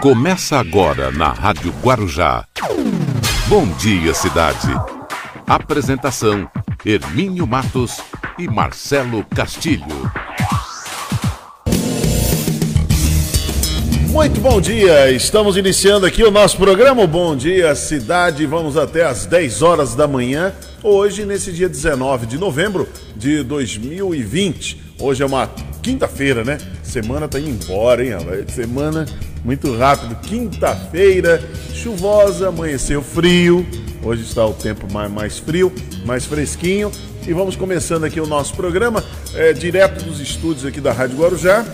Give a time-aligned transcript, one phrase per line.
[0.00, 2.44] Começa agora na Rádio Guarujá.
[3.48, 4.68] Bom dia, cidade.
[5.46, 6.48] Apresentação:
[6.84, 8.00] Hermínio Matos
[8.38, 10.12] e Marcelo Castilho.
[14.10, 18.46] Muito bom dia, estamos iniciando aqui o nosso programa Bom Dia Cidade.
[18.46, 24.94] Vamos até às 10 horas da manhã, hoje, nesse dia 19 de novembro de 2020.
[24.98, 25.50] Hoje é uma
[25.82, 26.58] quinta-feira, né?
[26.82, 28.12] Semana tá indo embora, hein?
[28.48, 29.04] Semana
[29.46, 30.16] muito rápido.
[30.16, 31.40] Quinta-feira,
[31.72, 33.64] chuvosa, amanheceu frio.
[34.02, 35.72] Hoje está o tempo mais, mais frio,
[36.04, 36.90] mais fresquinho.
[37.24, 39.04] E vamos começando aqui o nosso programa,
[39.34, 41.64] é, direto dos estúdios aqui da Rádio Guarujá.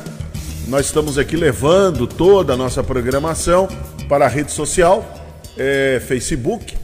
[0.68, 3.66] Nós estamos aqui levando toda a nossa programação
[4.06, 5.02] para a rede social,
[5.56, 6.76] é, Facebook,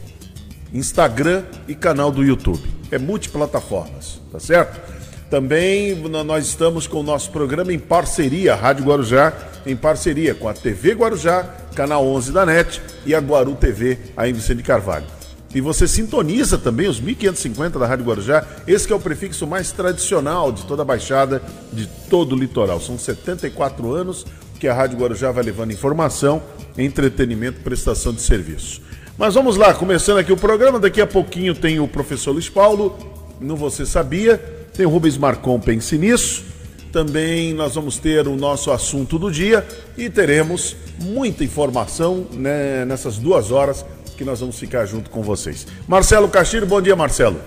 [0.73, 2.63] Instagram e canal do YouTube.
[2.89, 4.81] É multiplataformas, tá certo?
[5.29, 9.31] Também nós estamos com o nosso programa em parceria, Rádio Guarujá,
[9.65, 11.43] em parceria com a TV Guarujá,
[11.75, 15.05] Canal 11 da NET e a Guaru TV, aí em Vicente Carvalho.
[15.53, 19.71] E você sintoniza também os 1550 da Rádio Guarujá, esse que é o prefixo mais
[19.71, 21.41] tradicional de toda a Baixada,
[21.73, 22.79] de todo o litoral.
[22.79, 24.25] São 74 anos
[24.59, 26.43] que a Rádio Guarujá vai levando informação,
[26.77, 28.81] entretenimento, prestação de serviço.
[29.17, 32.97] Mas vamos lá, começando aqui o programa, daqui a pouquinho tem o professor Luiz Paulo,
[33.41, 34.37] no Você Sabia,
[34.73, 36.43] tem o Rubens Marcon, pense nisso.
[36.91, 43.17] Também nós vamos ter o nosso assunto do dia e teremos muita informação né, nessas
[43.17, 43.85] duas horas
[44.17, 45.67] que nós vamos ficar junto com vocês.
[45.87, 47.39] Marcelo Castilho, bom dia, Marcelo.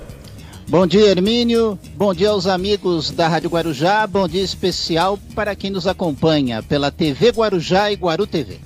[0.68, 1.78] Bom dia, Hermínio.
[1.96, 4.06] Bom dia aos amigos da Rádio Guarujá.
[4.06, 8.58] Bom dia especial para quem nos acompanha pela TV Guarujá e Guaru TV.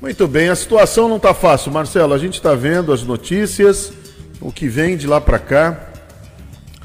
[0.00, 2.14] Muito bem, a situação não está fácil, Marcelo.
[2.14, 3.92] A gente está vendo as notícias,
[4.40, 5.90] o que vem de lá para cá,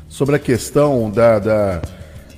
[0.09, 1.81] sobre a questão da, da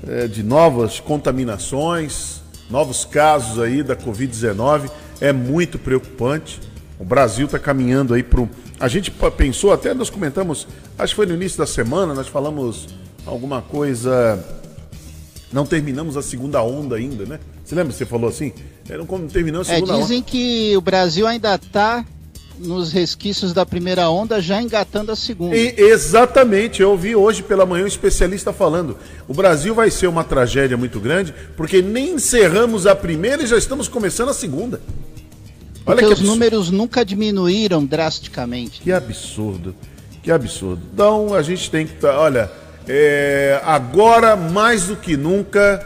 [0.08, 4.90] é, de novas contaminações, novos casos aí da Covid-19.
[5.22, 6.60] É muito preocupante.
[7.00, 8.50] O Brasil está caminhando aí para um.
[8.80, 12.88] A gente pensou, até nós comentamos, acho que foi no início da semana, nós falamos
[13.26, 14.44] alguma coisa.
[15.52, 17.40] Não terminamos a segunda onda ainda, né?
[17.64, 18.52] Você lembra que você falou assim?
[18.90, 20.28] Não terminamos a É, segunda dizem onda.
[20.28, 22.04] que o Brasil ainda está
[22.64, 25.56] nos resquícios da primeira onda, já engatando a segunda.
[25.56, 28.98] E- exatamente, eu ouvi hoje pela manhã um especialista falando.
[29.28, 33.58] O Brasil vai ser uma tragédia muito grande, porque nem encerramos a primeira e já
[33.58, 34.82] estamos começando a segunda.
[35.86, 36.28] Olha Porque que os absurdo.
[36.32, 38.82] números nunca diminuíram drasticamente.
[38.82, 39.76] Que absurdo,
[40.24, 40.82] que absurdo.
[40.94, 41.94] Então a gente tem que.
[41.96, 42.50] tá- olha,
[42.88, 45.86] é, agora mais do que nunca,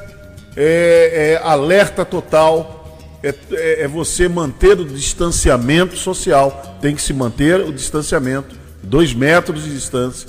[0.56, 2.77] é, é alerta total.
[3.24, 6.78] É, é- é você manter o distanciamento social.
[6.82, 10.28] Tem que se manter o distanciamento, dois metros de distância.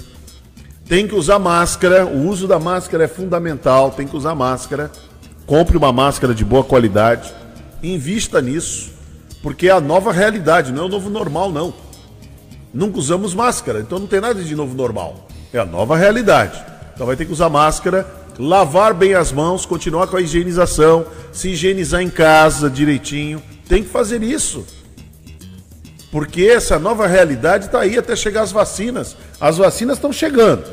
[0.88, 2.06] Tem que usar máscara.
[2.06, 3.90] O uso da máscara é fundamental.
[3.90, 4.90] Tem que usar máscara.
[5.46, 7.32] Compre uma máscara de boa qualidade.
[7.82, 8.90] Invista nisso.
[9.42, 11.72] Porque é a nova realidade, não é o novo normal, não.
[12.74, 15.28] Nunca usamos máscara, então não tem nada de novo normal.
[15.52, 16.60] É a nova realidade.
[16.92, 18.04] Então vai ter que usar máscara,
[18.38, 23.42] lavar bem as mãos, continuar com a higienização, se higienizar em casa direitinho.
[23.68, 24.64] Tem que fazer isso.
[26.10, 29.16] Porque essa nova realidade está aí até chegar as vacinas.
[29.40, 30.64] As vacinas estão chegando.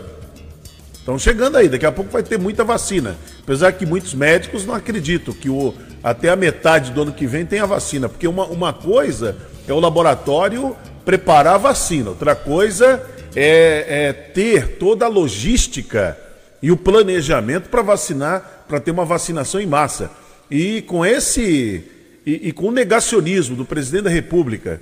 [0.93, 3.15] Estão chegando aí, daqui a pouco vai ter muita vacina.
[3.43, 7.45] Apesar que muitos médicos não acreditam que o, até a metade do ano que vem
[7.45, 8.07] tem a vacina.
[8.07, 9.37] Porque uma, uma coisa
[9.67, 13.01] é o laboratório preparar a vacina, outra coisa
[13.35, 16.17] é, é ter toda a logística
[16.65, 20.09] e o planejamento para vacinar, para ter uma vacinação em massa.
[20.49, 21.83] E com esse.
[22.25, 24.81] E, e com o negacionismo do presidente da República,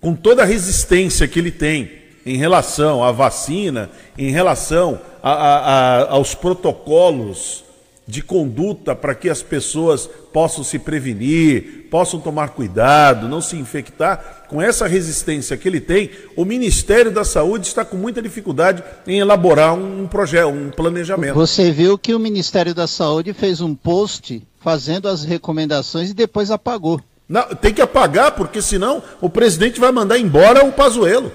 [0.00, 1.88] com toda a resistência que ele tem
[2.26, 7.62] em relação à vacina, em relação a- a- a- aos protocolos
[8.06, 14.44] de conduta para que as pessoas possam se prevenir, possam tomar cuidado, não se infectar,
[14.48, 19.20] com essa resistência que ele tem, o Ministério da Saúde está com muita dificuldade em
[19.20, 21.34] elaborar um projeto, um planejamento.
[21.34, 26.50] Você viu que o Ministério da Saúde fez um post fazendo as recomendações e depois
[26.50, 27.00] apagou.
[27.28, 31.32] Não, tem que apagar, porque senão o presidente vai mandar embora o Pazuello.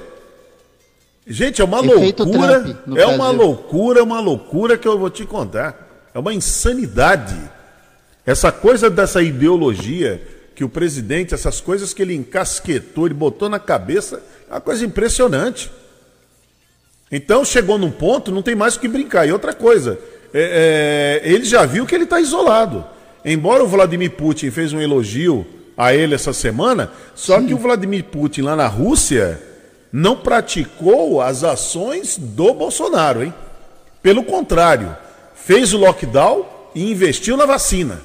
[1.25, 2.62] Gente, é uma Efeito loucura.
[2.62, 3.41] Trump É uma Brasil.
[3.41, 5.87] loucura, é uma loucura que eu vou te contar.
[6.17, 7.39] É uma insanidade.
[8.25, 10.19] Essa coisa dessa ideologia
[10.55, 14.83] que o presidente, essas coisas que ele encasquetou, ele botou na cabeça, é uma coisa
[14.83, 15.69] impressionante.
[17.11, 19.27] Então chegou num ponto, não tem mais o que brincar.
[19.27, 19.99] E outra coisa,
[20.33, 22.83] é, é, ele já viu que ele está isolado.
[23.23, 25.45] Embora o Vladimir Putin fez um elogio
[25.77, 29.39] a ele essa semana, só que o Vladimir Putin lá na Rússia
[29.93, 33.31] não praticou as ações do Bolsonaro, hein?
[34.01, 34.97] Pelo contrário,
[35.45, 36.45] fez o lockdown
[36.75, 38.01] e investiu na vacina.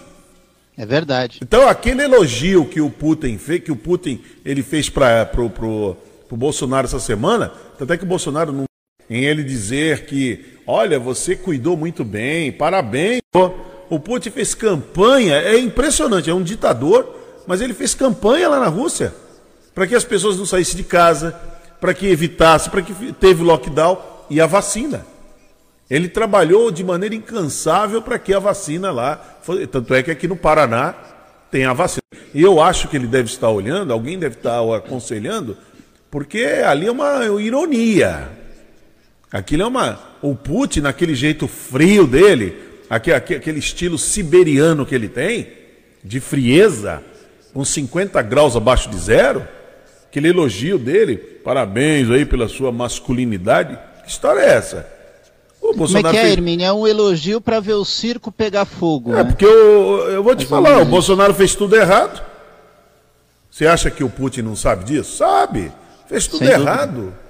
[0.76, 1.38] É verdade.
[1.42, 5.96] Então aquele elogio que o Putin fez, que o Putin ele fez para pro, pro,
[6.28, 8.64] pro Bolsonaro essa semana, até que o Bolsonaro não
[9.10, 13.20] em ele dizer que, olha, você cuidou muito bem, parabéns.
[13.90, 17.14] O Putin fez campanha, é impressionante, é um ditador,
[17.46, 19.12] mas ele fez campanha lá na Rússia
[19.74, 21.32] para que as pessoas não saíssem de casa,
[21.80, 23.98] para que evitasse, para que teve lockdown
[24.30, 25.04] e a vacina.
[25.92, 29.16] Ele trabalhou de maneira incansável para que a vacina lá,
[29.70, 30.94] tanto é que aqui no Paraná
[31.50, 32.00] tem a vacina.
[32.32, 35.54] E eu acho que ele deve estar olhando, alguém deve estar aconselhando,
[36.10, 38.30] porque ali é uma ironia.
[39.30, 40.00] Aquilo é uma.
[40.22, 42.56] O Putin, naquele jeito frio dele,
[42.88, 45.48] aquele, aquele estilo siberiano que ele tem,
[46.02, 47.02] de frieza,
[47.52, 49.46] com 50 graus abaixo de zero,
[50.08, 53.78] aquele elogio dele, parabéns aí pela sua masculinidade.
[54.04, 54.91] Que história é essa?
[55.62, 56.32] O Bolsonaro Como é que é.
[56.32, 56.66] Hermínio?
[56.66, 59.12] É um elogio para ver o circo pegar fogo.
[59.12, 59.24] É, né?
[59.24, 62.20] porque eu, eu vou te falar, o Bolsonaro fez tudo errado.
[63.48, 65.16] Você acha que o Putin não sabe disso?
[65.16, 65.70] Sabe.
[66.08, 66.94] Fez tudo Sem errado.
[66.94, 67.22] Dúvida.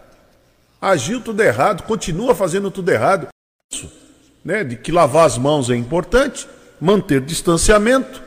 [0.81, 3.29] Agiu tudo errado, continua fazendo tudo errado.
[3.71, 3.93] Isso,
[4.45, 4.65] né?
[4.65, 6.49] De que lavar as mãos é importante,
[6.81, 8.23] manter distanciamento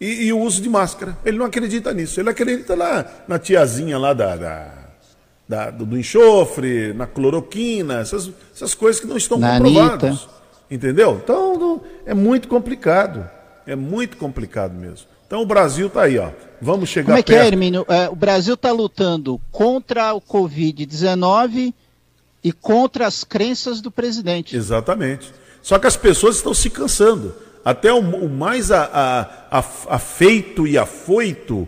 [0.00, 1.16] e, e o uso de máscara.
[1.24, 2.20] Ele não acredita nisso.
[2.20, 4.83] Ele acredita na, na tiazinha lá da, da
[5.48, 10.10] da, do, do, enxofre, na cloroquina, essas, essas coisas que não estão na comprovadas.
[10.10, 10.28] Anitta.
[10.70, 11.20] Entendeu?
[11.22, 13.28] Então não, é muito complicado.
[13.66, 15.06] É muito complicado mesmo.
[15.26, 16.30] Então o Brasil está aí, ó.
[16.60, 17.84] Vamos chegar Como é que é, Hermínio?
[17.88, 21.74] É, o Brasil está lutando contra o Covid-19
[22.42, 24.56] e contra as crenças do presidente.
[24.56, 25.32] Exatamente.
[25.62, 27.34] Só que as pessoas estão se cansando.
[27.64, 31.66] Até o, o mais a, a, a, afeito e afoito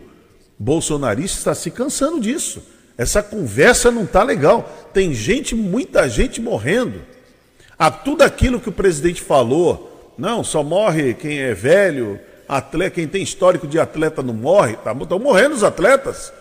[0.57, 2.61] bolsonarista está se cansando disso.
[2.97, 4.69] Essa conversa não está legal.
[4.93, 7.01] Tem gente, muita gente morrendo.
[7.77, 13.07] A tudo aquilo que o presidente falou, não, só morre quem é velho, atleta, quem
[13.07, 14.73] tem histórico de atleta não morre.
[14.73, 16.33] Estão tá, morrendo os atletas.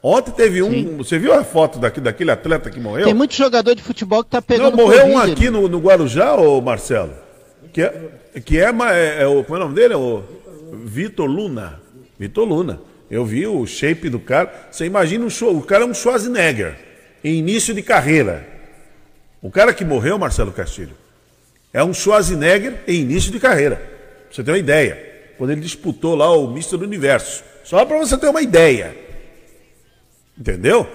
[0.00, 0.70] Ontem teve um.
[0.70, 0.96] Sim.
[0.98, 3.06] Você viu a foto daqui, daquele atleta que morreu?
[3.06, 4.76] Tem muito jogador de futebol que está pegando.
[4.76, 7.12] Não, morreu um aqui no, no, Guarujá, ô Marcelo.
[7.72, 8.10] Que é,
[8.44, 9.42] que é, é, é o.
[9.42, 9.94] Como é o nome dele?
[9.94, 10.22] É o
[10.84, 11.80] Vitor Luna.
[12.16, 12.78] Vitor Luna.
[13.10, 14.68] Eu vi o shape do cara.
[14.70, 16.76] Você imagina um show, o cara é um Schwarzenegger
[17.22, 18.46] em início de carreira.
[19.40, 20.96] O cara que morreu, Marcelo Castilho,
[21.72, 23.76] é um Schwarzenegger em início de carreira.
[23.76, 25.14] Pra você ter uma ideia.
[25.38, 27.44] Quando ele disputou lá o Mister Universo.
[27.62, 28.96] Só para você ter uma ideia.
[30.38, 30.86] Entendeu?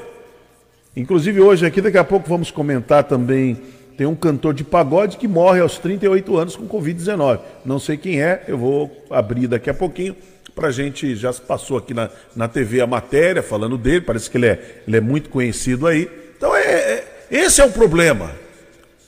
[0.95, 3.57] Inclusive hoje aqui, daqui a pouco vamos comentar também.
[3.97, 7.39] Tem um cantor de pagode que morre aos 38 anos com Covid-19.
[7.63, 10.15] Não sei quem é, eu vou abrir daqui a pouquinho
[10.55, 14.37] para a gente, já passou aqui na, na TV a matéria falando dele, parece que
[14.37, 16.09] ele é, ele é muito conhecido aí.
[16.37, 18.31] Então, é, é esse é o problema.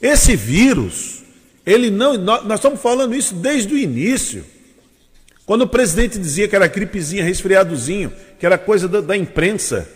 [0.01, 1.23] Esse vírus,
[1.65, 2.17] ele não.
[2.17, 4.45] Nós, nós estamos falando isso desde o início.
[5.45, 9.87] Quando o presidente dizia que era gripezinha, resfriadozinho, que era coisa da, da imprensa,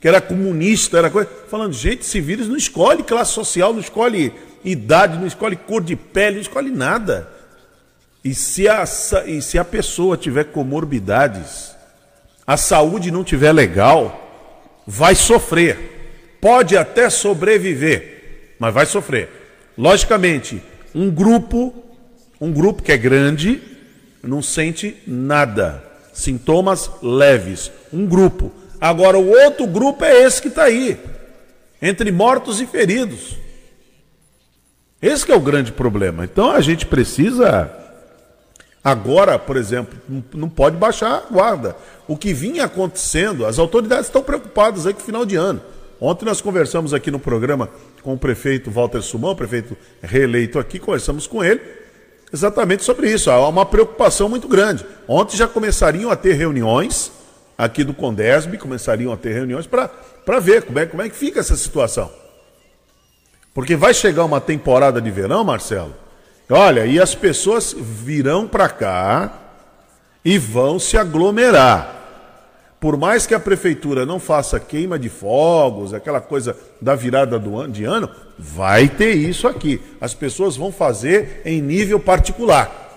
[0.00, 1.28] que era comunista, era coisa.
[1.48, 4.32] Falando, gente, esse vírus não escolhe classe social, não escolhe
[4.64, 7.28] idade, não escolhe cor de pele, não escolhe nada.
[8.24, 8.84] E se a,
[9.26, 11.74] e se a pessoa tiver comorbidades,
[12.46, 16.36] a saúde não tiver legal, vai sofrer.
[16.40, 19.28] Pode até sobreviver, mas vai sofrer.
[19.76, 20.62] Logicamente,
[20.94, 21.74] um grupo,
[22.40, 23.62] um grupo que é grande,
[24.22, 25.82] não sente nada.
[26.12, 27.70] Sintomas leves.
[27.92, 28.52] Um grupo.
[28.80, 30.98] Agora, o outro grupo é esse que está aí,
[31.80, 33.36] entre mortos e feridos.
[35.00, 36.24] Esse é o grande problema.
[36.24, 37.70] Então a gente precisa
[38.82, 39.98] Agora, por exemplo,
[40.32, 41.76] não pode baixar a guarda.
[42.08, 45.60] O que vinha acontecendo, as autoridades estão preocupadas aí com o final de ano.
[46.00, 47.68] Ontem nós conversamos aqui no programa
[48.02, 51.60] com o prefeito Walter Sumão, prefeito reeleito aqui, conversamos com ele
[52.32, 53.30] exatamente sobre isso.
[53.30, 54.86] Há uma preocupação muito grande.
[55.06, 57.12] Ontem já começariam a ter reuniões
[57.58, 61.40] aqui do Condesb, começariam a ter reuniões para ver como é, como é que fica
[61.40, 62.10] essa situação.
[63.52, 65.94] Porque vai chegar uma temporada de verão, Marcelo,
[66.50, 69.32] Olha, e as pessoas virão para cá
[70.24, 71.98] e vão se aglomerar.
[72.80, 77.58] Por mais que a prefeitura não faça queima de fogos, aquela coisa da virada do
[77.58, 79.80] ano, de ano, vai ter isso aqui.
[80.00, 82.88] As pessoas vão fazer em nível particular.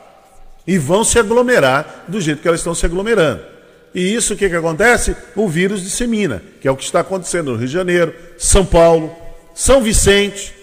[0.65, 3.43] E vão se aglomerar do jeito que elas estão se aglomerando.
[3.93, 5.15] E isso o que, que acontece?
[5.35, 9.13] O vírus dissemina, que é o que está acontecendo no Rio de Janeiro, São Paulo,
[9.53, 10.55] São Vicente.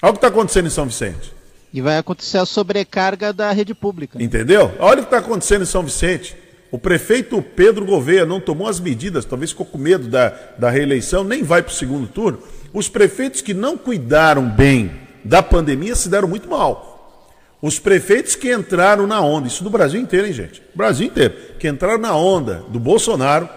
[0.00, 1.41] Olha o que está acontecendo em São Vicente.
[1.72, 4.22] E vai acontecer a sobrecarga da rede pública.
[4.22, 4.72] Entendeu?
[4.78, 6.36] Olha o que está acontecendo em São Vicente.
[6.70, 11.22] O prefeito Pedro Gouveia não tomou as medidas, talvez ficou com medo da, da reeleição,
[11.22, 12.38] nem vai para o segundo turno.
[12.72, 14.90] Os prefeitos que não cuidaram bem
[15.24, 16.92] da pandemia se deram muito mal.
[17.60, 20.62] Os prefeitos que entraram na onda, isso do Brasil inteiro, hein, gente?
[20.74, 23.48] Brasil inteiro, que entraram na onda do Bolsonaro,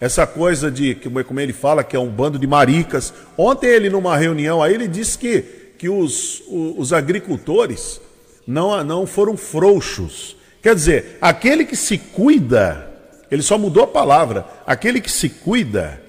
[0.00, 3.14] essa coisa de, como ele fala, que é um bando de maricas.
[3.38, 8.02] Ontem ele, numa reunião aí, ele disse que, que os, os agricultores
[8.46, 10.36] não, não foram frouxos.
[10.62, 12.92] Quer dizer, aquele que se cuida,
[13.30, 16.02] ele só mudou a palavra, aquele que se cuida,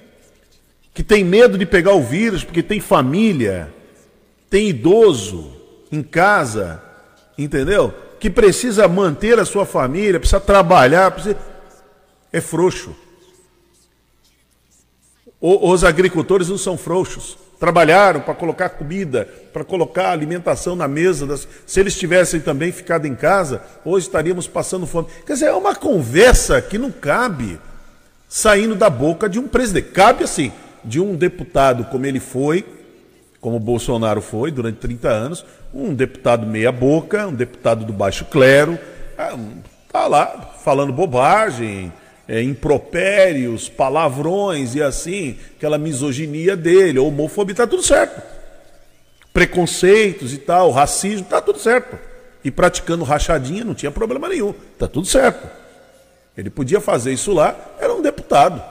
[0.93, 3.73] que tem medo de pegar o vírus porque tem família,
[4.49, 5.53] tem idoso
[5.89, 6.83] em casa,
[7.37, 7.93] entendeu?
[8.19, 11.37] Que precisa manter a sua família, precisa trabalhar, precisa...
[12.33, 12.93] é frouxo.
[15.39, 17.37] O, os agricultores não são frouxos.
[17.61, 21.27] Trabalharam para colocar comida, para colocar alimentação na mesa.
[21.27, 21.47] Das...
[21.67, 25.07] Se eles tivessem também ficado em casa, hoje estaríamos passando fome.
[25.27, 27.59] Quer dizer, é uma conversa que não cabe
[28.27, 29.89] saindo da boca de um presidente.
[29.91, 30.51] Cabe assim,
[30.83, 32.65] de um deputado como ele foi,
[33.39, 38.79] como Bolsonaro foi durante 30 anos, um deputado meia-boca, um deputado do baixo clero,
[39.85, 41.93] está lá falando bobagem,
[42.27, 48.21] é, impropérios, palavrões e assim, aquela misoginia dele, homofobia, está tudo certo.
[49.33, 51.97] Preconceitos e tal, racismo, está tudo certo.
[52.43, 55.47] E praticando rachadinha não tinha problema nenhum, está tudo certo.
[56.37, 58.63] Ele podia fazer isso lá, era um deputado.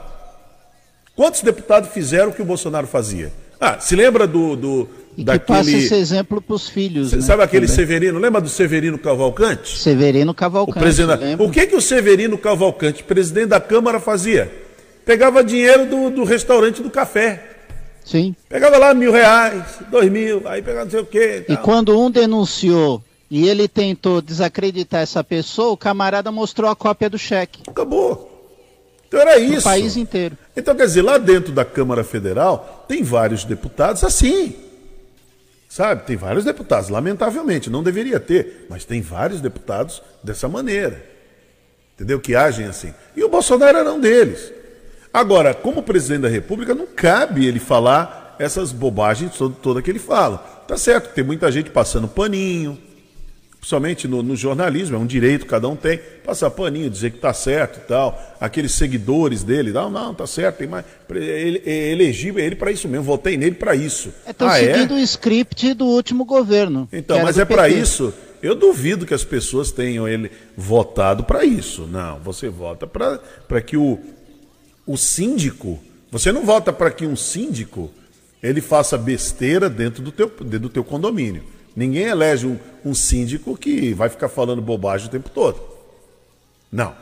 [1.15, 3.31] Quantos deputados fizeram o que o Bolsonaro fazia?
[3.59, 4.55] Ah, se lembra do.
[4.55, 5.39] do e daquele...
[5.39, 7.09] que passa esse exemplo para os filhos.
[7.09, 7.75] Você né, sabe aquele também.
[7.75, 8.19] Severino?
[8.19, 9.77] Lembra do Severino Cavalcante?
[9.77, 10.77] Severino Cavalcante.
[10.77, 11.41] O, presidente...
[11.41, 14.51] o que, que o Severino Cavalcante, presidente da Câmara, fazia?
[15.05, 17.47] Pegava dinheiro do, do restaurante do café.
[18.03, 18.35] Sim.
[18.49, 21.45] Pegava lá mil reais, dois mil, aí pegava não sei o quê.
[21.47, 26.75] E, e quando um denunciou e ele tentou desacreditar essa pessoa, o camarada mostrou a
[26.75, 27.61] cópia do cheque.
[27.67, 28.29] Acabou.
[29.07, 29.59] Então era isso.
[29.59, 30.37] O país inteiro.
[30.55, 34.55] Então, quer dizer, lá dentro da Câmara Federal, tem vários deputados assim.
[35.71, 36.03] Sabe?
[36.03, 41.01] Tem vários deputados, lamentavelmente, não deveria ter, mas tem vários deputados dessa maneira.
[41.95, 42.19] Entendeu?
[42.19, 42.93] Que agem assim.
[43.15, 44.51] E o Bolsonaro era um deles.
[45.13, 50.39] Agora, como presidente da República, não cabe ele falar essas bobagens toda que ele fala.
[50.67, 52.77] Tá certo, tem muita gente passando paninho,
[53.61, 57.31] principalmente no, no, jornalismo, é um direito cada um tem, passar paninho, dizer que está
[57.31, 58.19] certo e tal.
[58.39, 60.83] Aqueles seguidores dele, não, não, está certo, tem mais.
[61.11, 64.11] Ele, é elegível ele para isso mesmo, votei nele para isso.
[64.27, 64.73] Estão é, ah, é?
[64.73, 64.97] seguindo é?
[64.97, 66.89] o script do último governo.
[66.91, 68.11] Então, mas é para isso.
[68.41, 71.85] Eu duvido que as pessoas tenham ele votado para isso.
[71.85, 73.99] Não, você vota para que o,
[74.87, 75.79] o síndico.
[76.09, 77.91] Você não vota para que um síndico
[78.41, 81.43] ele faça besteira dentro do teu, dentro do teu condomínio.
[81.75, 85.61] Ninguém elege um, um síndico que vai ficar falando bobagem o tempo todo.
[86.71, 86.95] Não.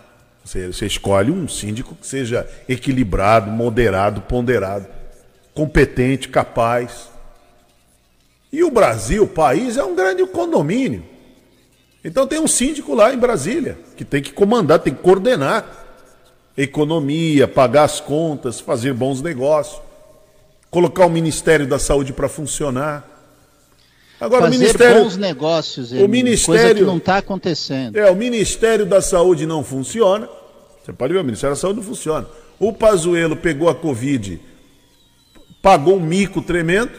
[0.44, 4.88] Você, você escolhe um síndico que seja equilibrado, moderado, ponderado,
[5.54, 7.10] competente, capaz.
[8.52, 11.04] E o Brasil, o país, é um grande condomínio.
[12.04, 15.88] Então tem um síndico lá em Brasília que tem que comandar, tem que coordenar
[16.58, 19.82] economia, pagar as contas, fazer bons negócios,
[20.70, 23.19] colocar o Ministério da Saúde para funcionar.
[24.20, 27.96] Agora, Fazer o Ministério, bons negócios, o Ministério, coisa que não está acontecendo.
[27.96, 30.28] É, o Ministério da Saúde não funciona.
[30.84, 32.28] Você pode ver, o Ministério da Saúde não funciona.
[32.60, 34.42] O Pazuello pegou a Covid,
[35.62, 36.92] pagou um mico tremendo,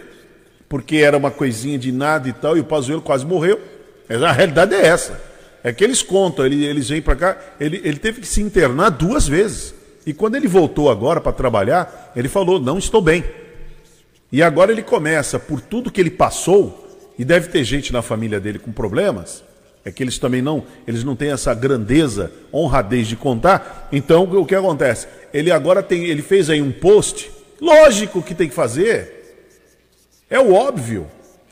[0.66, 3.60] porque era uma coisinha de nada e tal, e o Pazuello quase morreu.
[4.08, 5.20] A realidade é essa.
[5.62, 8.88] É que eles contam, eles, eles vêm para cá, ele, ele teve que se internar
[8.88, 9.74] duas vezes.
[10.06, 13.22] E quando ele voltou agora para trabalhar, ele falou: não estou bem.
[14.32, 16.89] E agora ele começa, por tudo que ele passou,
[17.20, 19.44] e deve ter gente na família dele com problemas,
[19.84, 23.90] é que eles também não, eles não têm essa grandeza, honradez de contar.
[23.92, 25.06] Então o que acontece?
[25.30, 29.36] Ele agora tem, ele fez aí um post, lógico que tem que fazer.
[30.30, 31.08] É o óbvio,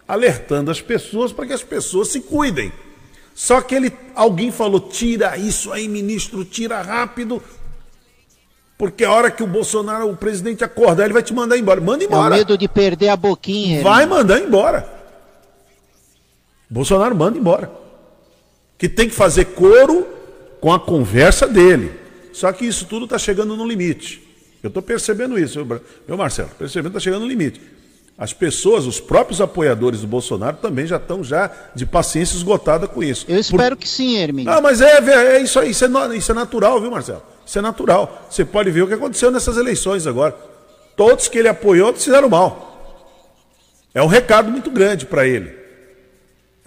[0.08, 2.72] alertando as pessoas para que as pessoas se cuidem.
[3.34, 7.42] Só que ele, alguém falou: "Tira isso aí, ministro, tira rápido".
[8.78, 11.78] Porque a hora que o Bolsonaro, o presidente acordar, ele vai te mandar embora.
[11.78, 12.36] Manda embora.
[12.36, 13.82] É o medo de perder a boquinha.
[13.82, 14.96] Vai mandar embora.
[16.68, 17.70] Bolsonaro manda embora.
[18.76, 20.06] Que tem que fazer coro
[20.60, 21.92] com a conversa dele.
[22.32, 24.22] Só que isso tudo está chegando no limite.
[24.62, 25.64] Eu estou percebendo isso,
[26.06, 27.60] meu Marcelo, percebendo que está chegando no limite.
[28.16, 33.00] As pessoas, os próprios apoiadores do Bolsonaro também já estão já de paciência esgotada com
[33.00, 33.24] isso.
[33.28, 33.82] Eu espero Por...
[33.82, 34.52] que sim, Hermínio.
[34.52, 37.22] Ah, mas é, é isso aí, isso é, isso é natural, viu, Marcelo?
[37.46, 38.26] Isso é natural.
[38.28, 40.36] Você pode ver o que aconteceu nessas eleições agora.
[40.96, 42.66] Todos que ele apoiou fizeram mal.
[43.94, 45.57] É um recado muito grande para ele.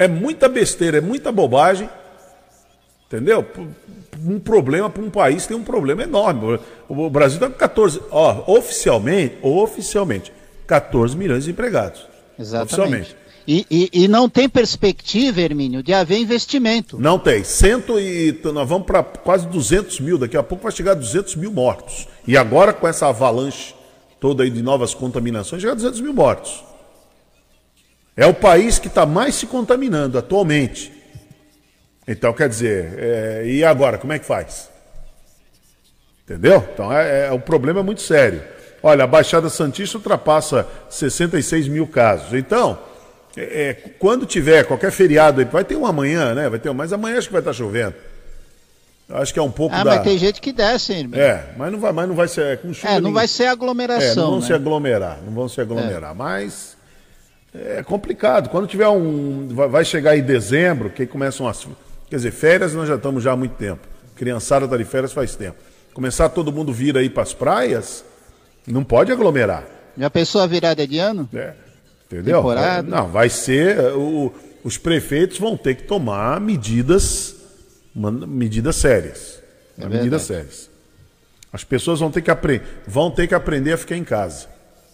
[0.02, 1.88] É muita besteira, é muita bobagem.
[3.06, 3.46] Entendeu?
[4.26, 6.60] Um problema para um país tem um problema enorme.
[6.90, 10.34] O Brasil está com 14, ó, oficialmente, oficialmente,
[10.66, 12.08] 14 milhões de empregados.
[12.40, 13.16] Exatamente.
[13.48, 17.00] E, e, e, não tem perspectiva, Hermínio, de haver investimento.
[17.00, 17.44] Não tem.
[17.44, 21.36] Cento e, nós vamos para quase 200 mil, daqui a pouco vai chegar a 200
[21.36, 22.08] mil mortos.
[22.26, 23.76] E agora, com essa avalanche
[24.20, 26.71] toda aí de novas contaminações, chega a 200 mil mortos.
[28.16, 30.92] É o país que está mais se contaminando atualmente.
[32.08, 34.70] Então, quer dizer, é, e agora, como é que faz?
[36.24, 36.68] Entendeu?
[36.74, 38.42] Então, é, é, o problema é muito sério.
[38.84, 42.34] Olha, a Baixada Santista ultrapassa 66 mil casos.
[42.34, 42.80] Então,
[43.38, 46.50] é, é, quando tiver qualquer feriado aí, vai ter um amanhã, né?
[46.50, 47.96] Vai ter, mas amanhã acho que vai estar chovendo.
[49.10, 49.96] Acho que é um pouco ah, da...
[49.96, 52.74] mas tem gente que desce, hein, É, mas não vai, mas não vai ser com
[52.74, 52.88] chuva.
[52.88, 53.14] É, não ninguém...
[53.14, 54.12] vai ser aglomeração.
[54.12, 54.46] É, não vão né?
[54.48, 56.12] se aglomerar, não vão se aglomerar.
[56.12, 56.14] É.
[56.14, 56.78] Mas
[57.54, 58.50] é complicado.
[58.50, 59.48] Quando tiver um.
[59.50, 61.68] Vai chegar em dezembro, que começam as.
[62.10, 63.88] Quer dizer, férias nós já estamos já há muito tempo.
[64.16, 65.58] Criançada está de férias faz tempo.
[65.94, 68.06] Começar todo mundo vir aí para as praias,
[68.66, 69.66] não pode aglomerar.
[69.98, 71.28] Já pensou a virada de ano?
[71.34, 71.54] É.
[72.06, 72.38] Entendeu?
[72.38, 72.88] Temporada.
[72.88, 73.78] Não, vai ser.
[73.96, 77.36] O, os prefeitos vão ter que tomar medidas,
[77.94, 79.42] medidas sérias.
[79.78, 80.70] É medidas sérias.
[81.52, 82.32] As pessoas vão ter, que
[82.88, 84.48] vão ter que aprender a ficar em casa.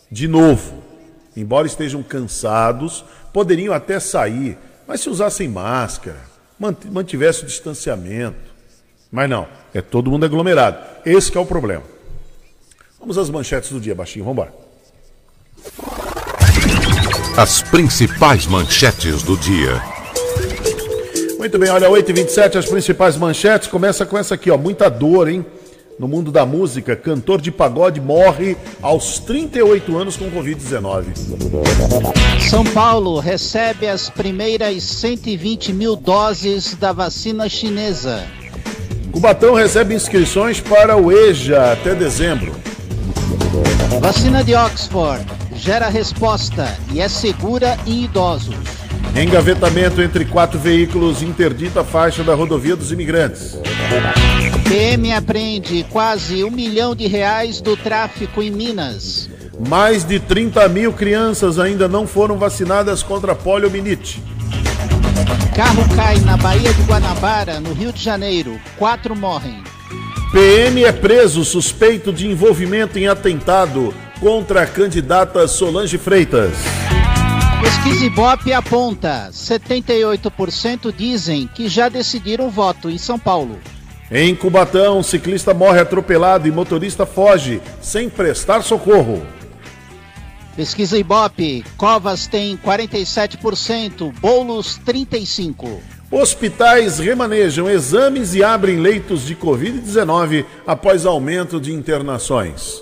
[0.10, 0.82] De novo
[1.42, 6.18] embora estejam cansados, poderiam até sair, mas se usassem máscara,
[6.92, 8.56] mantivesse o distanciamento.
[9.12, 10.78] Mas não, é todo mundo aglomerado.
[11.06, 11.84] Esse é o problema.
[13.00, 14.54] Vamos às manchetes do dia, baixinho, vamos embora.
[17.38, 19.82] As principais manchetes do dia.
[21.38, 23.68] Muito bem, olha, 8h27, as principais manchetes.
[23.68, 24.58] Começa com essa aqui, ó.
[24.58, 25.46] Muita dor, hein?
[26.00, 31.06] No mundo da música, cantor de pagode morre aos 38 anos com Covid-19.
[32.50, 38.24] São Paulo recebe as primeiras 120 mil doses da vacina chinesa.
[39.12, 42.56] Cubatão recebe inscrições para o EJA até dezembro.
[44.00, 45.26] Vacina de Oxford
[45.56, 48.56] gera resposta e é segura em idosos.
[49.16, 53.58] Engavetamento entre quatro veículos interdita a faixa da rodovia dos imigrantes.
[54.68, 59.30] PM apreende quase um milhão de reais do tráfico em Minas.
[59.66, 64.22] Mais de 30 mil crianças ainda não foram vacinadas contra a poliomielite.
[65.56, 68.60] Carro cai na Baía de Guanabara, no Rio de Janeiro.
[68.78, 69.64] Quatro morrem.
[70.34, 76.52] PM é preso suspeito de envolvimento em atentado contra a candidata Solange Freitas.
[77.62, 83.58] Pesquisa Ibope aponta: 78% dizem que já decidiram voto em São Paulo.
[84.10, 89.22] Em Cubatão, ciclista morre atropelado e motorista foge sem prestar socorro.
[90.56, 95.78] Pesquisa Ibope: Covas tem 47%, Bolos 35%.
[96.10, 102.82] Hospitais remanejam exames e abrem leitos de Covid-19 após aumento de internações.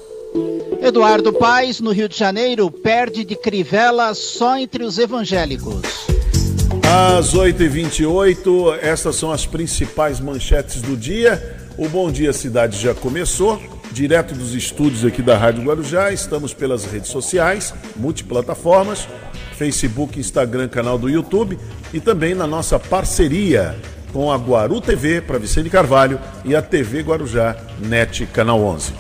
[0.80, 6.15] Eduardo Paes, no Rio de Janeiro, perde de Crivella só entre os evangélicos.
[6.88, 11.58] Às 8h28, estas são as principais manchetes do dia.
[11.78, 16.12] O Bom Dia Cidade já começou, direto dos estúdios aqui da Rádio Guarujá.
[16.12, 19.08] Estamos pelas redes sociais, multiplataformas,
[19.58, 21.58] Facebook, Instagram, canal do YouTube
[21.94, 23.76] e também na nossa parceria
[24.14, 28.94] com a Guaru TV para Vicente Carvalho e a TV Guarujá NET Canal 11.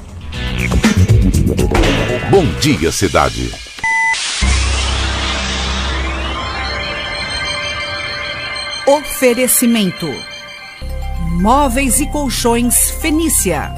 [2.29, 3.74] Bom dia, cidade.
[8.87, 10.07] Oferecimento:
[11.41, 13.73] Móveis e Colchões Fenícia.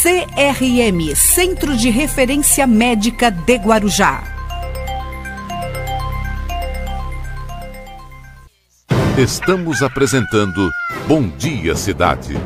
[0.00, 4.22] CRM Centro de Referência Médica de Guarujá.
[9.18, 10.70] Estamos apresentando
[11.08, 12.38] Bom Dia Cidade.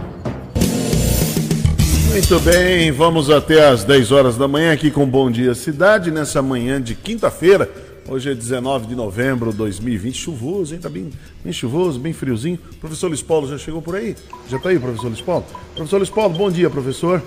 [2.09, 6.41] Muito bem, vamos até às 10 horas da manhã aqui com Bom Dia Cidade, nessa
[6.41, 7.71] manhã de quinta-feira.
[8.11, 10.81] Hoje é 19 de novembro de 2020, chuvoso, hein?
[10.81, 11.11] Tá bem,
[11.45, 12.59] bem chuvoso, bem friozinho.
[12.81, 14.17] professor Luiz Paulo já chegou por aí?
[14.49, 15.45] Já tá aí, professor Luiz Paulo?
[15.75, 17.23] Professor Luiz Paulo, bom dia, professor.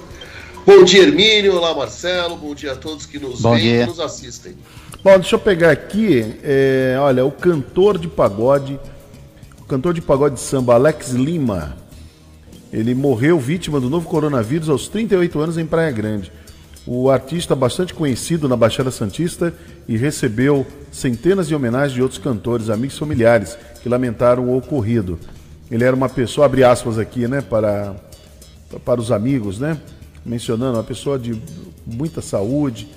[0.65, 1.55] Bom dia, Hermínio.
[1.55, 2.35] Olá, Marcelo.
[2.35, 4.55] Bom dia a todos que nos bom veem e nos assistem.
[5.03, 8.79] Bom, deixa eu pegar aqui, é, olha, o cantor de pagode,
[9.59, 11.77] o cantor de pagode de samba Alex Lima,
[12.73, 16.31] ele morreu vítima do novo coronavírus aos 38 anos em Praia Grande.
[16.85, 19.53] O artista bastante conhecido na Baixada Santista
[19.87, 25.19] e recebeu centenas de homenagens de outros cantores, amigos e familiares que lamentaram o ocorrido.
[25.69, 27.95] Ele era uma pessoa, abre aspas aqui, né, para,
[28.83, 29.77] para os amigos, né,
[30.25, 31.39] mencionando, uma pessoa de
[31.85, 32.87] muita saúde,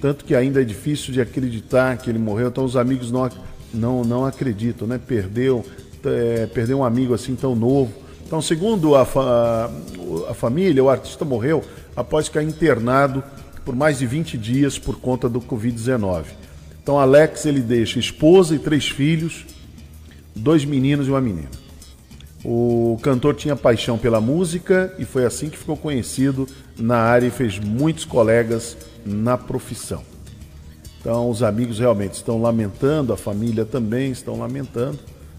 [0.00, 3.28] tanto que ainda é difícil de acreditar que ele morreu, então os amigos não,
[3.72, 5.64] não, não acreditam, né, perdeu,
[6.04, 7.92] é, perdeu um amigo assim tão novo,
[8.30, 9.68] então, segundo a, fa
[10.28, 11.64] a família, o artista morreu
[11.96, 13.22] após ficar internado
[13.64, 16.24] por mais de 20 dias por conta do Covid-19.
[16.82, 19.44] Então Alex ele deixa esposa e três filhos,
[20.34, 21.50] dois meninos e uma menina.
[22.42, 26.48] O cantor tinha paixão pela música e foi assim que ficou conhecido
[26.78, 30.02] na área e fez muitos colegas na profissão.
[31.00, 34.98] Então os amigos realmente estão lamentando, a família também estão lamentando.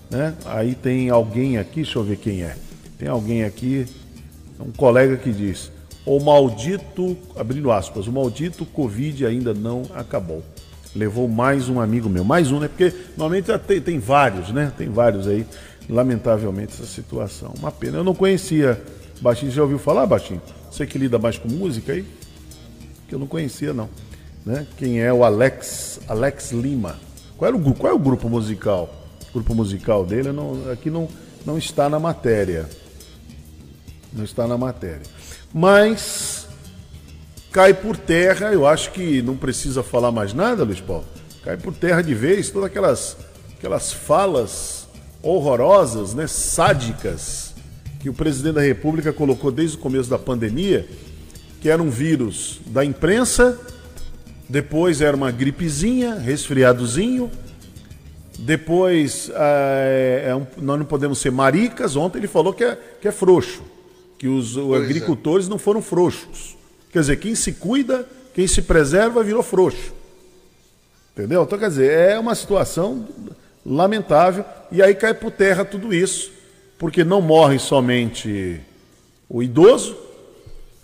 [0.10, 0.36] Né?
[0.46, 2.56] Aí tem alguém aqui, deixa eu ver quem é.
[3.00, 3.86] Tem alguém aqui,
[4.60, 5.72] um colega que diz:
[6.06, 10.44] o maldito, abrindo aspas, o maldito Covid ainda não acabou.
[10.96, 12.68] Levou mais um amigo meu, mais um, né?
[12.68, 14.74] Porque normalmente tem, tem vários, né?
[14.78, 15.46] Tem vários aí,
[15.88, 17.54] lamentavelmente, essa situação.
[17.58, 17.98] Uma pena.
[17.98, 18.82] Eu não conhecia.
[19.22, 20.42] Baixinho, já ouviu falar, Baixinho?
[20.70, 22.04] Você que lida mais com música aí?
[23.08, 23.88] Que eu não conhecia, não.
[24.46, 24.66] Né?
[24.78, 27.00] Quem é o Alex, Alex Lima?
[27.38, 28.90] Qual, era o, qual é o grupo musical?
[29.30, 31.08] O grupo musical dele não, aqui não,
[31.46, 32.68] não está na matéria.
[34.12, 35.21] Não está na matéria.
[35.54, 36.48] Mas
[37.52, 41.06] cai por terra, eu acho que não precisa falar mais nada, Luiz Paulo.
[41.44, 43.18] Cai por terra de vez todas aquelas,
[43.58, 44.88] aquelas falas
[45.22, 47.54] horrorosas, né, sádicas,
[48.00, 50.88] que o presidente da República colocou desde o começo da pandemia,
[51.60, 53.60] que era um vírus da imprensa,
[54.48, 57.30] depois era uma gripezinha, resfriadozinho,
[58.40, 61.96] depois é, é um, nós não podemos ser maricas.
[61.96, 63.62] Ontem ele falou que é, que é frouxo
[64.22, 64.76] que os é.
[64.78, 65.50] agricultores é.
[65.50, 66.56] não foram frouxos.
[66.92, 69.92] Quer dizer, quem se cuida, quem se preserva, virou frouxo.
[71.12, 71.42] Entendeu?
[71.42, 73.08] Então, quer dizer, é uma situação
[73.66, 74.46] lamentável.
[74.72, 76.32] E aí cai por terra tudo isso,
[76.78, 78.62] porque não morre somente
[79.28, 79.98] o idoso,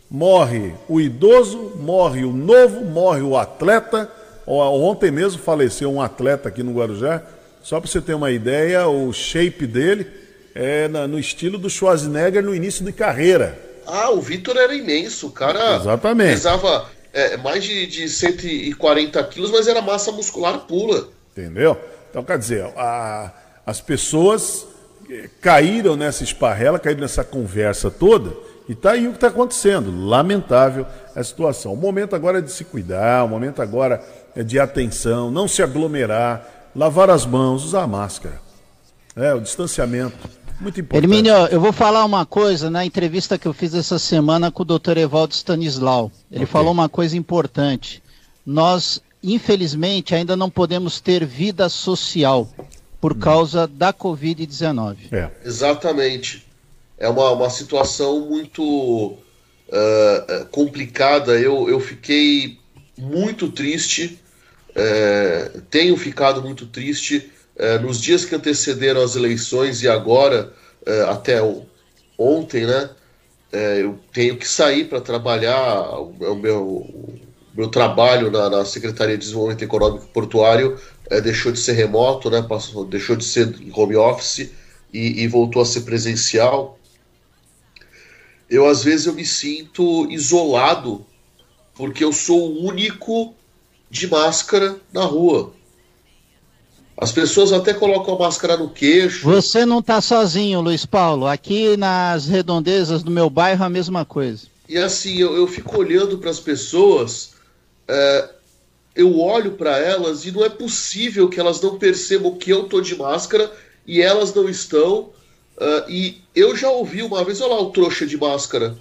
[0.10, 4.12] morre o idoso, morre o novo, morre o atleta.
[4.48, 7.22] Ontem mesmo faleceu um atleta aqui no Guarujá.
[7.62, 10.17] Só para você ter uma ideia, o shape dele
[10.58, 13.58] é, na, no estilo do Schwarzenegger no início de carreira.
[13.86, 16.32] Ah, o Vitor era imenso, o cara Exatamente.
[16.32, 21.10] pesava é, mais de, de 140 quilos, mas era massa muscular pula.
[21.32, 21.80] Entendeu?
[22.10, 23.32] Então, quer dizer, a,
[23.68, 24.66] as pessoas
[25.08, 28.34] eh, caíram nessa esparrela, caíram nessa conversa toda,
[28.68, 30.08] e tá aí o que está acontecendo.
[30.08, 31.72] Lamentável a situação.
[31.72, 34.04] O momento agora é de se cuidar, o momento agora
[34.36, 38.42] é de atenção, não se aglomerar, lavar as mãos, usar máscara.
[39.16, 40.38] É, o distanciamento.
[40.60, 41.04] Muito importante.
[41.04, 44.66] Hermínio, eu vou falar uma coisa na entrevista que eu fiz essa semana com o
[44.66, 44.98] Dr.
[44.98, 46.12] Evaldo Stanislau.
[46.32, 46.52] Ele okay.
[46.52, 48.02] falou uma coisa importante.
[48.46, 52.50] Nós, infelizmente, ainda não podemos ter vida social
[53.00, 53.20] por hum.
[53.20, 54.98] causa da Covid-19.
[55.12, 55.30] É.
[55.46, 56.46] Exatamente.
[56.98, 61.40] É uma, uma situação muito uh, complicada.
[61.40, 62.58] Eu, eu fiquei
[62.98, 64.20] muito triste,
[64.72, 70.54] uh, tenho ficado muito triste é, nos dias que antecederam as eleições e agora,
[70.86, 71.40] é, até
[72.18, 72.90] ontem, né,
[73.52, 76.00] é, eu tenho que sair para trabalhar.
[76.00, 77.20] O, o meu,
[77.56, 80.80] meu trabalho na, na, Secretaria de Desenvolvimento Econômico e Portuário
[81.24, 84.52] deixou de ser remoto, né, passou, deixou de ser home office
[84.94, 86.78] e, e voltou a ser presencial.
[88.50, 91.06] Eu, às vezes, eu me sinto isolado
[91.74, 93.34] porque eu sou o único
[93.90, 95.54] de máscara na rua.
[97.00, 99.24] As pessoas até colocam a máscara no queixo.
[99.24, 101.28] Você não está sozinho, Luiz Paulo.
[101.28, 104.48] Aqui nas redondezas do meu bairro a mesma coisa.
[104.68, 107.34] E assim, eu, eu fico olhando para as pessoas,
[107.88, 108.30] é,
[108.96, 112.82] eu olho para elas e não é possível que elas não percebam que eu tô
[112.82, 113.52] de máscara
[113.86, 115.12] e elas não estão.
[115.56, 118.76] Uh, e eu já ouvi uma vez, olha lá o trouxa de máscara.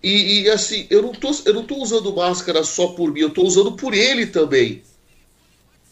[0.00, 3.30] E, e, assim, eu não, tô, eu não tô usando máscara só por mim, eu
[3.30, 4.82] tô usando por ele também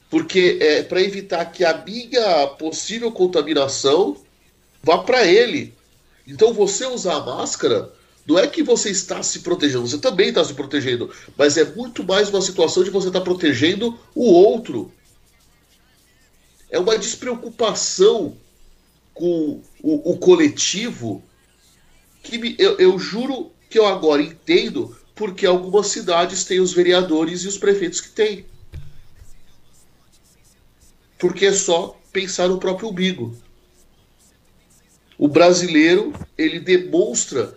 [0.08, 4.16] porque é para evitar que a minha possível contaminação
[4.82, 5.74] vá para ele.
[6.26, 7.92] Então você usar a máscara
[8.26, 12.02] não é que você está se protegendo, você também está se protegendo, mas é muito
[12.02, 14.92] mais uma situação de você estar tá protegendo o outro.
[16.68, 18.36] É uma despreocupação
[19.14, 21.22] com o, o coletivo
[22.22, 27.42] que me, eu, eu juro que eu agora entendo porque algumas cidades têm os vereadores
[27.42, 28.44] e os prefeitos que têm
[31.18, 33.36] porque é só pensar no próprio umbigo.
[35.18, 37.56] O brasileiro, ele demonstra,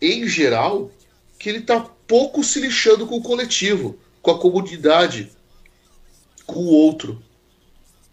[0.00, 0.90] em geral,
[1.38, 5.30] que ele está pouco se lixando com o coletivo, com a comunidade,
[6.46, 7.22] com o outro.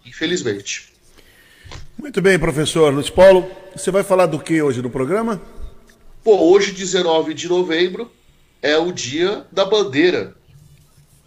[0.05, 0.93] Infelizmente.
[1.97, 3.49] Muito bem, professor Luiz Paulo.
[3.75, 5.41] Você vai falar do que hoje no programa?
[6.23, 8.11] Pô, hoje, 19 de novembro,
[8.61, 10.35] é o dia da bandeira.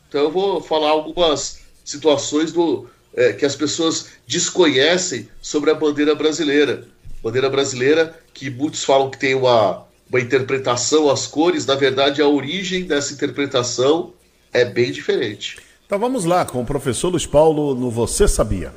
[0.09, 6.15] Então eu vou falar algumas situações do, é, que as pessoas desconhecem sobre a bandeira
[6.15, 6.87] brasileira.
[7.23, 12.29] Bandeira brasileira que muitos falam que tem uma, uma interpretação às cores, na verdade a
[12.29, 14.13] origem dessa interpretação
[14.53, 15.59] é bem diferente.
[15.87, 18.73] Então vamos lá com o professor Luiz Paulo no Você Sabia.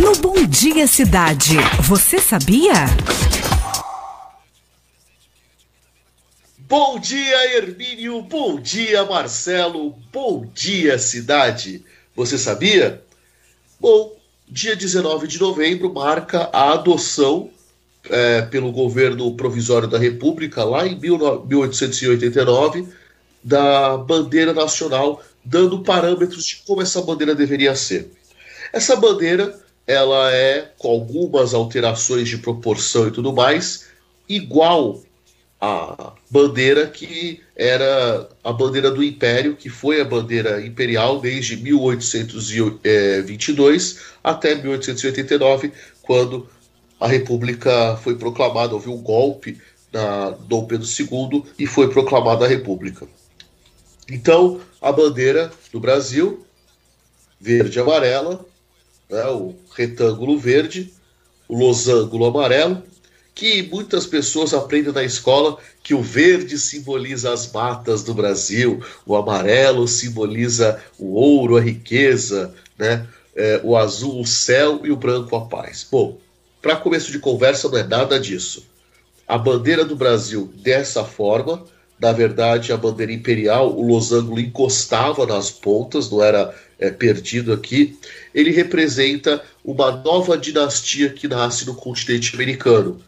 [0.00, 2.86] No Bom Dia Cidade, você sabia?
[6.68, 8.22] Bom dia, Hermínio.
[8.22, 9.94] Bom dia, Marcelo.
[10.12, 11.84] Bom dia, cidade.
[12.16, 13.04] Você sabia?
[13.78, 14.16] Bom,
[14.48, 17.50] dia 19 de novembro marca a adoção
[18.08, 22.88] é, pelo governo provisório da República, lá em 1889,
[23.44, 28.10] da bandeira nacional, dando parâmetros de como essa bandeira deveria ser.
[28.72, 33.88] Essa bandeira, ela é, com algumas alterações de proporção e tudo mais,
[34.26, 35.02] igual
[35.60, 43.98] a bandeira que era a bandeira do Império, que foi a bandeira imperial desde 1822
[44.22, 46.48] até 1889, quando
[47.00, 49.58] a República foi proclamada, houve um golpe
[49.92, 53.08] na Dom Pedro II e foi proclamada a República.
[54.10, 56.46] Então, a bandeira do Brasil,
[57.40, 58.44] verde e amarela,
[59.10, 60.92] né, o retângulo verde,
[61.48, 62.82] o losango amarelo,
[63.36, 69.14] que muitas pessoas aprendem na escola que o verde simboliza as matas do Brasil, o
[69.14, 73.06] amarelo simboliza o ouro, a riqueza, né?
[73.36, 75.86] É, o azul, o céu e o branco, a paz.
[75.92, 76.16] Bom,
[76.62, 78.66] para começo de conversa, não é nada disso.
[79.28, 81.62] A bandeira do Brasil, dessa forma,
[82.00, 87.98] na verdade, a bandeira imperial, o losango encostava nas pontas, não era é, perdido aqui.
[88.34, 93.04] Ele representa uma nova dinastia que nasce no continente americano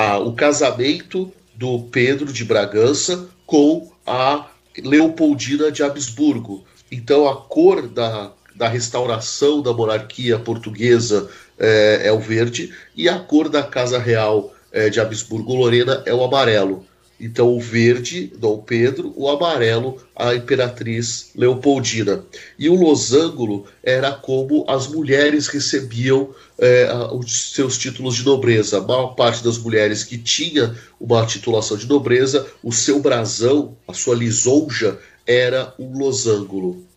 [0.00, 4.46] a, o casamento do Pedro de Bragança com a
[4.82, 6.64] Leopoldina de Habsburgo.
[6.90, 13.18] Então a cor da, da restauração da monarquia portuguesa é, é o verde e a
[13.18, 16.86] cor da Casa Real é, de Habsburgo-Lorena é o amarelo.
[17.20, 22.24] Então, o verde, Dom Pedro, o amarelo, a imperatriz Leopoldina.
[22.58, 28.78] E o losângulo era como as mulheres recebiam é, os seus títulos de nobreza.
[28.78, 33.92] A maior parte das mulheres que tinha uma titulação de nobreza, o seu brasão, a
[33.92, 36.89] sua lisonja, era um losângulo.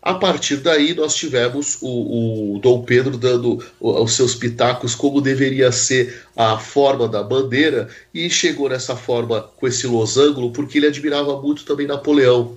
[0.00, 5.72] A partir daí, nós tivemos o, o Dom Pedro dando os seus pitacos como deveria
[5.72, 11.40] ser a forma da bandeira, e chegou nessa forma com esse losango porque ele admirava
[11.40, 12.56] muito também Napoleão.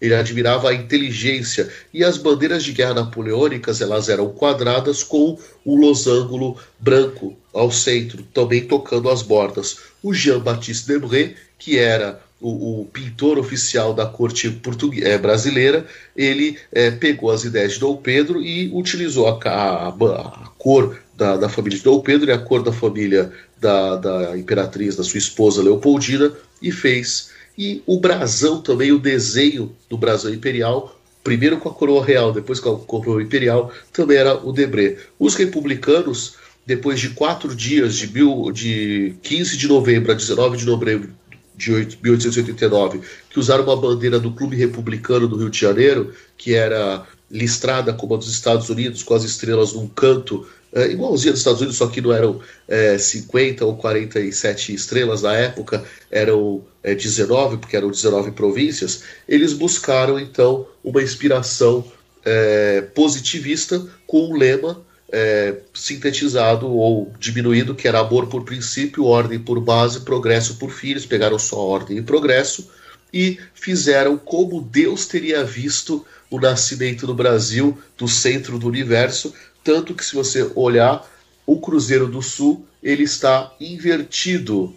[0.00, 5.76] Ele admirava a inteligência e as bandeiras de guerra napoleônicas elas eram quadradas com um
[5.76, 9.78] losango branco ao centro, também tocando as bordas.
[10.02, 14.60] O Jean-Baptiste Debray, que era o, o pintor oficial da corte
[15.02, 20.50] é, brasileira, ele é, pegou as ideias de Dom Pedro e utilizou a, a, a
[20.58, 24.94] cor da, da, família de Dom Pedro e a cor da família da, da imperatriz,
[24.94, 27.30] da sua esposa Leopoldina, e fez.
[27.56, 32.60] E o brasão também, o desenho do brasão imperial, primeiro com a coroa real, depois
[32.60, 34.98] com a coroa imperial, também era o Debré.
[35.18, 36.34] Os republicanos,
[36.66, 41.10] depois de quatro dias, de, mil, de 15 de novembro a 19 de novembro
[41.56, 41.70] de
[42.02, 47.92] 1889, que usaram uma bandeira do Clube Republicano do Rio de Janeiro, que era listrada
[47.92, 51.76] como a dos Estados Unidos, com as estrelas num canto, é, igualzinha dos Estados Unidos,
[51.76, 57.76] só que não eram é, 50 ou 47 estrelas na época, eram é, 19, porque
[57.76, 59.04] eram 19 províncias.
[59.28, 61.84] Eles buscaram então uma inspiração
[62.24, 64.84] é, positivista com um lema
[65.16, 71.06] é, sintetizado ou diminuído, que era amor por princípio, ordem por base, progresso por filhos,
[71.06, 72.68] pegaram só ordem e progresso
[73.12, 79.94] e fizeram como Deus teria visto o nascimento no Brasil, do centro do universo, tanto
[79.94, 81.08] que se você olhar
[81.46, 84.74] o Cruzeiro do Sul, ele está invertido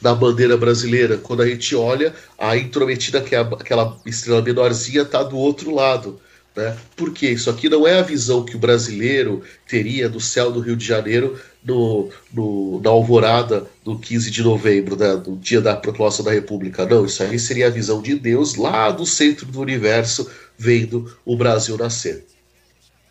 [0.00, 1.18] na bandeira brasileira.
[1.18, 6.18] Quando a gente olha, a intrometida, que é aquela estrela menorzinha, está do outro lado.
[6.56, 6.74] Né?
[6.96, 10.74] Porque isso aqui não é a visão que o brasileiro teria do céu do Rio
[10.74, 16.24] de Janeiro no, no, na alvorada do 15 de novembro, né, do dia da proclamação
[16.24, 16.86] da República.
[16.86, 21.36] Não, isso aí seria a visão de Deus lá do centro do universo, vendo o
[21.36, 22.24] Brasil nascer.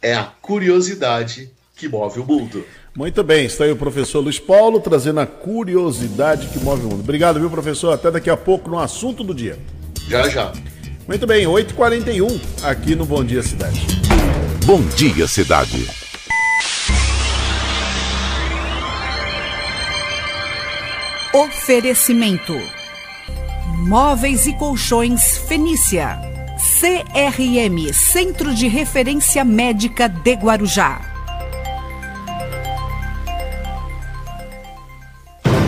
[0.01, 2.65] É a curiosidade que move o mundo.
[2.95, 7.01] Muito bem, está aí o professor Luiz Paulo trazendo a curiosidade que move o mundo.
[7.01, 7.91] Obrigado, viu, professor?
[7.91, 9.59] Até daqui a pouco no assunto do dia.
[10.07, 10.53] Já, já.
[11.07, 13.79] Muito bem, 8h41 aqui no Bom Dia Cidade.
[14.65, 15.87] Bom Dia Cidade.
[21.31, 22.59] Oferecimento:
[23.87, 26.17] Móveis e Colchões Fenícia.
[26.79, 31.01] CRM Centro de Referência Médica de Guarujá.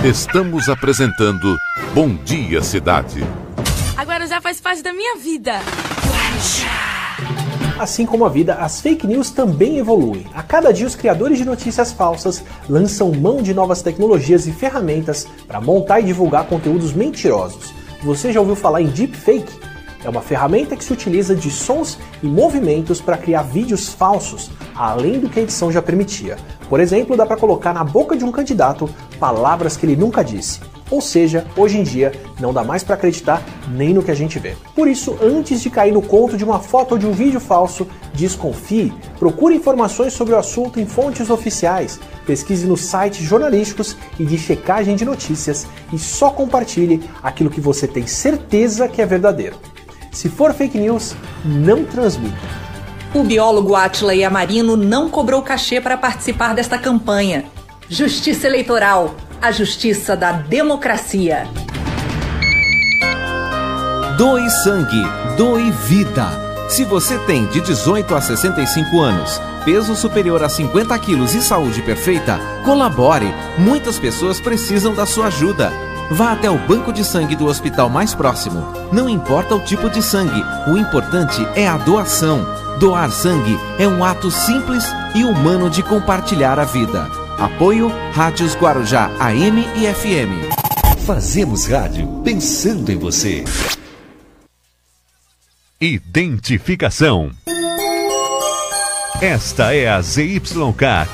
[0.03, 1.55] Estamos apresentando
[1.93, 3.23] Bom Dia Cidade
[3.97, 5.53] agora já faz parte da minha vida.
[7.79, 10.25] Assim como a vida, as fake news também evoluem.
[10.33, 15.27] A cada dia, os criadores de notícias falsas lançam mão de novas tecnologias e ferramentas
[15.47, 17.73] para montar e divulgar conteúdos mentirosos.
[18.03, 19.67] Você já ouviu falar em deepfake?
[20.03, 25.19] É uma ferramenta que se utiliza de sons e movimentos para criar vídeos falsos, além
[25.19, 26.37] do que a edição já permitia.
[26.69, 30.59] Por exemplo, dá para colocar na boca de um candidato palavras que ele nunca disse.
[30.89, 34.39] Ou seja, hoje em dia não dá mais para acreditar nem no que a gente
[34.39, 34.55] vê.
[34.75, 37.87] Por isso, antes de cair no conto de uma foto ou de um vídeo falso,
[38.13, 44.37] desconfie, procure informações sobre o assunto em fontes oficiais, pesquise nos sites jornalísticos e de
[44.37, 49.57] checagem de notícias e só compartilhe aquilo que você tem certeza que é verdadeiro.
[50.11, 52.35] Se for fake news, não transmita.
[53.13, 57.45] O biólogo Atila Yamarino não cobrou cachê para participar desta campanha.
[57.89, 61.47] Justiça Eleitoral, a justiça da democracia.
[64.17, 65.03] Doe sangue,
[65.37, 66.25] doe vida.
[66.67, 71.81] Se você tem de 18 a 65 anos, peso superior a 50 quilos e saúde
[71.81, 73.33] perfeita, colabore.
[73.57, 75.71] Muitas pessoas precisam da sua ajuda.
[76.09, 78.65] Vá até o banco de sangue do hospital mais próximo.
[78.91, 82.45] Não importa o tipo de sangue, o importante é a doação.
[82.79, 87.26] Doar sangue é um ato simples e humano de compartilhar a vida.
[87.37, 91.03] Apoio Rádios Guarujá AM e FM.
[91.05, 93.43] Fazemos rádio pensando em você.
[95.79, 97.29] Identificação.
[99.21, 100.41] Esta é a ZYK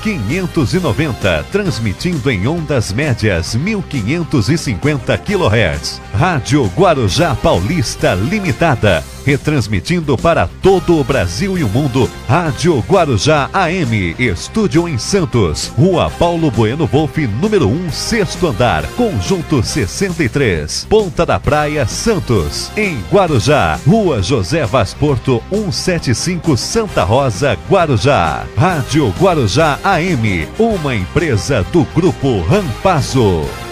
[0.02, 6.00] 590, transmitindo em ondas médias 1550 kHz.
[6.14, 12.10] Rádio Guarujá Paulista Limitada, retransmitindo para todo o Brasil e o mundo.
[12.28, 19.62] Rádio Guarujá AM, estúdio em Santos, Rua Paulo Bueno Wolff, número 1, sexto andar, conjunto
[19.62, 22.70] 63, Ponta da Praia, Santos.
[22.76, 28.44] Em Guarujá, Rua José Vaz Porto, 175 Santa Rosa, Guarujá.
[28.56, 33.63] Rádio Guarujá AM, uma empresa do Grupo Rampazo.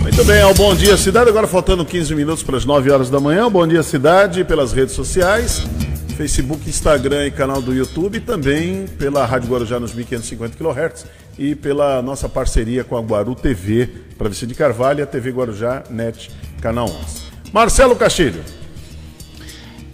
[0.00, 3.20] Muito bem, ao Bom Dia Cidade, agora faltando 15 minutos para as 9 horas da
[3.20, 3.50] manhã.
[3.50, 5.66] Bom Dia Cidade pelas redes sociais,
[6.16, 11.06] Facebook, Instagram e canal do YouTube, e também pela Rádio Guarujá nos 1550 kHz
[11.38, 15.84] e pela nossa parceria com a Guaru TV, para Vicente Carvalho e a TV Guarujá
[15.88, 17.30] Net, canal 11.
[17.52, 18.59] Marcelo Castilho.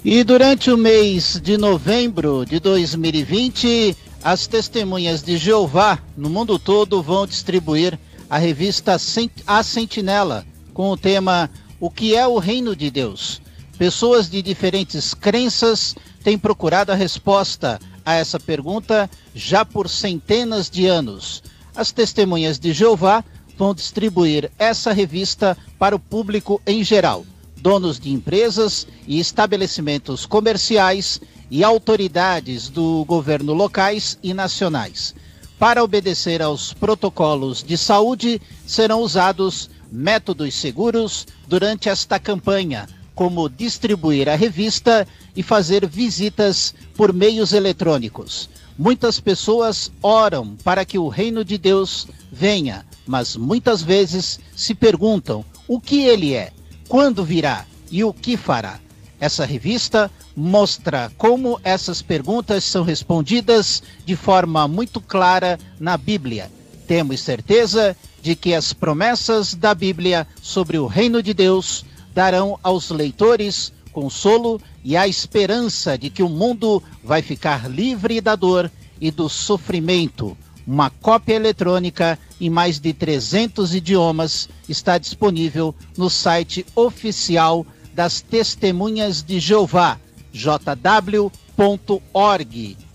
[0.09, 7.03] E durante o mês de novembro de 2020, as testemunhas de Jeová no mundo todo
[7.03, 7.99] vão distribuir
[8.31, 8.97] a revista
[9.45, 13.43] A Sentinela com o tema O que é o Reino de Deus?
[13.77, 20.87] Pessoas de diferentes crenças têm procurado a resposta a essa pergunta já por centenas de
[20.87, 21.43] anos.
[21.75, 23.25] As testemunhas de Jeová
[23.59, 31.21] vão distribuir essa revista para o público em geral donos de empresas e estabelecimentos comerciais
[31.51, 35.15] e autoridades do governo locais e nacionais.
[35.59, 44.29] Para obedecer aos protocolos de saúde, serão usados métodos seguros durante esta campanha, como distribuir
[44.29, 48.51] a revista e fazer visitas por meios eletrônicos.
[48.79, 55.43] Muitas pessoas oram para que o reino de Deus venha, mas muitas vezes se perguntam
[55.67, 56.53] o que ele é
[56.89, 58.79] quando virá e o que fará.
[59.19, 66.51] Essa revista mostra como essas perguntas são respondidas de forma muito clara na Bíblia.
[66.87, 71.85] Temos certeza de que as promessas da Bíblia sobre o reino de Deus
[72.15, 78.37] darão aos leitores consolo e a esperança de que o mundo vai ficar livre da
[78.37, 78.71] dor
[79.01, 80.37] e do sofrimento.
[80.67, 89.23] Uma cópia eletrônica em mais de 300 idiomas está disponível no site oficial das Testemunhas
[89.23, 89.99] de Jeová,
[90.33, 91.27] jw.org.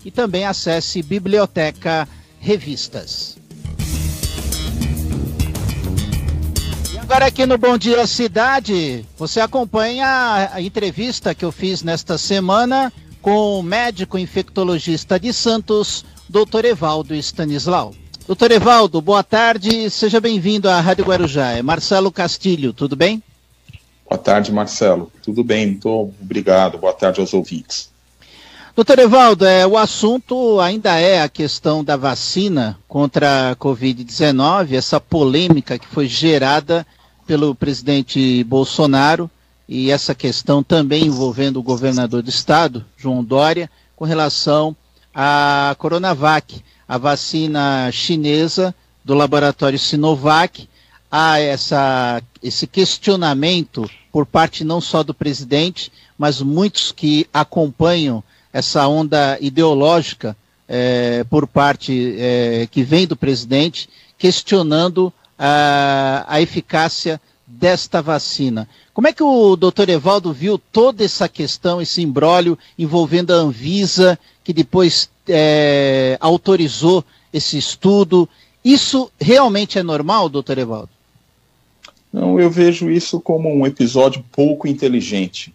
[0.04, 3.36] E também acesse Biblioteca Revistas.
[6.92, 12.16] E agora aqui no Bom Dia Cidade, você acompanha a entrevista que eu fiz nesta
[12.16, 16.64] semana com o médico infectologista de Santos, Dr.
[16.64, 17.94] Evaldo Stanislau.
[18.26, 21.50] Doutor Evaldo, boa tarde, seja bem-vindo à Rádio Guarujá.
[21.50, 23.20] É Marcelo Castilho, tudo bem?
[24.08, 25.10] Boa tarde, Marcelo.
[25.22, 26.78] Tudo bem, muito obrigado.
[26.78, 27.90] Boa tarde aos ouvintes.
[28.76, 35.00] Doutor Evaldo, é, o assunto ainda é a questão da vacina contra a Covid-19, essa
[35.00, 36.86] polêmica que foi gerada
[37.26, 39.28] pelo presidente Bolsonaro
[39.68, 44.76] e essa questão também envolvendo o governador do estado, João Dória, com relação
[45.12, 46.62] à Coronavac,
[46.92, 50.68] a vacina chinesa do laboratório Sinovac.
[51.10, 58.22] Há essa, esse questionamento por parte não só do presidente, mas muitos que acompanham
[58.52, 60.36] essa onda ideológica
[60.68, 63.88] é, por parte é, que vem do presidente,
[64.18, 68.68] questionando a, a eficácia desta vacina.
[68.92, 74.18] Como é que o doutor Evaldo viu toda essa questão, esse embrólio envolvendo a Anvisa,
[74.44, 78.28] que depois é, autorizou esse estudo?
[78.64, 80.90] Isso realmente é normal, doutor Evaldo?
[82.12, 85.52] Não, eu vejo isso como um episódio pouco inteligente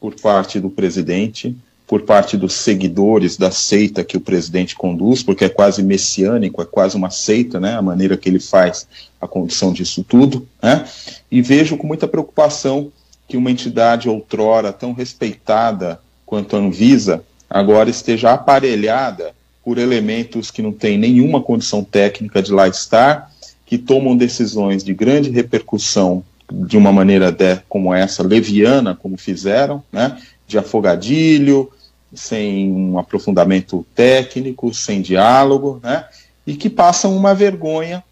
[0.00, 1.56] por parte do presidente,
[1.86, 6.64] por parte dos seguidores da seita que o presidente conduz, porque é quase messiânico, é
[6.64, 8.86] quase uma seita, né, a maneira que ele faz
[9.20, 10.86] a condução disso tudo, né,
[11.30, 12.92] e vejo com muita preocupação
[13.28, 19.32] que uma entidade outrora tão respeitada quanto a Anvisa agora esteja aparelhada
[19.64, 23.30] por elementos que não têm nenhuma condição técnica de lá estar,
[23.64, 29.82] que tomam decisões de grande repercussão de uma maneira de, como essa, leviana, como fizeram,
[29.92, 30.16] né,
[30.46, 31.70] de afogadilho,
[32.14, 36.04] sem um aprofundamento técnico, sem diálogo, né?
[36.46, 38.02] E que passam uma vergonha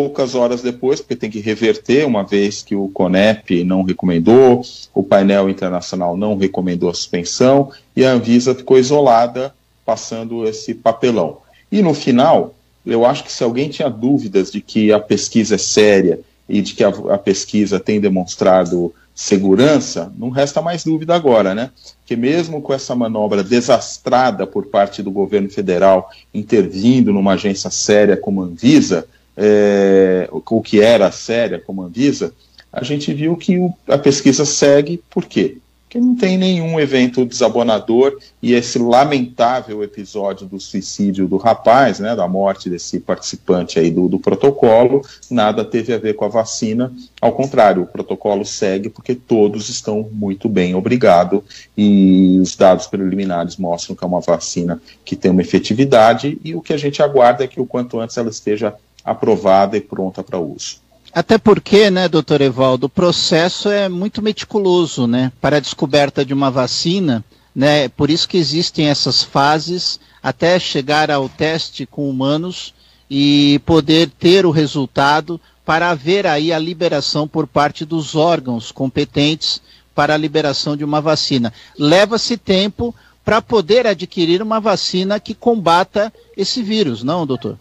[0.00, 4.62] poucas horas depois, porque tem que reverter, uma vez que o CONEP não recomendou,
[4.94, 11.36] o painel internacional não recomendou a suspensão, e a Anvisa ficou isolada, passando esse papelão.
[11.70, 12.54] E no final,
[12.86, 16.72] eu acho que se alguém tinha dúvidas de que a pesquisa é séria e de
[16.72, 21.70] que a, a pesquisa tem demonstrado segurança, não resta mais dúvida agora, né?
[22.06, 28.16] Que mesmo com essa manobra desastrada por parte do governo federal intervindo numa agência séria
[28.16, 29.06] como a Anvisa,
[29.42, 32.34] é, o que era séria como a Anvisa,
[32.70, 35.56] a gente viu que o, a pesquisa segue, por quê?
[35.90, 42.14] que não tem nenhum evento desabonador e esse lamentável episódio do suicídio do rapaz, né,
[42.14, 46.92] da morte desse participante aí do, do protocolo, nada teve a ver com a vacina,
[47.20, 51.42] ao contrário, o protocolo segue porque todos estão muito bem, obrigado,
[51.76, 56.62] e os dados preliminares mostram que é uma vacina que tem uma efetividade e o
[56.62, 58.72] que a gente aguarda é que o quanto antes ela esteja
[59.04, 60.76] aprovada e pronta para uso.
[61.12, 66.32] Até porque, né, doutor Evaldo, o processo é muito meticuloso, né, para a descoberta de
[66.32, 67.24] uma vacina,
[67.54, 72.72] né, por isso que existem essas fases até chegar ao teste com humanos
[73.10, 79.60] e poder ter o resultado para haver aí a liberação por parte dos órgãos competentes
[79.94, 81.52] para a liberação de uma vacina.
[81.78, 82.94] Leva-se tempo
[83.24, 87.58] para poder adquirir uma vacina que combata esse vírus, não, doutor?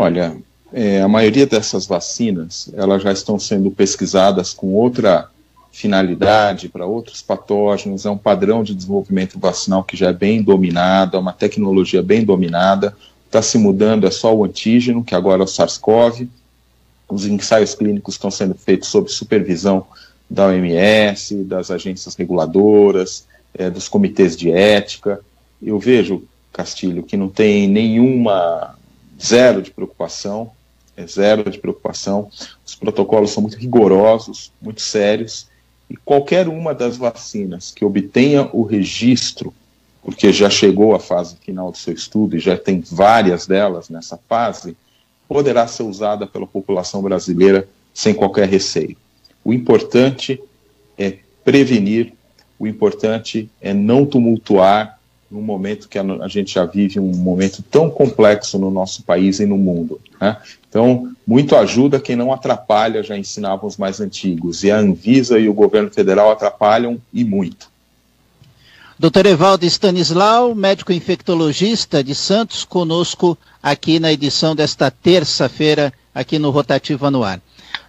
[0.00, 0.36] Olha,
[0.72, 5.28] é, a maioria dessas vacinas elas já estão sendo pesquisadas com outra
[5.72, 11.16] finalidade para outros patógenos, é um padrão de desenvolvimento vacinal que já é bem dominado,
[11.16, 12.96] é uma tecnologia bem dominada,
[13.26, 16.28] está se mudando, é só o antígeno, que agora é o SARS-CoV,
[17.08, 19.84] os ensaios clínicos estão sendo feitos sob supervisão
[20.30, 25.18] da OMS, das agências reguladoras, é, dos comitês de ética.
[25.60, 26.22] Eu vejo,
[26.52, 28.77] Castilho, que não tem nenhuma
[29.20, 30.52] zero de preocupação
[30.98, 32.28] é zero de preocupação.
[32.66, 35.46] Os protocolos são muito rigorosos, muito sérios,
[35.88, 39.54] e qualquer uma das vacinas que obtenha o registro,
[40.02, 44.18] porque já chegou à fase final do seu estudo e já tem várias delas nessa
[44.28, 44.76] fase,
[45.28, 48.96] poderá ser usada pela população brasileira sem qualquer receio.
[49.44, 50.42] O importante
[50.96, 52.12] é prevenir,
[52.58, 54.97] o importante é não tumultuar
[55.30, 59.46] num momento que a, gente já vive um momento tão complexo no nosso país e
[59.46, 60.00] no mundo.
[60.20, 60.36] Né?
[60.68, 64.64] Então, muito ajuda quem não atrapalha, já ensinavam os mais antigos.
[64.64, 67.68] E a Anvisa e o governo federal atrapalham e muito.
[68.98, 76.50] Doutor Evaldo Stanislau, médico infectologista de Santos, conosco aqui na edição desta terça-feira, aqui no
[76.50, 77.40] Rotativa no Ar.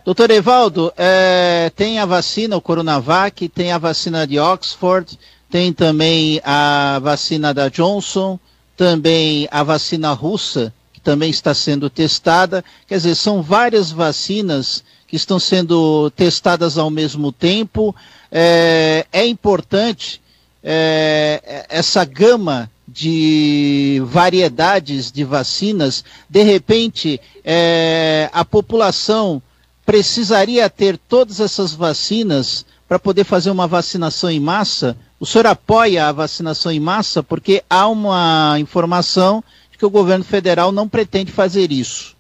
[0.06, 5.18] Doutor Evaldo, é, tem a vacina, o Coronavac, tem a vacina de Oxford,
[5.50, 8.40] tem também a vacina da Johnson,
[8.78, 12.64] também a vacina russa, que também está sendo testada.
[12.88, 17.96] Quer dizer, são várias vacinas que estão sendo testadas ao mesmo tempo.
[18.32, 20.22] É, é importante
[20.64, 29.42] é, essa gama de variedades de vacinas, de repente é, a população
[29.86, 34.98] precisaria ter todas essas vacinas para poder fazer uma vacinação em massa?
[35.20, 37.22] O senhor apoia a vacinação em massa?
[37.22, 42.16] Porque há uma informação de que o governo federal não pretende fazer isso.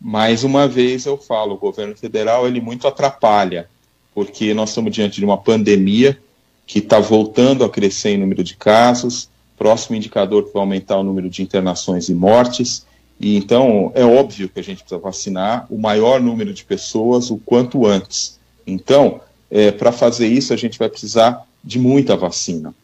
[0.00, 3.70] Mais uma vez eu falo, o governo federal ele muito atrapalha,
[4.12, 6.18] porque nós estamos diante de uma pandemia
[6.66, 11.04] que está voltando a crescer em número de casos, próximo indicador que vai aumentar o
[11.04, 12.84] número de internações e mortes,
[13.20, 17.38] e então é óbvio que a gente precisa vacinar o maior número de pessoas o
[17.38, 18.38] quanto antes.
[18.66, 19.20] Então,
[19.50, 22.74] é, para fazer isso, a gente vai precisar de muita vacina.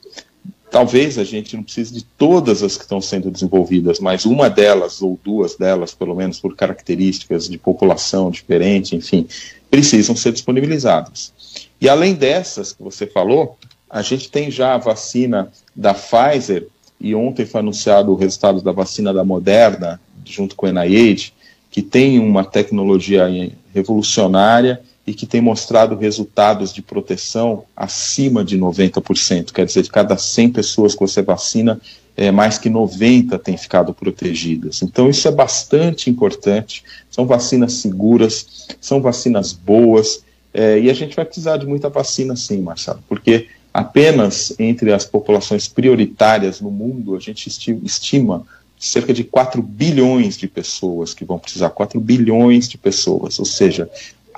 [0.71, 5.03] Talvez a gente não precise de todas as que estão sendo desenvolvidas, mas uma delas,
[5.03, 9.27] ou duas delas, pelo menos por características de população diferente, enfim,
[9.69, 11.33] precisam ser disponibilizadas.
[11.81, 13.59] E além dessas que você falou,
[13.89, 16.69] a gente tem já a vacina da Pfizer,
[17.01, 21.33] e ontem foi anunciado o resultado da vacina da Moderna, junto com a NIH,
[21.71, 23.27] que tem uma tecnologia
[23.75, 29.53] revolucionária e que tem mostrado resultados de proteção acima de 90%.
[29.53, 31.81] Quer dizer, de cada 100 pessoas que você vacina,
[32.17, 34.83] é, mais que 90 têm ficado protegidas.
[34.83, 36.85] Então, isso é bastante importante.
[37.11, 40.23] São vacinas seguras, são vacinas boas,
[40.53, 45.05] é, e a gente vai precisar de muita vacina, sim, Marcelo, porque apenas entre as
[45.05, 48.45] populações prioritárias no mundo, a gente estima
[48.79, 53.89] cerca de 4 bilhões de pessoas que vão precisar, 4 bilhões de pessoas, ou seja,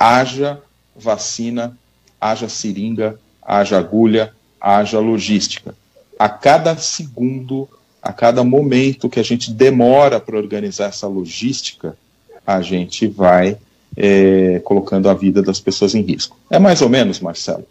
[0.03, 0.61] haja
[0.97, 1.79] vacina,
[2.21, 5.77] haja seringa, haja agulha, haja logística.
[6.19, 7.69] A cada segundo,
[8.03, 11.97] a cada momento que a gente demora para organizar essa logística,
[12.45, 13.57] a gente vai
[13.97, 16.37] é, colocando a vida das pessoas em risco.
[16.51, 17.65] É mais ou menos, Marcelo,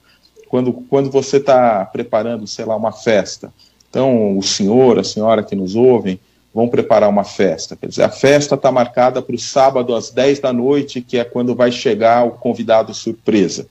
[0.48, 3.52] quando, quando você está preparando, sei lá, uma festa.
[3.90, 6.18] Então, o senhor, a senhora que nos ouvem,
[6.54, 7.76] vão preparar uma festa.
[7.76, 11.24] Quer dizer, a festa está marcada para o sábado às 10 da noite, que é
[11.24, 13.68] quando vai chegar o convidado surpresa.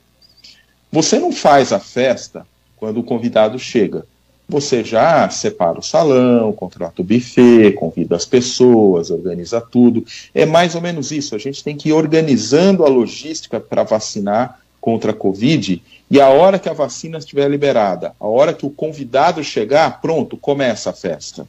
[0.91, 4.05] Você não faz a festa quando o convidado chega.
[4.49, 10.05] Você já separa o salão, contrata o buffet, convida as pessoas, organiza tudo.
[10.35, 11.37] É mais ou menos isso.
[11.37, 16.29] A gente tem que ir organizando a logística para vacinar contra a Covid e a
[16.31, 20.93] hora que a vacina estiver liberada, a hora que o convidado chegar, pronto, começa a
[20.93, 21.47] festa.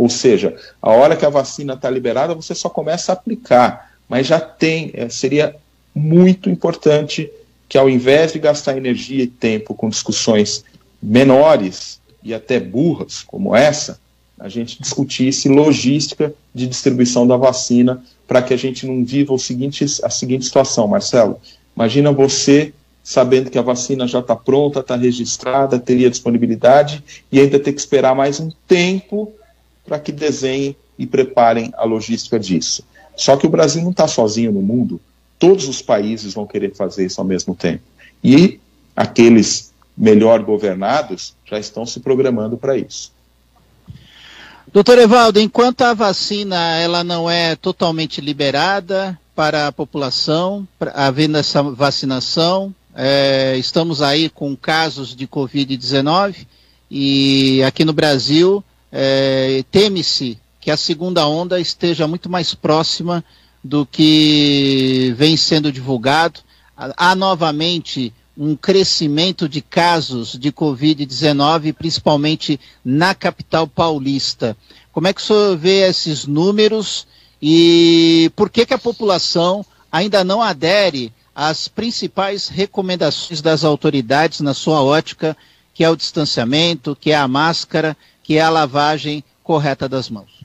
[0.00, 3.92] Ou seja, a hora que a vacina está liberada, você só começa a aplicar.
[4.08, 5.54] Mas já tem, é, seria
[5.94, 7.30] muito importante
[7.68, 10.64] que ao invés de gastar energia e tempo com discussões
[11.02, 14.00] menores e até burras como essa,
[14.38, 19.38] a gente discutisse logística de distribuição da vacina para que a gente não viva o
[19.38, 21.38] seguinte, a seguinte situação, Marcelo.
[21.76, 22.72] Imagina você
[23.04, 27.80] sabendo que a vacina já está pronta, está registrada, teria disponibilidade e ainda ter que
[27.80, 29.34] esperar mais um tempo
[29.86, 32.84] para que desenhem e preparem a logística disso.
[33.16, 35.00] Só que o Brasil não está sozinho no mundo,
[35.38, 37.82] todos os países vão querer fazer isso ao mesmo tempo.
[38.22, 38.60] E
[38.94, 43.12] aqueles melhor governados já estão se programando para isso.
[44.72, 51.62] Doutor Evaldo, enquanto a vacina ela não é totalmente liberada para a população, havendo essa
[51.62, 56.46] vacinação, é, estamos aí com casos de Covid-19
[56.90, 58.62] e aqui no Brasil
[58.92, 63.24] é, teme-se que a segunda onda esteja muito mais próxima
[63.62, 66.40] do que vem sendo divulgado.
[66.76, 74.56] Há novamente um crescimento de casos de Covid-19, principalmente na capital paulista.
[74.92, 77.06] Como é que o senhor vê esses números
[77.40, 84.54] e por que, que a população ainda não adere às principais recomendações das autoridades na
[84.54, 85.36] sua ótica,
[85.72, 90.40] que é o distanciamento, que é a máscara que é a lavagem correta das mãos?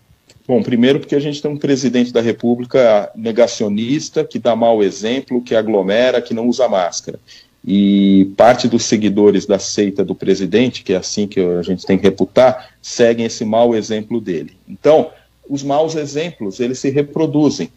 [0.47, 5.41] Bom, primeiro porque a gente tem um presidente da República negacionista, que dá mau exemplo,
[5.41, 7.19] que aglomera, que não usa máscara.
[7.67, 11.97] E parte dos seguidores da seita do presidente, que é assim que a gente tem
[11.97, 14.55] que reputar, seguem esse mau exemplo dele.
[14.69, 15.09] Então,
[15.49, 17.71] os maus exemplos, eles se reproduzem.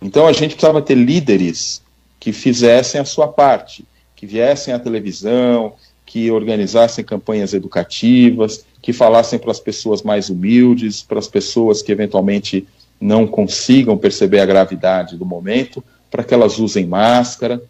[0.00, 1.82] Então, a gente precisava ter líderes
[2.20, 3.84] que fizessem a sua parte,
[4.14, 5.74] que viessem à televisão,
[6.06, 11.90] que organizassem campanhas educativas, que falassem para as pessoas mais humildes, para as pessoas que
[11.90, 12.68] eventualmente
[13.00, 17.62] não consigam perceber a gravidade do momento, para que elas usem máscara,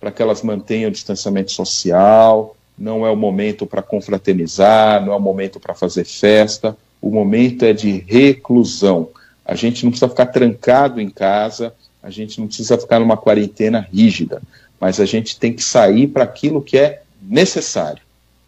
[0.00, 2.56] para que elas mantenham o distanciamento social.
[2.78, 6.74] Não é o momento para confraternizar, não é o momento para fazer festa.
[7.02, 9.10] O momento é de reclusão.
[9.44, 13.86] A gente não precisa ficar trancado em casa, a gente não precisa ficar numa quarentena
[13.92, 14.40] rígida,
[14.80, 18.00] mas a gente tem que sair para aquilo que é necessário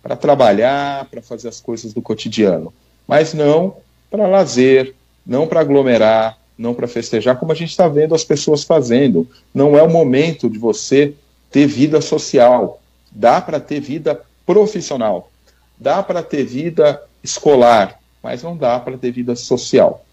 [0.04, 2.72] para trabalhar, para fazer as coisas do cotidiano.
[3.08, 3.78] mas não
[4.10, 4.94] para lazer,
[5.26, 9.28] não para aglomerar, não para festejar, como a gente está vendo as pessoas fazendo.
[9.52, 11.14] Não é o momento de você
[11.50, 12.80] ter vida social.
[13.10, 15.30] Dá para ter vida profissional,
[15.78, 20.04] dá para ter vida escolar, mas não dá para ter vida social.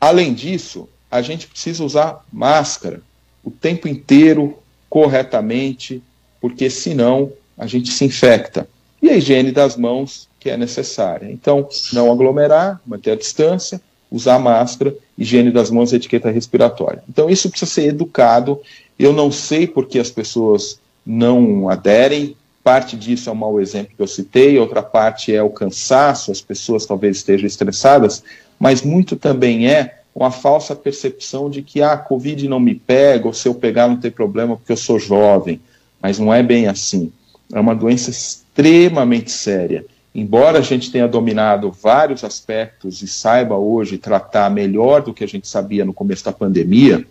[0.00, 3.02] Além disso, a gente precisa usar máscara
[3.42, 4.58] o tempo inteiro,
[4.88, 6.02] corretamente,
[6.40, 8.68] porque senão a gente se infecta.
[9.06, 11.30] E a higiene das mãos que é necessária.
[11.30, 13.80] Então, não aglomerar, manter a distância,
[14.10, 17.04] usar máscara, higiene das mãos e etiqueta respiratória.
[17.08, 18.60] Então, isso precisa ser educado.
[18.98, 22.36] Eu não sei por que as pessoas não aderem.
[22.64, 26.40] Parte disso é um mau exemplo que eu citei, outra parte é o cansaço, as
[26.40, 28.24] pessoas talvez estejam estressadas,
[28.58, 33.28] mas muito também é uma falsa percepção de que ah, a Covid não me pega,
[33.28, 35.60] ou se eu pegar não tem problema porque eu sou jovem.
[36.02, 37.12] Mas não é bem assim.
[37.52, 38.10] É uma doença
[38.56, 39.84] extremamente séria.
[40.14, 45.28] Embora a gente tenha dominado vários aspectos e saiba hoje tratar melhor do que a
[45.28, 47.04] gente sabia no começo da pandemia,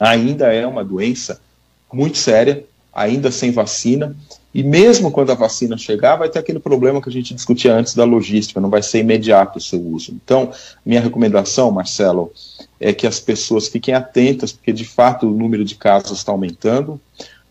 [0.00, 1.40] ainda é uma doença
[1.92, 4.16] muito séria, ainda sem vacina,
[4.52, 7.94] e mesmo quando a vacina chegar, vai ter aquele problema que a gente discutia antes
[7.94, 10.10] da logística, não vai ser imediato o seu uso.
[10.12, 10.50] Então,
[10.84, 12.32] minha recomendação, Marcelo,
[12.80, 17.00] é que as pessoas fiquem atentas, porque de fato o número de casos está aumentando.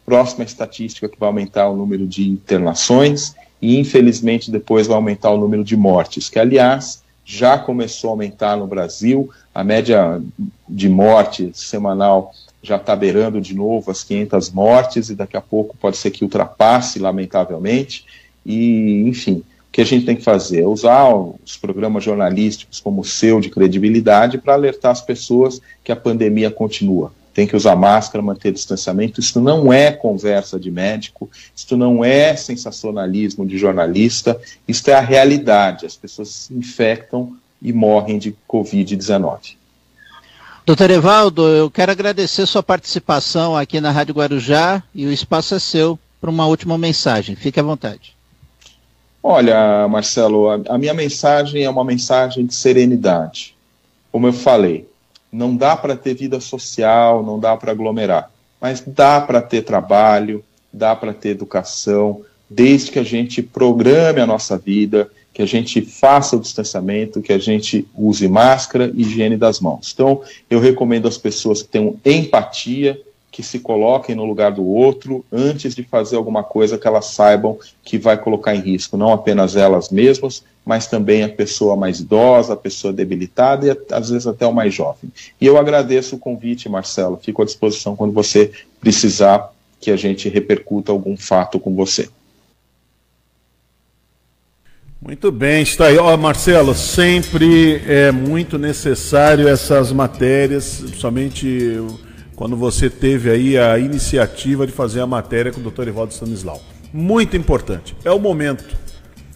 [0.08, 5.38] Próxima estatística que vai aumentar o número de internações e, infelizmente, depois vai aumentar o
[5.38, 9.30] número de mortes, que, aliás, já começou a aumentar no Brasil.
[9.54, 10.22] A média
[10.70, 12.34] de morte semanal
[12.64, 16.24] já está beirando de novo as 500 mortes e daqui a pouco pode ser que
[16.24, 18.06] ultrapasse, lamentavelmente.
[18.46, 23.02] E, enfim, o que a gente tem que fazer é usar os programas jornalísticos como
[23.02, 27.12] o seu de credibilidade para alertar as pessoas que a pandemia continua.
[27.38, 29.20] Tem que usar máscara, manter distanciamento.
[29.20, 35.00] Isso não é conversa de médico, isso não é sensacionalismo de jornalista, isso é a
[35.00, 35.86] realidade.
[35.86, 39.56] As pessoas se infectam e morrem de Covid-19.
[40.66, 45.60] Doutor Evaldo, eu quero agradecer sua participação aqui na Rádio Guarujá e o espaço é
[45.60, 47.36] seu para uma última mensagem.
[47.36, 48.16] Fique à vontade.
[49.22, 53.56] Olha, Marcelo, a, a minha mensagem é uma mensagem de serenidade.
[54.12, 54.90] Como eu falei,
[55.32, 60.44] não dá para ter vida social, não dá para aglomerar, mas dá para ter trabalho,
[60.72, 65.82] dá para ter educação, desde que a gente programe a nossa vida, que a gente
[65.82, 69.92] faça o distanciamento, que a gente use máscara e higiene das mãos.
[69.94, 73.00] Então, eu recomendo às pessoas que tenham empatia,
[73.38, 77.56] que se coloquem no lugar do outro antes de fazer alguma coisa que elas saibam
[77.84, 82.54] que vai colocar em risco não apenas elas mesmas, mas também a pessoa mais idosa,
[82.54, 85.12] a pessoa debilitada e às vezes até o mais jovem.
[85.40, 87.20] E eu agradeço o convite, Marcelo.
[87.22, 92.10] Fico à disposição quando você precisar que a gente repercuta algum fato com você.
[95.00, 95.98] Muito bem, está aí.
[96.00, 101.78] Ó, Marcelo, sempre é muito necessário essas matérias, principalmente
[102.38, 105.90] quando você teve aí a iniciativa de fazer a matéria com o Dr.
[105.90, 106.62] Evaldo Stanislau.
[106.94, 107.94] Muito importante.
[108.06, 108.64] É o momento,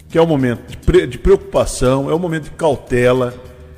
[0.08, 3.34] que é o momento de, pre de preocupação, é o momento de cautela,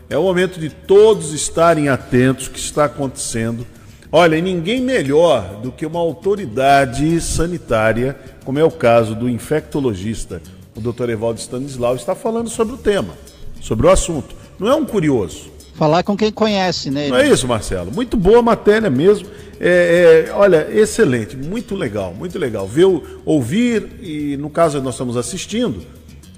[0.07, 3.65] é o momento de todos estarem atentos ao que está acontecendo.
[4.11, 8.15] Olha, ninguém melhor do que uma autoridade sanitária,
[8.45, 10.39] como é o caso do infectologista
[10.76, 13.13] o doutor Evaldo Stanislau está falando sobre o tema,
[13.61, 14.36] sobre o assunto.
[14.57, 15.51] Não é um curioso.
[15.74, 17.09] Falar com quem conhece, né?
[17.09, 17.91] Não é isso, Marcelo.
[17.91, 19.28] Muito boa matéria mesmo.
[19.59, 22.67] É, é, olha, excelente, muito legal, muito legal.
[22.67, 22.86] Ver,
[23.26, 25.82] ouvir, e no caso nós estamos assistindo,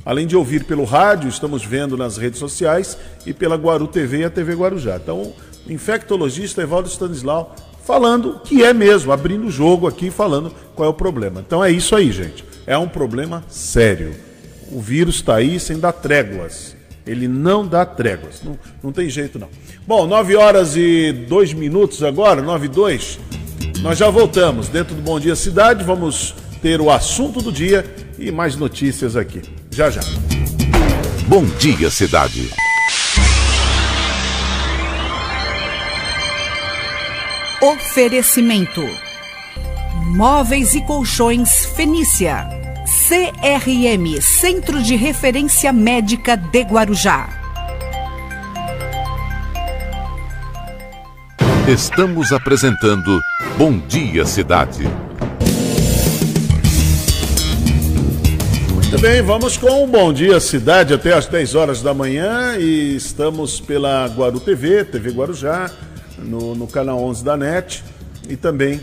[0.05, 4.23] além de ouvir pelo rádio, estamos vendo nas redes sociais e pela Guaru TV e
[4.25, 4.97] a TV Guarujá.
[4.97, 5.33] Então,
[5.67, 7.55] o infectologista Evaldo Stanislau
[7.85, 11.43] falando que é mesmo, abrindo o jogo aqui, falando qual é o problema.
[11.45, 12.43] Então é isso aí, gente.
[12.65, 14.15] É um problema sério.
[14.71, 16.74] O vírus está aí sem dar tréguas.
[17.05, 18.41] Ele não dá tréguas.
[18.43, 19.47] Não, não tem jeito, não.
[19.85, 23.19] Bom, 9 horas e 2 minutos agora, 9 e 2.
[23.81, 25.83] Nós já voltamos dentro do Bom Dia Cidade.
[25.83, 27.85] Vamos ter o assunto do dia
[28.17, 29.41] e mais notícias aqui.
[29.69, 30.01] Já já.
[31.27, 32.49] Bom Dia Cidade.
[37.61, 38.81] Oferecimento:
[40.15, 42.64] Móveis e Colchões Fenícia.
[42.85, 47.27] CRM Centro de Referência Médica de Guarujá.
[51.67, 53.19] Estamos apresentando
[53.57, 54.83] Bom Dia Cidade.
[58.71, 62.95] Muito bem, vamos com o Bom Dia Cidade até às 10 horas da manhã e
[62.95, 65.71] estamos pela Guaru TV, TV Guarujá,
[66.19, 67.83] no, no canal 11 da NET
[68.29, 68.79] e também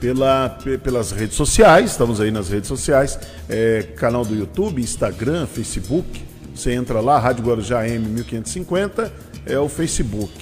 [0.00, 3.18] pela, pelas redes sociais, estamos aí nas redes sociais,
[3.48, 9.12] é, canal do YouTube, Instagram, Facebook, você entra lá, Rádio Guarujá M 1550,
[9.46, 10.32] é o Facebook.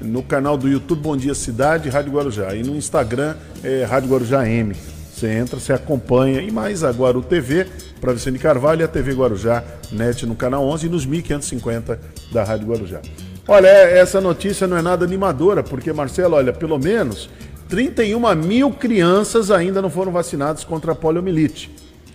[0.00, 2.54] No canal do YouTube Bom Dia Cidade, Rádio Guarujá.
[2.54, 3.34] E no Instagram
[3.64, 4.76] é Rádio Guarujá M.
[5.12, 6.40] Você entra, você acompanha.
[6.40, 7.66] E mais agora o TV,
[8.00, 11.98] para Vicente Carvalho e a TV Guarujá, net no canal 11 e nos 1550
[12.30, 13.00] da Rádio Guarujá.
[13.48, 17.28] Olha, é, essa notícia não é nada animadora, porque, Marcelo, olha, pelo menos
[17.68, 21.70] 31 mil crianças ainda não foram vacinadas contra a poliomielite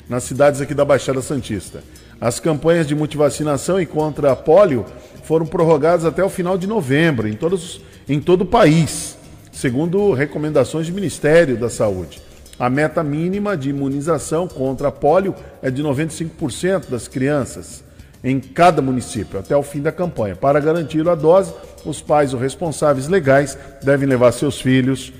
[0.08, 1.84] nas cidades aqui da Baixada Santista.
[2.20, 4.86] As campanhas de multivacinação e contra a polio
[5.24, 9.18] foram prorrogadas até o final de novembro em, todos, em todo o país,
[9.52, 12.22] segundo recomendações do Ministério da Saúde.
[12.60, 17.84] A meta mínima de imunização contra a polio é de 95% das crianças
[18.24, 20.36] em cada município até o fim da campanha.
[20.36, 21.54] Para garantir a dose,
[21.86, 25.12] os pais ou responsáveis legais devem levar seus filhos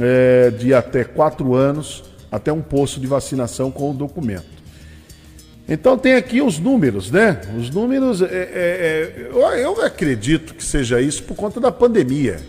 [0.00, 4.60] é, de até 4 anos até um posto de vacinação com o documento.
[5.68, 7.40] Então tem aqui os números, né?
[7.56, 12.40] Os números, é, é, é, eu acredito que seja isso por conta da pandemia,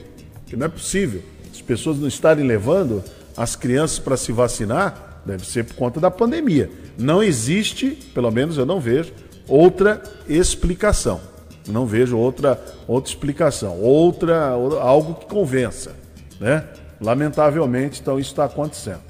[0.47, 1.21] que não é possível.
[1.51, 3.03] As pessoas não estarem levando
[3.37, 6.69] as crianças para se vacinar, deve ser por conta da pandemia.
[6.97, 9.13] Não existe, pelo menos eu não vejo,
[9.47, 11.21] outra explicação.
[11.67, 15.95] Não vejo outra, outra explicação, outra algo que convença,
[16.39, 16.63] né?
[17.01, 19.01] Lamentavelmente, então isso está acontecendo.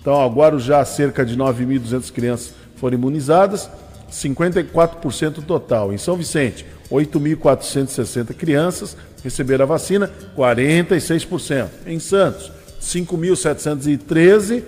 [0.00, 3.68] Então, agora já cerca de 9.200 crianças foram imunizadas,
[4.10, 5.92] 54% total.
[5.92, 11.68] Em São Vicente, 8.460 crianças receberam a vacina, 46%.
[11.86, 14.62] Em Santos, 5.713,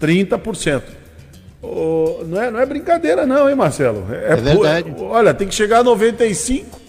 [0.00, 0.82] 30%.
[1.60, 4.06] Oh, não, é, não é brincadeira não, hein, Marcelo?
[4.10, 4.94] É, é verdade.
[4.98, 6.80] olha, tem que chegar a 95.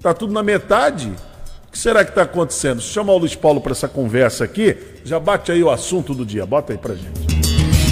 [0.00, 1.12] Tá tudo na metade.
[1.74, 2.80] Que será que está acontecendo?
[2.80, 4.76] Chama o Luiz Paulo para essa conversa aqui.
[5.04, 6.46] Já bate aí o assunto do dia.
[6.46, 7.26] Bota aí para gente.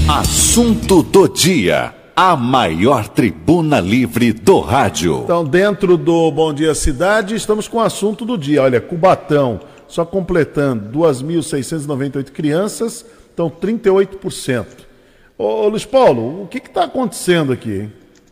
[0.08, 1.92] Assunto do dia.
[2.14, 5.22] A maior tribuna livre do rádio.
[5.24, 8.62] Então, dentro do Bom Dia Cidade, estamos com o assunto do dia.
[8.62, 9.58] Olha, Cubatão,
[9.88, 13.04] só completando 2.698 crianças,
[13.34, 14.64] então 38%.
[15.36, 17.88] Ô, Luiz Paulo, o que está acontecendo aqui?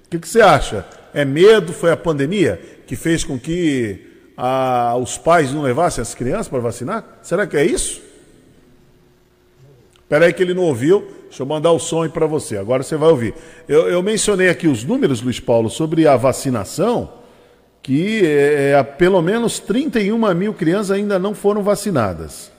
[0.07, 0.87] O que, que, você acha?
[1.13, 1.73] É medo?
[1.73, 6.59] Foi a pandemia que fez com que ah, os pais não levassem as crianças para
[6.59, 7.19] vacinar?
[7.23, 8.01] Será que é isso?
[10.03, 11.07] Espera aí que ele não ouviu.
[11.29, 12.57] Deixa eu mandar o som aí para você.
[12.57, 13.33] Agora você vai ouvir.
[13.69, 17.13] Eu, eu, mencionei aqui os números, Luiz Paulo, sobre a vacinação,
[17.81, 22.51] que é, é, pelo menos 31 mil crianças ainda não foram vacinadas.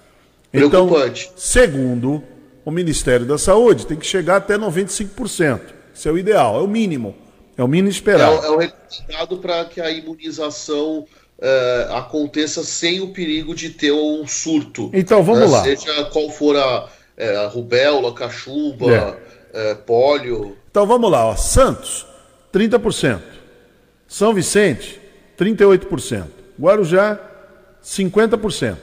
[0.53, 0.89] Então,
[1.35, 2.23] segundo
[2.63, 5.59] o Ministério da Saúde, tem que chegar até 95%.
[5.93, 7.15] Isso é o ideal, é o mínimo.
[7.57, 8.43] É o mínimo esperado.
[8.43, 11.05] É, é o recomendado para que a imunização
[11.41, 14.89] é, aconteça sem o perigo de ter um surto.
[14.93, 15.57] Então, vamos né?
[15.57, 15.63] lá.
[15.63, 16.87] Seja qual for a
[17.17, 19.17] é, rubéola, cachumba,
[19.53, 19.75] é.
[19.75, 20.55] Pólio.
[20.69, 21.35] Então vamos lá, ó.
[21.35, 22.05] Santos,
[22.53, 23.19] 30%.
[24.07, 25.01] São Vicente,
[25.37, 26.25] 38%.
[26.59, 27.19] Guarujá,
[27.83, 28.77] 50%.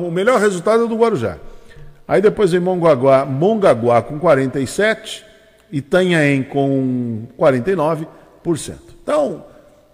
[0.00, 1.38] O melhor resultado é do Guarujá.
[2.06, 5.30] Aí depois vem Mongaguá, Mongaguá com 47%
[5.72, 8.06] Itanhaém com 49%.
[9.02, 9.44] Então,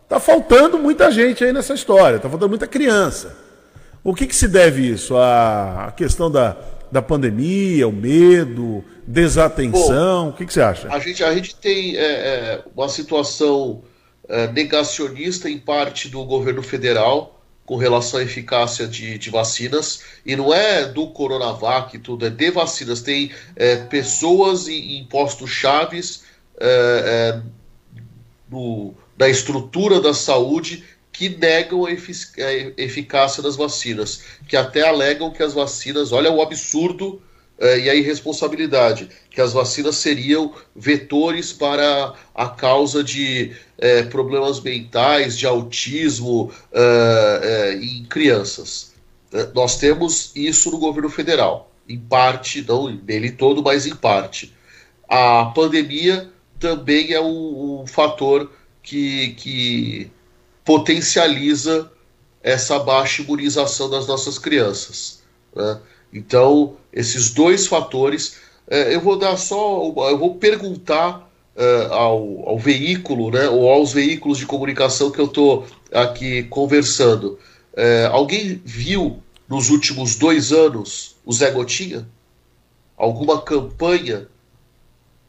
[0.09, 3.37] tá faltando muita gente aí nessa história, tá faltando muita criança.
[4.03, 5.17] O que, que se deve isso?
[5.17, 6.57] A questão da,
[6.93, 10.27] da pandemia, o medo, desatenção?
[10.27, 10.89] Bom, o que, que, você acha?
[10.93, 13.83] A gente, a gente tem é, é, uma situação
[14.29, 20.37] é, negacionista em parte do governo federal com relação à eficácia de, de vacinas, e
[20.37, 23.03] não é do Coronavac tudo, é de vacinas.
[23.03, 26.23] Tem é, pessoas em, em postos chaves
[26.61, 27.41] é, é,
[28.49, 35.43] no, na estrutura da saúde que negam a, eficácia das vacinas, que até alegam que
[35.43, 37.23] as vacinas, olha o absurdo
[37.59, 44.61] eh, e a irresponsabilidade, que as vacinas seriam vetores para a causa de eh, problemas
[44.61, 48.93] mentais, de autismo eh, em crianças.
[49.55, 54.55] Nós temos isso no governo federal, em parte, não nele todo, mas em parte.
[55.09, 56.29] A pandemia
[56.61, 58.51] também é um, um fator
[58.87, 60.11] que, que
[60.65, 61.91] potencializa
[62.41, 65.23] essa baixa imunização das nossas crianças.
[65.55, 65.81] Né?
[66.13, 68.37] Então, esses dois fatores,
[68.69, 73.93] é, eu vou dar só, eu vou perguntar é, ao, ao, veículo, né, ou aos
[73.93, 77.39] veículos de comunicação que eu estou aqui conversando.
[77.77, 82.07] É, alguém viu nos últimos dois anos o Zé Gotinha?
[82.97, 84.29] Alguma campanha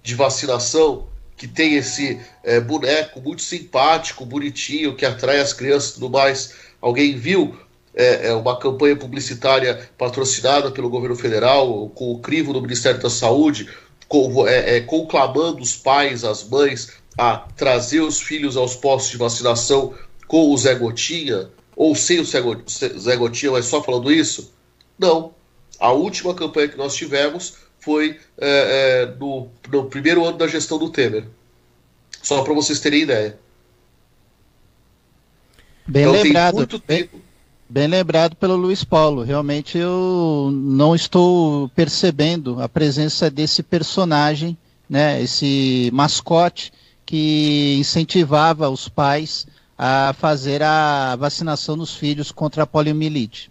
[0.03, 1.08] de vacinação
[1.38, 6.56] que tem esse é, boneco muito simpático, bonitinho, que atrai as crianças e tudo mais.
[6.82, 7.56] Alguém viu
[7.94, 13.10] é, é, uma campanha publicitária patrocinada pelo governo federal, com o crivo do Ministério da
[13.10, 13.70] Saúde,
[14.08, 19.18] com, é, é, conclamando os pais, as mães a trazer os filhos aos postos de
[19.18, 19.94] vacinação
[20.28, 24.54] com o Zé Gotinha, ou sem o Zé Gotinha, mas só falando isso?
[24.98, 25.34] Não.
[25.80, 27.56] A última campanha que nós tivemos
[27.88, 31.24] foi é, é, no, no primeiro ano da gestão do Temer.
[32.22, 33.40] Só para vocês terem ideia.
[35.88, 36.84] Bem então, lembrado.
[36.86, 37.10] Bem,
[37.70, 39.24] bem, lembrado pelo Luiz Paulo.
[39.24, 44.58] Realmente eu não estou percebendo a presença desse personagem,
[44.90, 46.74] né, esse mascote
[47.06, 53.50] que incentivava os pais a fazer a vacinação dos filhos contra a poliomielite.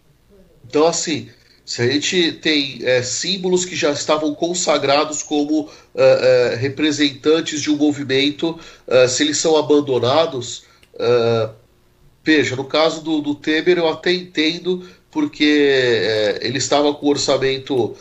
[0.68, 1.30] Então, assim,
[1.66, 7.70] se a gente tem é, símbolos que já estavam consagrados como uh, uh, representantes de
[7.70, 10.64] um movimento, uh, se eles são abandonados,
[12.24, 17.94] veja, no caso do, do, Temer eu até entendo porque ele estava com o orçamento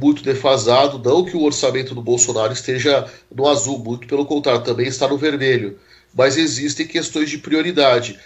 [0.00, 4.86] muito defasado, não que o orçamento do Bolsonaro esteja no azul, muito pelo contrário, também
[4.86, 5.78] está no vermelho
[6.14, 8.18] mas existem questões de prioridade.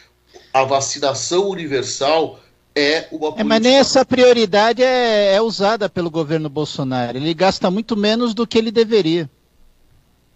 [0.53, 2.41] A vacinação universal
[2.75, 3.41] é uma política...
[3.41, 7.16] é, Mas nem essa prioridade é, é, usada pelo governo Bolsonaro.
[7.16, 9.31] Ele gasta muito menos do que ele deveria.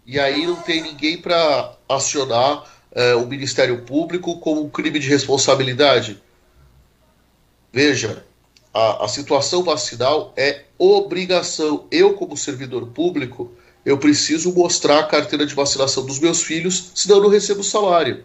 [0.06, 5.08] E aí não tem ninguém para acionar é, o Ministério Público como um crime de
[5.08, 6.22] responsabilidade.
[7.72, 8.24] Veja,
[8.72, 11.86] a, a situação vacinal é obrigação.
[11.90, 13.52] Eu, como servidor público,
[13.84, 18.24] eu preciso mostrar a carteira de vacinação dos meus filhos, senão eu não recebo salário.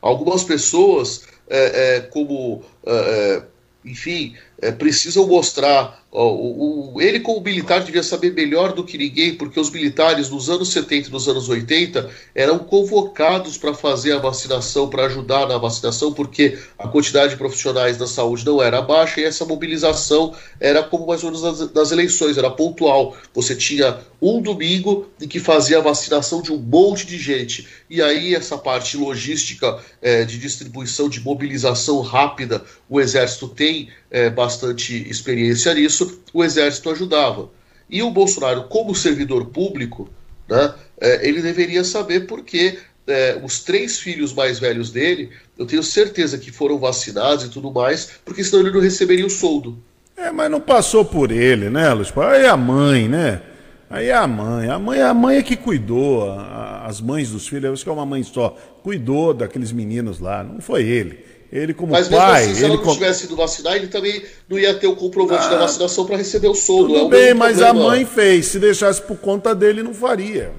[0.00, 3.42] Algumas pessoas, é, é, como, é, é
[3.84, 6.00] enfim, é, precisam mostrar.
[6.12, 10.28] Ó, o, o, ele, como militar, devia saber melhor do que ninguém, porque os militares
[10.28, 15.46] nos anos 70 e nos anos 80 eram convocados para fazer a vacinação, para ajudar
[15.46, 20.34] na vacinação, porque a quantidade de profissionais da saúde não era baixa e essa mobilização
[20.58, 23.16] era como mais ou menos nas, eleições, era pontual.
[23.32, 27.68] Você tinha um domingo em que fazia a vacinação de um monte de gente.
[27.88, 34.28] E aí, essa parte logística é, de distribuição, de mobilização rápida, o Exército tem é,
[34.28, 37.50] bastante experiência nisso, o Exército ajudava.
[37.88, 40.08] E o Bolsonaro, como servidor público,
[40.48, 45.82] né, é, ele deveria saber porque é, os três filhos mais velhos dele, eu tenho
[45.82, 49.78] certeza que foram vacinados e tudo mais, porque senão ele não receberia o soldo.
[50.16, 52.12] É, mas não passou por ele, né, Luiz?
[52.16, 53.42] Aí a mãe, né?
[53.88, 57.48] Aí é a mãe, a mãe, a mãe é que cuidou, a, as mães dos
[57.48, 61.24] filhos, eu acho que é uma mãe só, cuidou daqueles meninos lá, não foi ele.
[61.52, 64.56] Ele como Mas pai, assim, se ele ela não tivesse ido vacinar, ele também não
[64.56, 66.94] ia ter o comprovante ah, da vacinação para receber o soldo.
[66.94, 67.80] Tudo é bem, mas problema.
[67.80, 68.46] a mãe fez.
[68.46, 70.52] Se deixasse por conta dele, não faria.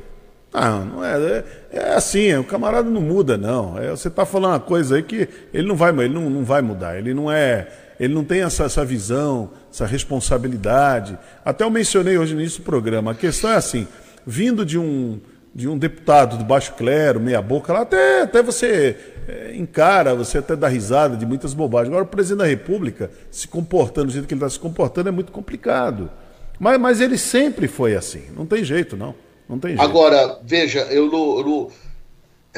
[0.54, 3.80] Não, não é, é, é assim, o camarada não muda, não.
[3.80, 6.62] É, você está falando uma coisa aí que ele não vai, ele não, não vai
[6.62, 6.98] mudar.
[6.98, 11.18] Ele não é, ele não tem essa, essa visão, essa responsabilidade.
[11.46, 13.12] Até eu mencionei hoje nisso do programa.
[13.12, 13.88] A questão é assim,
[14.26, 15.22] vindo de um
[15.54, 18.96] de um deputado do baixo clero, meia boca, lá até, até você
[19.32, 21.90] é, encara, você até dá risada de muitas bobagens.
[21.90, 25.12] Agora, o presidente da República se comportando do jeito que ele está se comportando é
[25.12, 26.12] muito complicado.
[26.60, 29.16] Mas, mas ele sempre foi assim, não tem jeito, não.
[29.48, 29.84] Não tem jeito.
[29.84, 31.72] Agora, veja, eu eu não...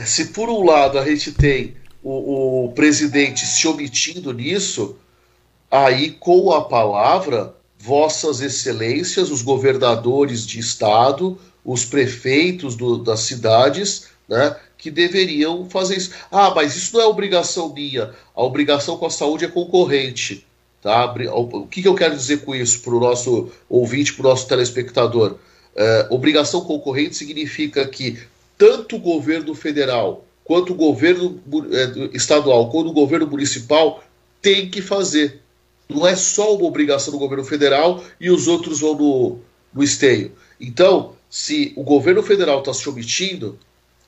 [0.03, 4.97] se por um lado a gente tem o, o presidente se omitindo nisso,
[5.69, 14.07] aí com a palavra, vossas excelências, os governadores de estado, os prefeitos do, das cidades,
[14.27, 16.11] né, que deveriam fazer isso.
[16.29, 18.13] Ah, mas isso não é obrigação minha.
[18.35, 20.45] A obrigação com a saúde é concorrente.
[20.81, 21.05] Tá?
[21.33, 24.45] O que, que eu quero dizer com isso para o nosso ouvinte, para o nosso
[24.45, 25.37] telespectador?
[25.73, 28.19] É, obrigação concorrente significa que
[28.57, 34.03] tanto o governo federal, quanto o governo é, estadual, quanto o governo municipal
[34.41, 35.39] tem que fazer.
[35.87, 39.39] Não é só uma obrigação do governo federal e os outros vão no,
[39.73, 40.33] no esteio.
[40.59, 43.57] Então, se o governo federal está se omitindo,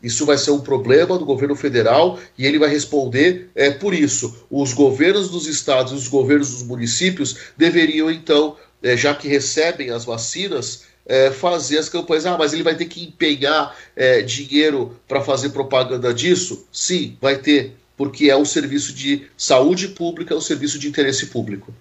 [0.06, 4.46] isso vai ser um problema do governo federal e ele vai responder é, por isso.
[4.52, 9.90] Os governos dos estados e os governos dos municípios deveriam, então, é, já que recebem
[9.90, 12.28] as vacinas, é, fazer as campanhas.
[12.28, 16.68] Ah, mas ele vai ter que empenhar é, dinheiro para fazer propaganda disso?
[16.72, 21.26] Sim, vai ter, porque é um serviço de saúde pública, é um serviço de interesse
[21.26, 21.74] público.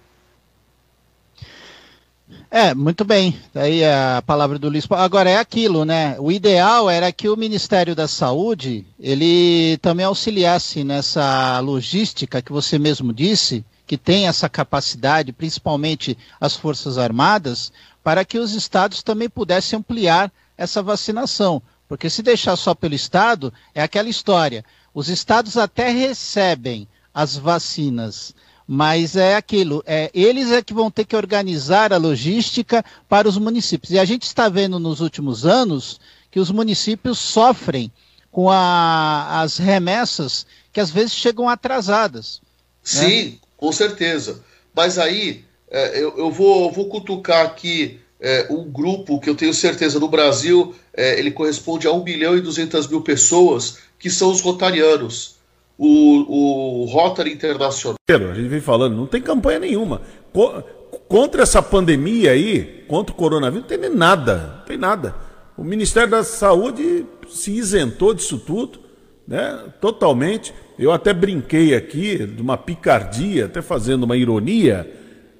[2.56, 3.36] É, muito bem.
[3.52, 4.86] Daí a palavra do Luiz.
[4.88, 6.14] Agora é aquilo, né?
[6.20, 12.78] O ideal era que o Ministério da Saúde ele também auxiliasse nessa logística que você
[12.78, 17.72] mesmo disse, que tem essa capacidade, principalmente as Forças Armadas,
[18.04, 21.60] para que os estados também pudessem ampliar essa vacinação.
[21.88, 24.64] Porque se deixar só pelo estado, é aquela história.
[24.94, 28.32] Os estados até recebem as vacinas
[28.66, 33.36] mas é aquilo, é, eles é que vão ter que organizar a logística para os
[33.36, 33.92] municípios.
[33.92, 36.00] E a gente está vendo nos últimos anos
[36.30, 37.92] que os municípios sofrem
[38.30, 42.40] com a, as remessas que às vezes chegam atrasadas.
[42.42, 42.48] Né?
[42.82, 43.34] Sim, né?
[43.56, 44.40] com certeza.
[44.74, 49.52] Mas aí é, eu, eu vou, vou cutucar aqui é, um grupo que eu tenho
[49.52, 54.30] certeza no Brasil é, ele corresponde a 1 bilhão e 200 mil pessoas, que são
[54.30, 55.33] os rotarianos.
[55.76, 57.96] O, o Rotary Internacional.
[58.08, 60.02] A gente vem falando, não tem campanha nenhuma.
[60.32, 60.62] Co
[61.08, 64.56] contra essa pandemia aí, contra o coronavírus, não tem nada.
[64.58, 65.14] Não tem nada.
[65.56, 68.80] O Ministério da Saúde se isentou disso tudo,
[69.26, 69.64] né?
[69.80, 70.54] Totalmente.
[70.78, 74.90] Eu até brinquei aqui de uma picardia, até fazendo uma ironia.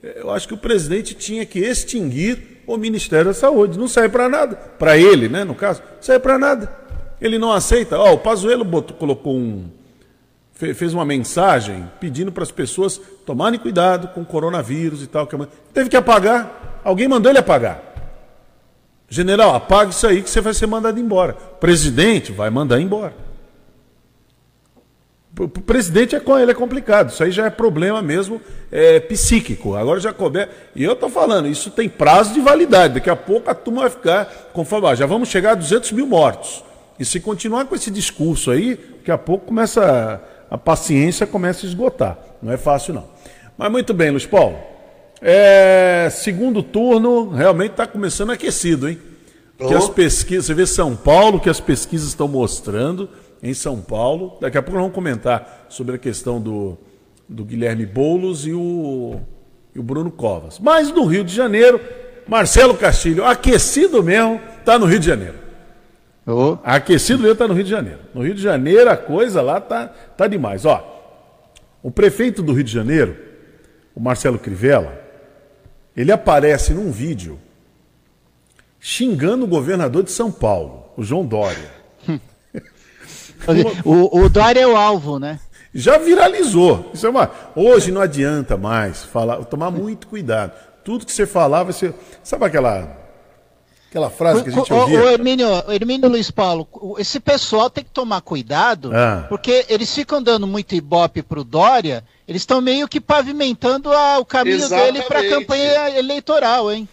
[0.03, 3.79] Eu acho que o presidente tinha que extinguir o Ministério da Saúde.
[3.79, 4.57] Não serve para nada.
[4.57, 6.73] Para ele, né, no caso, não serve para nada.
[7.21, 7.99] Ele não aceita.
[7.99, 9.65] Ó, o Pazuello botou, colocou um.
[10.55, 15.29] Fez uma mensagem pedindo para as pessoas tomarem cuidado com o coronavírus e tal.
[15.73, 16.81] Teve que apagar.
[16.85, 17.83] Alguém mandou ele apagar.
[19.09, 21.35] General, apaga isso aí que você vai ser mandado embora.
[21.35, 23.15] Presidente vai mandar embora.
[25.39, 27.11] O presidente é com ele é complicado.
[27.11, 28.41] Isso aí já é problema mesmo
[28.71, 29.75] é, psíquico.
[29.75, 30.49] Agora já couber.
[30.77, 32.95] E eu estou falando, isso tem prazo de validade.
[32.95, 34.87] Daqui a pouco a turma vai ficar conforme.
[34.87, 36.65] Ah, já vamos chegar a 200 mil mortos.
[36.99, 40.23] E se continuar com esse discurso aí, daqui a pouco começa
[40.55, 42.19] a, paciência começa a esgotar.
[42.43, 43.05] Não é fácil não.
[43.57, 44.57] Mas muito bem, Luiz Paulo.
[45.21, 48.99] É, segundo turno realmente está começando aquecido, hein?
[49.57, 53.09] Que as pesquisas, você vê São Paulo, que as pesquisas estão mostrando
[53.43, 54.37] em São Paulo.
[54.41, 56.77] Daqui a pouco nós vamos comentar sobre a questão do,
[57.29, 59.21] do Guilherme Boulos e o,
[59.75, 60.59] e o Bruno Covas.
[60.59, 61.81] Mas no Rio de Janeiro,
[62.27, 65.44] Marcelo Castilho, aquecido mesmo, está no Rio de Janeiro.
[66.27, 66.57] Oh.
[66.65, 68.01] Aquecido mesmo está no Rio de Janeiro.
[68.15, 70.65] No Rio de Janeiro a coisa lá tá, tá demais.
[70.65, 70.83] Ó,
[71.83, 73.17] o prefeito do Rio de Janeiro,
[73.95, 75.01] o Marcelo Crivella,
[75.97, 77.39] ele aparece num vídeo
[78.81, 81.71] xingando o governador de São Paulo, o João Dória.
[83.85, 85.39] O, o Dória é o alvo, né?
[85.75, 86.91] Já viralizou.
[86.95, 87.31] Isso é uma...
[87.55, 90.53] Hoje não adianta mais falar, tomar muito cuidado.
[90.83, 91.95] Tudo que você falar vai ser.
[92.23, 93.04] Sabe aquela.
[93.95, 95.01] Aquela frase que a gente ouvia?
[95.01, 96.67] O, o Hermínio, Hermínio Luiz Paulo,
[96.99, 99.27] esse pessoal tem que tomar cuidado, ah.
[99.29, 104.25] porque eles ficam dando muito ibope pro Dória, eles estão meio que pavimentando a, o
[104.25, 104.95] caminho Exatamente.
[104.95, 106.89] dele para a campanha eleitoral, hein?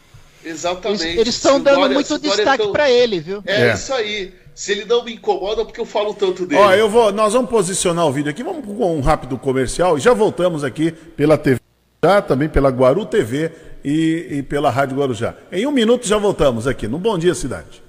[0.46, 1.04] Exatamente.
[1.04, 2.72] Eles estão dando Dória, muito destaque tão...
[2.72, 3.42] para ele, viu?
[3.48, 4.36] É, é, isso aí.
[4.54, 6.62] Se ele não me incomoda, porque eu falo tanto dele.
[6.62, 10.02] Ó, eu vou, nós vamos posicionar o vídeo aqui, vamos com um rápido comercial e
[10.02, 11.60] já voltamos aqui pela TV,
[12.06, 13.52] já, também pela Guaru TV
[13.84, 15.34] e, e pela Rádio Guarujá.
[15.52, 17.82] Em um minuto já voltamos aqui no Bom Dia Cidade.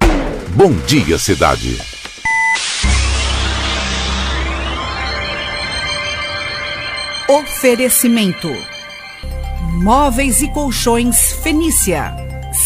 [0.51, 1.79] Bom Dia Cidade.
[7.29, 8.49] Oferecimento:
[9.83, 12.15] Móveis e Colchões Fenícia.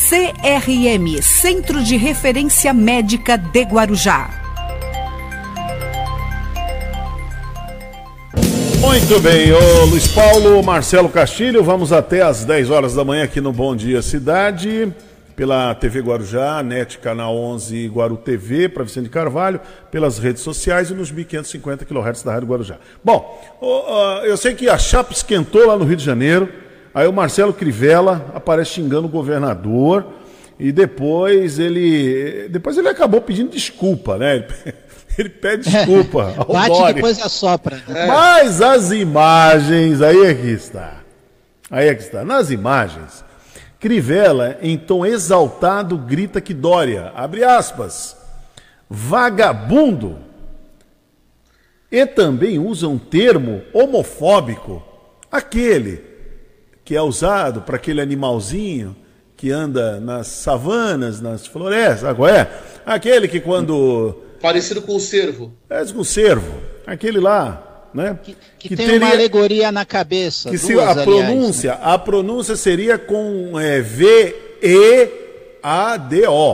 [0.08, 4.45] CRM Centro de Referência Médica de Guarujá.
[8.86, 13.40] Muito bem, ô Luiz Paulo, Marcelo Castilho, vamos até às 10 horas da manhã aqui
[13.40, 14.92] no Bom Dia Cidade,
[15.34, 19.60] pela TV Guarujá, NET Canal 11 Guaru TV, para Vicente Carvalho,
[19.90, 22.76] pelas redes sociais e nos 1550 kHz da Rádio Guarujá.
[23.04, 23.42] Bom,
[24.24, 26.48] eu sei que a chapa esquentou lá no Rio de Janeiro,
[26.96, 30.06] Aí o Marcelo Crivella aparece xingando o governador
[30.58, 34.46] e depois ele depois ele acabou pedindo desculpa, né?
[35.18, 36.94] Ele pede desculpa ao Bate Dória.
[36.94, 37.82] depois assopra.
[37.88, 38.06] É.
[38.06, 41.00] Mas as imagens, aí é que está.
[41.70, 42.24] Aí é que está.
[42.24, 43.24] Nas imagens,
[43.80, 48.16] Crivella, em tom exaltado, grita que Dória, abre aspas,
[48.88, 50.18] vagabundo,
[51.90, 54.82] e também usa um termo homofóbico,
[55.30, 56.02] aquele
[56.84, 58.94] que é usado para aquele animalzinho
[59.36, 62.60] que anda nas savanas, nas florestas, agora é?
[62.84, 64.25] Aquele que quando...
[64.40, 65.52] Parecido com o cervo.
[65.68, 66.60] É, com o cervo.
[66.86, 68.18] Aquele lá, né?
[68.22, 70.50] Que, que, que tem teria, uma alegoria na cabeça.
[70.50, 71.78] Que duas, se, a aliás, pronúncia, né?
[71.82, 74.56] a pronúncia seria com é, V-E-A-D-O.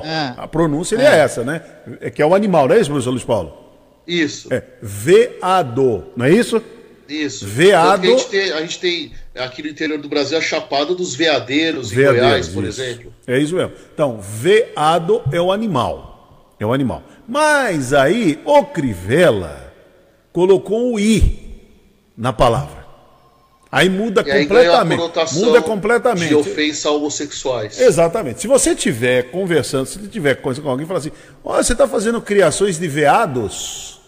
[0.04, 0.34] É.
[0.36, 1.04] A pronúncia é.
[1.04, 1.18] é.
[1.18, 1.62] essa, né?
[2.00, 3.58] É que é o animal, não é isso, professor Luiz Paulo?
[4.06, 4.52] Isso.
[4.52, 6.62] É veado, não é isso?
[7.08, 7.46] Isso.
[7.46, 8.06] Veado.
[8.06, 11.90] A gente, tem, a gente tem aqui no interior do Brasil a Chapada dos Veadeiros,
[11.90, 12.80] Veadeiros em Goiás, por isso.
[12.80, 13.12] exemplo.
[13.26, 13.72] É isso mesmo.
[13.92, 16.54] Então, veado é o animal.
[16.58, 17.02] É o animal.
[17.26, 19.72] Mas aí o Crivella
[20.32, 21.60] colocou o i
[22.16, 22.82] na palavra.
[23.72, 25.02] Aí muda e completamente.
[25.16, 26.28] Aí muda completamente.
[26.28, 27.80] De ofensa a homossexuais.
[27.80, 28.42] Exatamente.
[28.42, 31.12] Se você estiver conversando, se tiver coisa com alguém falar assim:
[31.42, 33.98] Olha, você está fazendo criações de veados,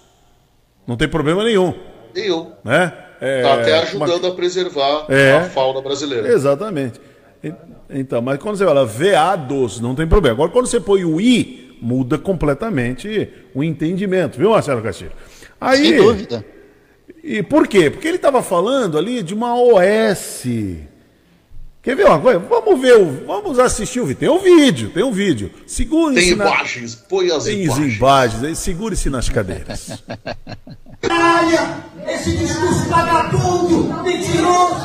[0.87, 1.73] não tem problema nenhum.
[2.15, 2.53] Nenhum.
[2.63, 2.93] Né?
[3.23, 4.33] É, tá até ajudando uma...
[4.33, 6.29] a preservar é, a fauna brasileira.
[6.29, 7.01] Exatamente.
[7.89, 10.35] Então, mas quando você fala veados, não tem problema.
[10.35, 15.13] Agora, quando você põe o i, muda completamente o entendimento, viu, Marcelo Castilho?
[15.61, 16.45] Aí, Sem dúvida.
[17.23, 17.91] E por quê?
[17.91, 20.45] Porque ele estava falando ali de uma OS.
[21.83, 22.39] Quer ver uma coisa?
[22.39, 24.19] Vamos ver, o, vamos assistir o vídeo.
[24.21, 25.51] Tem um vídeo, tem um vídeo.
[25.67, 26.29] Segure-se.
[26.29, 27.97] Tem na- imagens, põe as Tem imagens.
[27.97, 30.03] imagens, segure-se nas cadeiras.
[31.03, 31.59] Caralho!
[32.09, 34.85] Esse discurso vagabundo, mentiroso!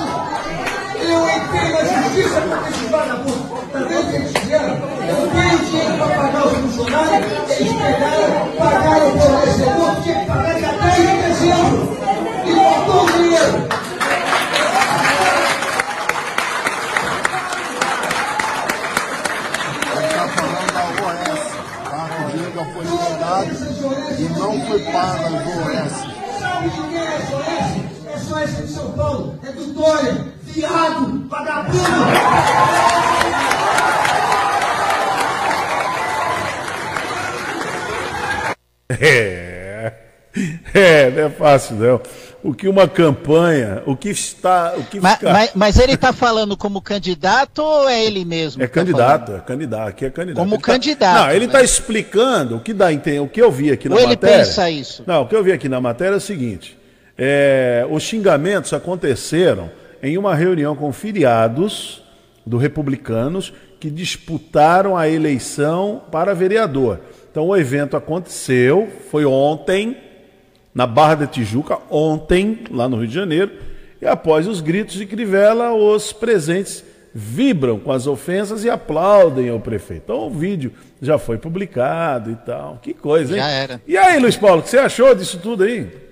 [1.01, 3.71] Eu entrei na justiça para esses vagabundos.
[3.71, 4.75] Tá vendo o que eles fizeram?
[5.07, 10.53] Eu tenho dinheiro para pagar os funcionários, eles pegaram, pagaram o fornecedor, tinha que pagar
[10.55, 11.97] dia 10 de dezembro.
[12.45, 13.69] E faltou o dinheiro.
[23.19, 23.43] Tá?
[23.43, 23.69] Dinheiro
[24.17, 26.19] e não foi pago as OS.
[28.29, 29.39] De quem é São Paulo.
[29.47, 30.25] É do Dória.
[30.43, 31.79] Viado, vagabundo.
[38.89, 39.93] É.
[40.73, 42.01] É, não é fácil, não.
[42.41, 44.73] O que uma campanha, o que está.
[44.77, 48.63] O que Mas, fica- mas- mas ele está falando como candidato ou é ele mesmo?
[48.63, 50.37] É tá candidato, é candidato, aqui é candidato.
[50.41, 51.45] Como Ele tá- candidato, Não, ele né?
[51.47, 54.37] está explicando o que dá o que eu vi aqui na Ou ele matéria.
[54.45, 55.03] pensa isso?
[55.05, 56.78] Não, o que eu vi aqui na matéria é o seguinte:
[57.21, 59.69] é, os xingamentos aconteceram
[60.01, 62.01] em uma reunião com filiados
[62.45, 67.01] do Republicanos que disputaram a eleição para vereador.
[67.29, 69.97] Então o evento aconteceu, foi ontem,
[70.73, 73.51] na Barra da Tijuca, ontem, lá no Rio de Janeiro,
[74.01, 79.59] e após os gritos de Crivella, os presentes vibram com as ofensas e aplaudem ao
[79.59, 80.03] prefeito.
[80.05, 82.79] Então o vídeo já foi publicado e tal.
[82.81, 83.39] Que coisa, hein?
[83.39, 83.81] Já era.
[83.85, 86.08] E aí, Luiz Paulo, o que você achou disso tudo aí?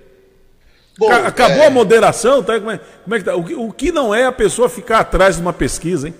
[0.98, 2.42] Bom, Ca- Acabou é, a moderação?
[2.42, 2.58] Tá?
[2.58, 3.36] Como, é, como é que tá?
[3.36, 6.14] O, que, o que não é a pessoa ficar atrás de uma pesquisa, hein?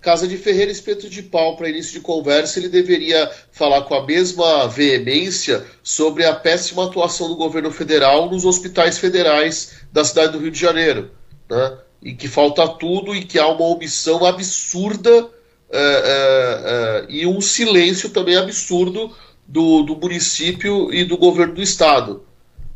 [0.00, 4.04] Casa de Ferreira espeto de pau para início de conversa, ele deveria falar com a
[4.04, 10.40] mesma veemência sobre a péssima atuação do governo federal nos hospitais federais da cidade do
[10.40, 11.12] Rio de Janeiro,
[11.48, 11.78] né?
[12.02, 15.28] E que falta tudo e que há uma omissão absurda
[15.70, 19.14] eh, eh, eh, e um silêncio também absurdo
[19.46, 22.24] do, do município e do governo do estado.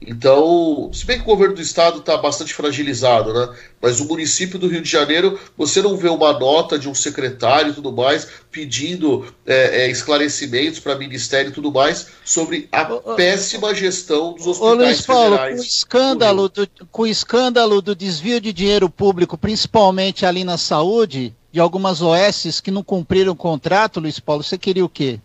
[0.01, 3.57] Então, se bem que o governo do estado está bastante fragilizado, né?
[3.81, 7.71] Mas o município do Rio de Janeiro, você não vê uma nota de um secretário
[7.71, 13.75] e tudo mais pedindo é, é, esclarecimentos para ministério e tudo mais sobre a péssima
[13.75, 15.65] gestão dos Ô hospitais Luiz Paulo, com o federais.
[15.65, 21.59] escândalo do, com o escândalo do desvio de dinheiro público, principalmente ali na saúde, de
[21.59, 25.19] algumas OSs que não cumpriram o contrato, Luiz Paulo, você queria o quê?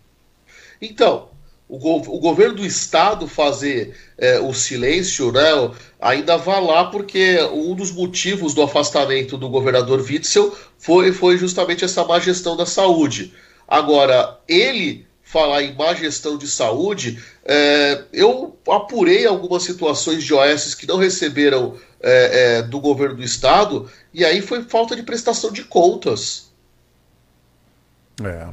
[0.81, 1.30] Então,
[1.71, 7.73] o, o governo do estado fazer é, o silêncio, né, ainda vai lá porque um
[7.73, 13.33] dos motivos do afastamento do governador Witzel foi, foi justamente essa má gestão da saúde.
[13.65, 20.75] Agora, ele falar em má gestão de saúde, é, eu apurei algumas situações de OS
[20.75, 25.53] que não receberam é, é, do governo do estado, e aí foi falta de prestação
[25.53, 26.51] de contas.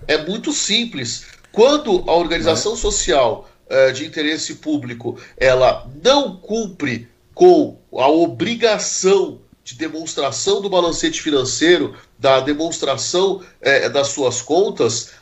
[0.06, 0.14] É.
[0.14, 1.26] É muito simples.
[1.58, 9.74] Quando a organização social eh, de interesse público ela não cumpre com a obrigação de
[9.74, 15.14] demonstração do balancete financeiro, da demonstração eh, das suas contas,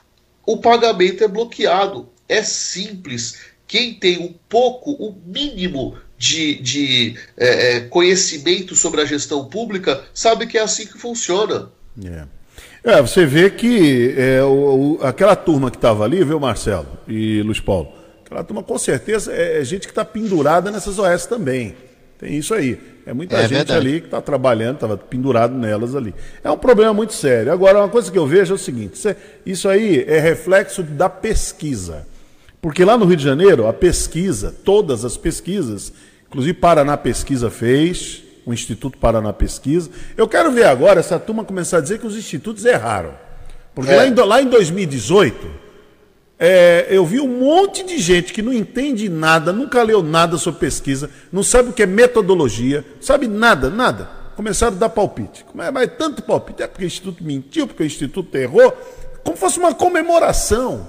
[0.44, 2.06] o pagamento é bloqueado.
[2.28, 3.38] É simples.
[3.66, 10.46] Quem tem um pouco, o mínimo de, de eh, conhecimento sobre a gestão pública sabe
[10.46, 11.72] que é assim que funciona.
[12.04, 12.35] É.
[12.86, 17.42] É, você vê que é, o- o- aquela turma que estava ali, viu, Marcelo e
[17.42, 17.88] Luiz Paulo?
[18.24, 21.74] Aquela turma com certeza é, é gente que está pendurada nessas OS também.
[22.18, 22.78] Tem isso aí.
[23.04, 23.78] É muita É gente verdade.
[23.80, 26.14] ali que está trabalhando, estava pendurado nelas ali.
[26.42, 27.52] É um problema muito sério.
[27.52, 29.08] Agora, uma coisa que eu vejo é o seguinte: isso,
[29.44, 32.06] isso aí é reflexo da pesquisa.
[32.62, 35.92] Porque lá no Rio de Janeiro, a pesquisa, todas as pesquisas,
[36.28, 39.90] inclusive Paraná Pesquisa fez, o Instituto Paraná Pesquisa.
[40.16, 43.12] Eu quero ver agora essa turma começar a dizer que os institutos erraram.
[43.74, 43.96] Porque É.
[43.96, 45.46] lá, em, lá em 2018,
[46.38, 50.60] é, eu vi um monte de gente que não entende nada, nunca leu nada sobre
[50.60, 54.08] pesquisa, não sabe o que é metodologia, sabe nada, nada.
[54.36, 55.44] Começaram a dar palpite.
[55.44, 56.62] Como é, mas tanto palpite?
[56.62, 58.70] É porque o Instituto mentiu, porque o Instituto errou,
[59.24, 60.88] como fosse uma comemoração.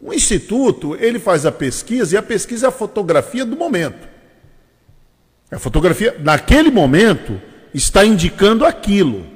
[0.00, 4.06] O Instituto, ele faz a pesquisa e a pesquisa é a fotografia do momento.
[5.50, 7.40] A fotografia, naquele momento,
[7.72, 9.26] está indicando aquilo.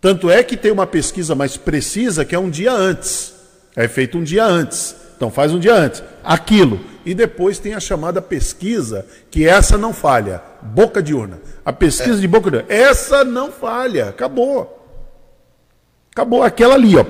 [0.00, 3.34] Tanto é que tem uma pesquisa mais precisa que é um dia antes.
[3.76, 4.94] É feito um dia antes.
[5.16, 6.02] Então faz um dia antes.
[6.22, 6.80] Aquilo.
[7.06, 10.42] E depois tem a chamada pesquisa, que essa não falha.
[10.60, 11.38] Boca de urna.
[11.64, 12.68] A pesquisa de boca de urna.
[12.68, 14.08] Essa não falha.
[14.08, 14.80] Acabou.
[16.12, 17.04] Acabou aquela ali, ó.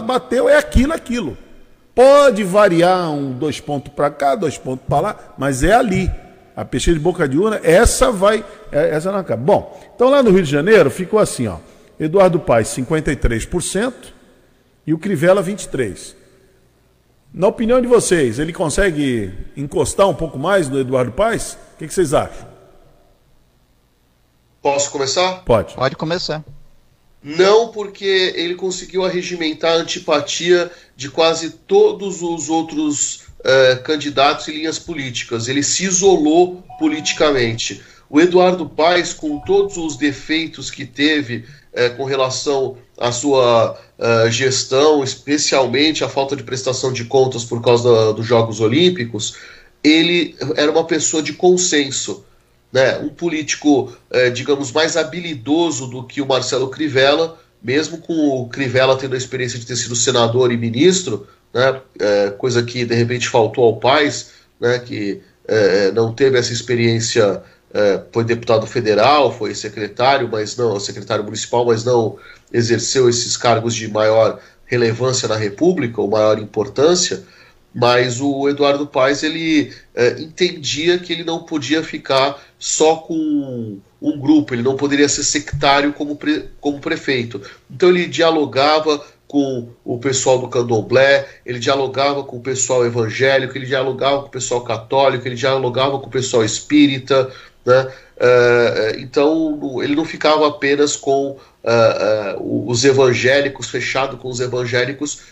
[0.00, 1.38] Bateu, é aquilo, aquilo.
[1.94, 6.10] Pode variar um dois pontos para cá, dois pontos para lá, mas é ali.
[6.54, 9.42] A peixeira de boca de urna, essa vai, é- essa não acaba.
[9.42, 11.58] Bom, então lá no Rio de Janeiro ficou assim, ó.
[11.98, 13.92] Eduardo Paes 53%
[14.86, 16.14] e o Crivella 23%.
[17.32, 21.56] Na opinião de vocês, ele consegue encostar um pouco mais no Eduardo Paes?
[21.74, 22.46] O que, que vocês acham?
[24.60, 25.42] Posso começar?
[25.44, 25.74] Pode.
[25.74, 26.44] Pode começar.
[27.22, 34.52] Não, porque ele conseguiu arregimentar a antipatia de quase todos os outros eh, candidatos e
[34.52, 35.48] linhas políticas.
[35.48, 37.82] Ele se isolou politicamente.
[38.08, 44.30] O Eduardo Paes, com todos os defeitos que teve eh, com relação à sua eh,
[44.30, 49.34] gestão, especialmente a falta de prestação de contas por causa dos Jogos Olímpicos,
[49.82, 52.24] ele era uma pessoa de consenso
[52.72, 53.92] né, um político,
[54.32, 59.58] digamos, mais habilidoso do que o Marcelo Crivella, mesmo com o Crivella tendo a experiência
[59.58, 64.32] de ter sido senador e ministro, né, eh, coisa que de repente faltou ao Paes,
[64.60, 67.42] né, que eh, não teve essa experiência,
[67.74, 72.16] eh, foi deputado federal, foi secretário, mas não, secretário municipal, mas não
[72.52, 77.22] exerceu esses cargos de maior relevância na República, ou maior importância
[77.74, 84.18] mas o Eduardo Paes ele eh, entendia que ele não podia ficar só com um
[84.18, 87.40] grupo, ele não poderia ser sectário como, pre- como prefeito.
[87.70, 89.02] Então ele dialogava
[89.32, 94.30] com o pessoal do candomblé, ele dialogava com o pessoal evangélico, ele dialogava com o
[94.30, 97.32] pessoal católico, ele dialogava com o pessoal espírita,
[97.64, 97.90] né?
[98.18, 105.22] Eh, então ele não ficava apenas com eh, eh, os evangélicos, fechado com os evangélicos,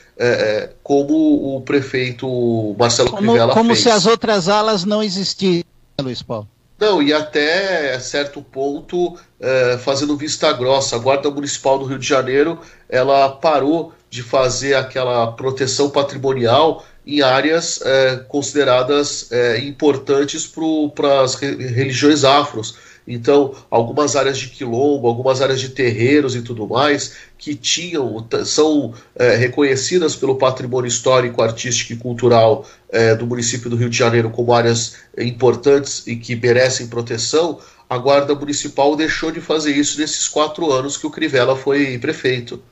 [0.82, 3.80] como o prefeito Marcelo Como, Crivella como fez.
[3.80, 5.64] se as outras alas não existissem,
[6.00, 6.48] Luiz Paulo.
[6.80, 12.08] Não, e até certo ponto, eh, fazendo vista grossa, a Guarda Municipal do Rio de
[12.08, 12.58] Janeiro,
[12.88, 20.50] ela parou de fazer aquela proteção patrimonial em áreas eh, consideradas eh, importantes
[20.94, 22.74] para as religiões afros.
[23.12, 28.94] Então, algumas áreas de quilombo, algumas áreas de terreiros e tudo mais, que tinham, são
[29.16, 34.30] eh, reconhecidas pelo patrimônio histórico, artístico e cultural eh, do município do Rio de Janeiro
[34.30, 37.58] como áreas importantes e que merecem proteção,
[37.88, 42.62] a Guarda Municipal deixou de fazer isso nesses quatro anos que o Crivella foi prefeito.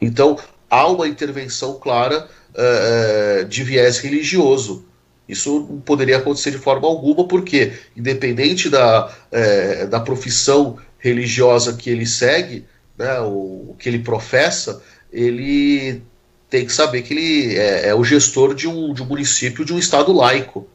[0.00, 0.38] Então,
[0.70, 4.84] há uma intervenção clara eh, eh, de viés religioso.
[5.28, 11.88] Isso não poderia acontecer de forma alguma, porque, independente da, eh, da profissão religiosa que
[11.88, 12.64] ele segue,
[12.96, 14.82] né, o, o que ele professa,
[15.12, 16.02] ele
[16.50, 19.72] tem que saber que ele é, é o gestor de um, de um município, de
[19.72, 20.68] um estado laico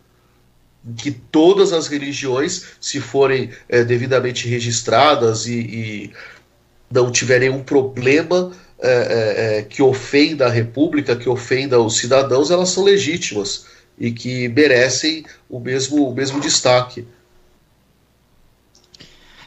[0.86, 6.14] em que todas as religiões, se forem eh, devidamente registradas e, e
[6.90, 8.52] não tiverem um problema
[8.82, 13.66] eh, eh, eh, que ofenda a República, que ofenda os cidadãos, elas são legítimas
[14.00, 17.06] e que merecem o mesmo, o mesmo destaque.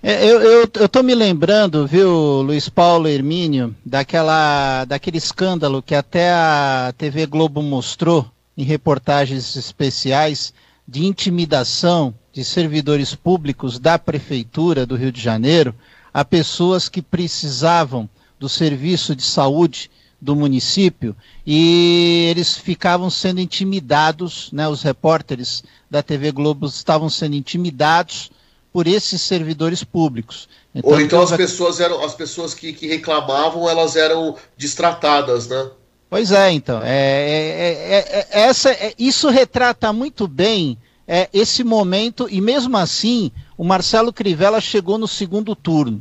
[0.02, 6.32] É, Eu, eu, eu me lembrando, viu, Luiz Paulo Hermínio, daquela, daquele escândalo que até
[6.32, 10.52] a TV Globo mostrou em reportagens especiais
[10.86, 15.74] de intimidação de servidores públicos da Prefeitura do Rio de Janeiro
[16.12, 18.08] a pessoas que precisavam
[18.38, 19.88] do serviço de saúde
[20.22, 27.34] do município e eles ficavam sendo intimidados, né, os repórteres da TV Globo estavam sendo
[27.34, 28.30] intimidados
[28.72, 30.48] por esses servidores públicos.
[30.80, 35.70] Ou então as pessoas eram as pessoas que, que reclamavam, elas eram distratadas, né?
[36.08, 36.80] Pois é, então.
[36.84, 42.76] É, é- é- é- essa, é- isso retrata muito bem é, esse momento, e mesmo
[42.76, 46.00] assim, o Marcelo Crivella chegou no segundo turno.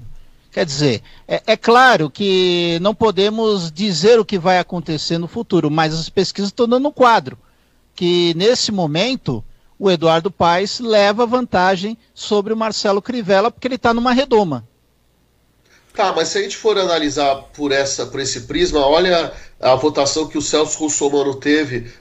[0.51, 5.71] Quer dizer, é, é claro que não podemos dizer o que vai acontecer no futuro,
[5.71, 7.37] mas as pesquisas estão dando um quadro.
[7.95, 9.43] Que nesse momento,
[9.79, 14.67] o Eduardo Paes leva vantagem sobre o Marcelo Crivella, porque ele está numa redoma.
[15.93, 20.27] Tá, mas se a gente for analisar por, essa, por esse prisma, olha a votação
[20.27, 21.91] que o Celso Russomano teve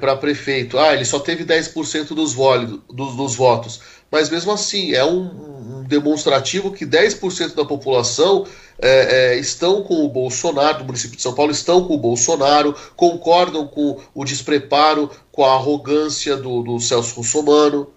[0.00, 0.78] para prefeito.
[0.78, 3.80] Ah, ele só teve 10% dos, vólido- dos, dos votos.
[4.12, 8.46] Mas mesmo assim, é um, um demonstrativo que 10% da população
[8.78, 12.74] é, é, estão com o Bolsonaro, do município de São Paulo, estão com o Bolsonaro,
[12.94, 17.88] concordam com o despreparo, com a arrogância do, do Celso Russomano.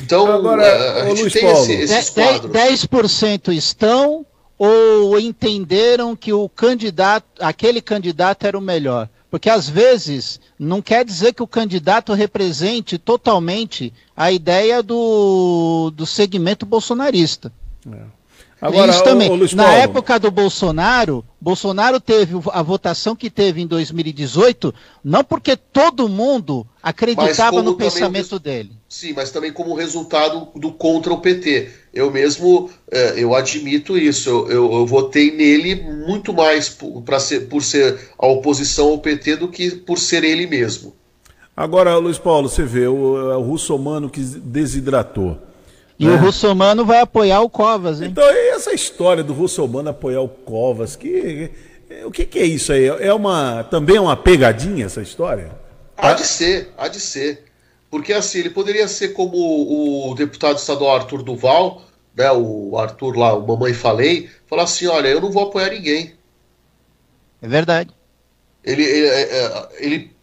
[0.00, 1.58] Então, Agora, é, a ô, gente Luiz tem Paulo.
[1.64, 2.50] esse- esses quadros.
[2.52, 4.24] 10% estão
[4.56, 9.08] ou entenderam que o candidato, aquele candidato era o melhor?
[9.30, 16.06] Porque às vezes não quer dizer que o candidato represente totalmente a ideia do, do
[16.06, 17.52] segmento bolsonarista.
[18.60, 19.30] Agora, Isso também.
[19.30, 24.74] Ô, ô, Na época do Bolsonaro, Bolsonaro teve a votação que teve em 2018,
[25.04, 28.72] não porque todo mundo acreditava no pensamento o, dele.
[28.88, 31.68] Sim, mas também como resultado do contra o PT.
[31.92, 34.30] Eu mesmo, é, eu admito isso.
[34.30, 35.74] Eu, eu, eu, votei nele
[36.06, 40.46] muito mais por, ser, por ser a oposição ao PT do que por ser ele
[40.46, 40.94] mesmo.
[41.54, 45.36] Agora, Luiz Paulo, você vê, o, o russomano que desidratou.
[45.98, 46.10] E é.
[46.10, 48.08] o russomano vai apoiar o Covas, hein?
[48.10, 51.50] Então, e essa história do russomano apoiar o Covas, que,
[52.04, 52.86] o que, que é isso aí?
[52.86, 55.67] É uma, também é uma pegadinha essa história?
[55.98, 57.44] Há de ser, há de ser.
[57.90, 61.82] Porque assim, ele poderia ser como o deputado estadual Arthur Duval,
[62.14, 66.14] né, o Arthur lá, o Mamãe Falei, falar assim, olha, eu não vou apoiar ninguém.
[67.42, 67.90] É verdade.
[68.64, 70.16] Ele, ele, é, é, ele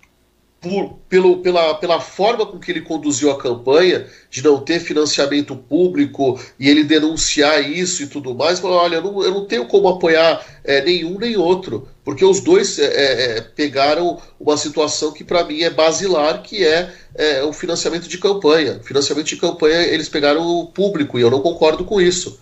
[0.66, 5.56] por, pelo, pela, pela forma com que ele conduziu a campanha, de não ter financiamento
[5.56, 9.68] público e ele denunciar isso e tudo mais, falou: olha, eu não, eu não tenho
[9.68, 15.12] como apoiar é, nenhum nem outro, porque os dois é, é, é pegaram uma situação
[15.12, 18.80] que para mim é basilar, que é, é, o financiamento de campanha.
[18.84, 22.40] Financiamento de campanha eles pegaram o público e eu não concordo com isso.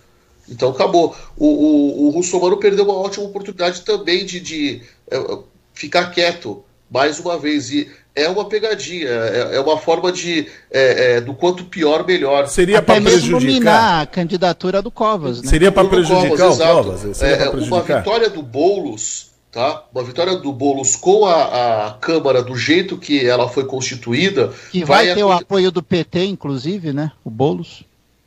[0.48, 1.14] Então acabou.
[1.36, 5.38] O, o, o perdeu uma ótima oportunidade também de, de é,
[5.74, 7.70] ficar quieto mais uma vez.
[7.72, 12.46] E é uma pegadinha, é, é uma forma de é, é, do quanto pior melhor.
[12.46, 15.48] Seria para prejudicar a candidatura do Covas, né?
[15.48, 17.22] Seria para prejudicar Covas, o Covas.
[17.22, 19.84] É, uma vitória do Bolos, tá?
[19.92, 24.52] Uma vitória do Bolos com a, a Câmara do jeito que ela foi constituída.
[24.70, 27.10] Que vai, vai ter o apoio do PT, inclusive, né?
[27.24, 27.84] O Bolos.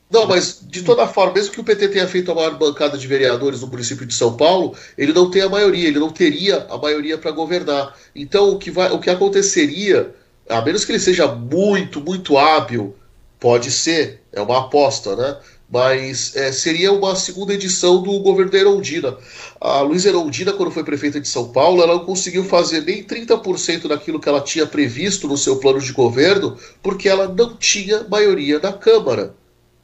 [0.10, 3.06] Não, mas de toda forma, mesmo que o PT tenha feito a maior bancada de
[3.06, 6.78] vereadores no município de São Paulo, ele não tem a maioria, ele não teria a
[6.78, 7.94] maioria para governar.
[8.16, 10.16] Então, o que, vai, o que aconteceria,
[10.48, 12.96] a menos que ele seja muito, muito hábil,
[13.38, 15.38] pode ser, é uma aposta, né?
[15.70, 19.18] Mas é, seria uma segunda edição do governo da Erondina.
[19.60, 23.90] A Luísa Erondina, quando foi prefeita de São Paulo, ela não conseguiu fazer nem 30%
[23.90, 28.58] daquilo que ela tinha previsto no seu plano de governo, porque ela não tinha maioria
[28.60, 29.36] na Câmara.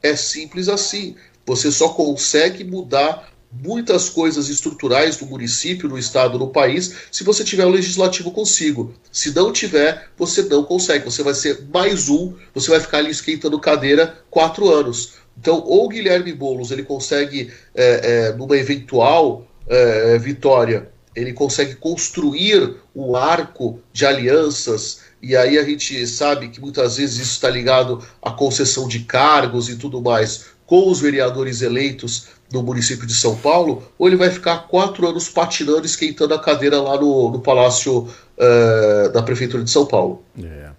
[0.04, 1.16] É simples assim.
[1.46, 7.44] Você só consegue mudar muitas coisas estruturais do município, no estado, no país, se você
[7.44, 8.94] tiver o legislativo consigo.
[9.12, 11.06] Se não tiver, você não consegue.
[11.06, 15.14] Você vai ser mais um, você vai ficar ali esquentando cadeira quatro anos.
[15.38, 22.76] Então, ou Guilherme Boulos ele consegue, é, é, numa eventual é, vitória, ele consegue construir
[22.96, 28.04] um arco de alianças e aí a gente sabe que muitas vezes isso está ligado
[28.22, 33.36] à concessão de cargos e tudo mais com os vereadores eleitos no município de São
[33.38, 38.00] Paulo, ou ele vai ficar quatro anos patinando, esquentando a cadeira lá no, no Palácio
[38.08, 40.24] uh, da Prefeitura de São Paulo.
[40.38, 40.70] É.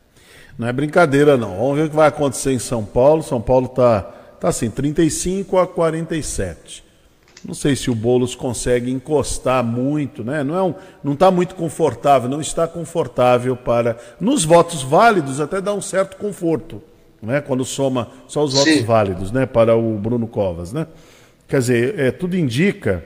[0.59, 1.57] Não é brincadeira, não.
[1.57, 3.23] Vamos ver o que vai acontecer em São Paulo.
[3.23, 4.03] São Paulo está
[4.41, 6.84] tá assim, 35 a 47.
[7.45, 10.43] Não sei se o Boulos consegue encostar muito, né?
[10.43, 15.61] Não é um, não está muito confortável, não está confortável para nos votos válidos até
[15.61, 16.83] dá um certo conforto,
[17.23, 17.43] né?
[17.43, 18.85] Quando soma só os votos Sim.
[18.85, 19.45] válidos, né?
[19.45, 20.87] Para o Bruno Covas, né?
[21.47, 23.05] Quer dizer, é, tudo indica,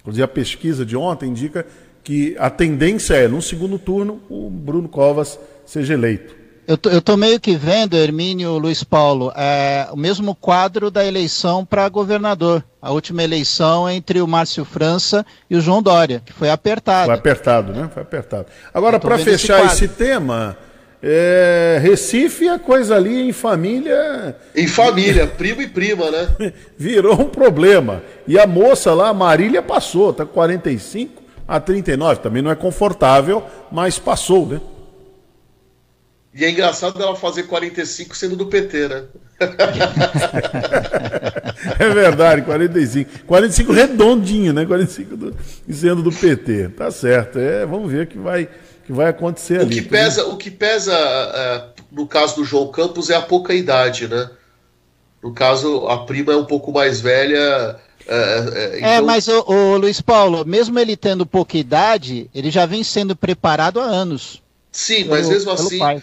[0.00, 1.64] inclusive a pesquisa de ontem indica
[2.04, 6.35] que a tendência é, no segundo turno, o Bruno Covas seja eleito.
[6.66, 11.04] Eu tô, eu tô meio que vendo, Hermínio Luiz Paulo, é, o mesmo quadro da
[11.04, 12.64] eleição para governador.
[12.82, 17.06] A última eleição entre o Márcio França e o João Dória, que foi apertado.
[17.06, 17.88] Foi apertado, né?
[17.94, 18.46] Foi apertado.
[18.74, 20.58] Agora, para fechar esse, esse tema,
[21.00, 24.36] é, Recife é coisa ali em família.
[24.52, 26.52] Em família, primo e prima, né?
[26.76, 28.02] Virou um problema.
[28.26, 32.20] E a moça lá, a Marília, passou, tá 45 a 39.
[32.20, 34.60] Também não é confortável, mas passou, né?
[36.36, 39.04] E é engraçado ela fazer 45 sendo do PT, né?
[41.80, 43.24] é verdade, 45.
[43.26, 44.66] 45 redondinho, né?
[44.66, 45.34] 45 do,
[45.72, 46.68] sendo do PT.
[46.76, 47.38] Tá certo.
[47.38, 48.50] É, vamos ver o que vai,
[48.84, 49.76] que vai acontecer o ali.
[49.76, 54.06] Que pesa, o que pesa é, no caso do João Campos é a pouca idade,
[54.06, 54.28] né?
[55.22, 57.76] No caso, a prima é um pouco mais velha.
[58.06, 58.90] É, é, é então...
[58.90, 63.16] é mas o, o Luiz Paulo, mesmo ele tendo pouca idade, ele já vem sendo
[63.16, 64.42] preparado há anos.
[64.70, 65.78] Sim, mas mesmo assim.
[65.78, 66.02] Pai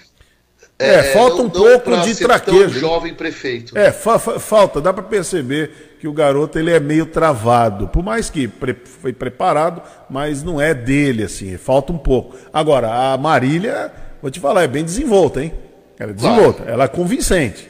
[0.84, 2.80] é, é, falta um pouco de traquejo.
[2.80, 3.78] jovem prefeito.
[3.78, 7.88] É, fa fa falta, dá para perceber que o garoto ele é meio travado.
[7.88, 12.36] Por mais que pre foi preparado, mas não é dele, assim, falta um pouco.
[12.52, 13.92] Agora, a Marília,
[14.22, 15.54] vou te falar, é bem desenvolta, hein?
[15.98, 16.72] Ela é desenvolta, claro.
[16.72, 17.70] ela é convincente.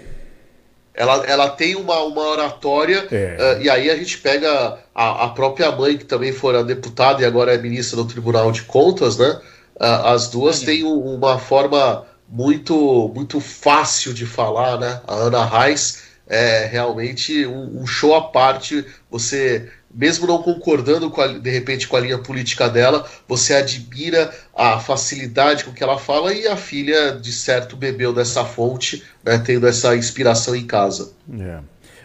[0.95, 3.57] Ela, ela tem uma, uma oratória, é.
[3.57, 7.25] uh, e aí a gente pega a, a própria mãe, que também fora deputada e
[7.25, 9.39] agora é ministra do Tribunal de Contas, né?
[9.75, 15.01] Uh, as duas têm uma forma muito muito fácil de falar, né?
[15.07, 18.85] A Ana Reis, é realmente um, um show à parte.
[19.11, 24.33] Você, mesmo não concordando com a, de repente com a linha política dela, você admira
[24.55, 29.37] a facilidade com que ela fala e a filha, de certo, bebeu dessa fonte, né,
[29.45, 31.11] tendo essa inspiração em casa.
[31.39, 31.59] É.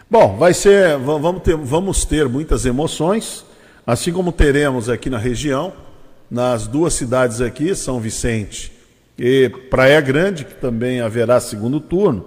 [0.09, 3.45] Bom, vai ser, va- vamos ter, vamos ter muitas emoções,
[3.85, 5.73] assim como teremos aqui na região,
[6.29, 8.78] nas duas cidades aqui, São Vicente
[9.19, 12.25] e Praia Grande, que também haverá segundo turno.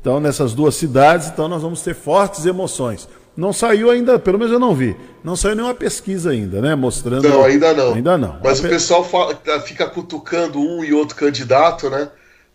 [0.00, 3.08] Então, nessas duas cidades, então nós vamos ter fortes emoções.
[3.36, 6.74] Não saiu ainda, pelo menos eu não vi, não saiu nenhuma pesquisa ainda, né?
[6.74, 7.28] Mostrando.
[7.28, 7.94] Não, ainda não.
[7.94, 8.36] Ainda não.
[8.42, 12.08] Mas A o pe- pessoal fala- fica cutucando um e outro candidato, né?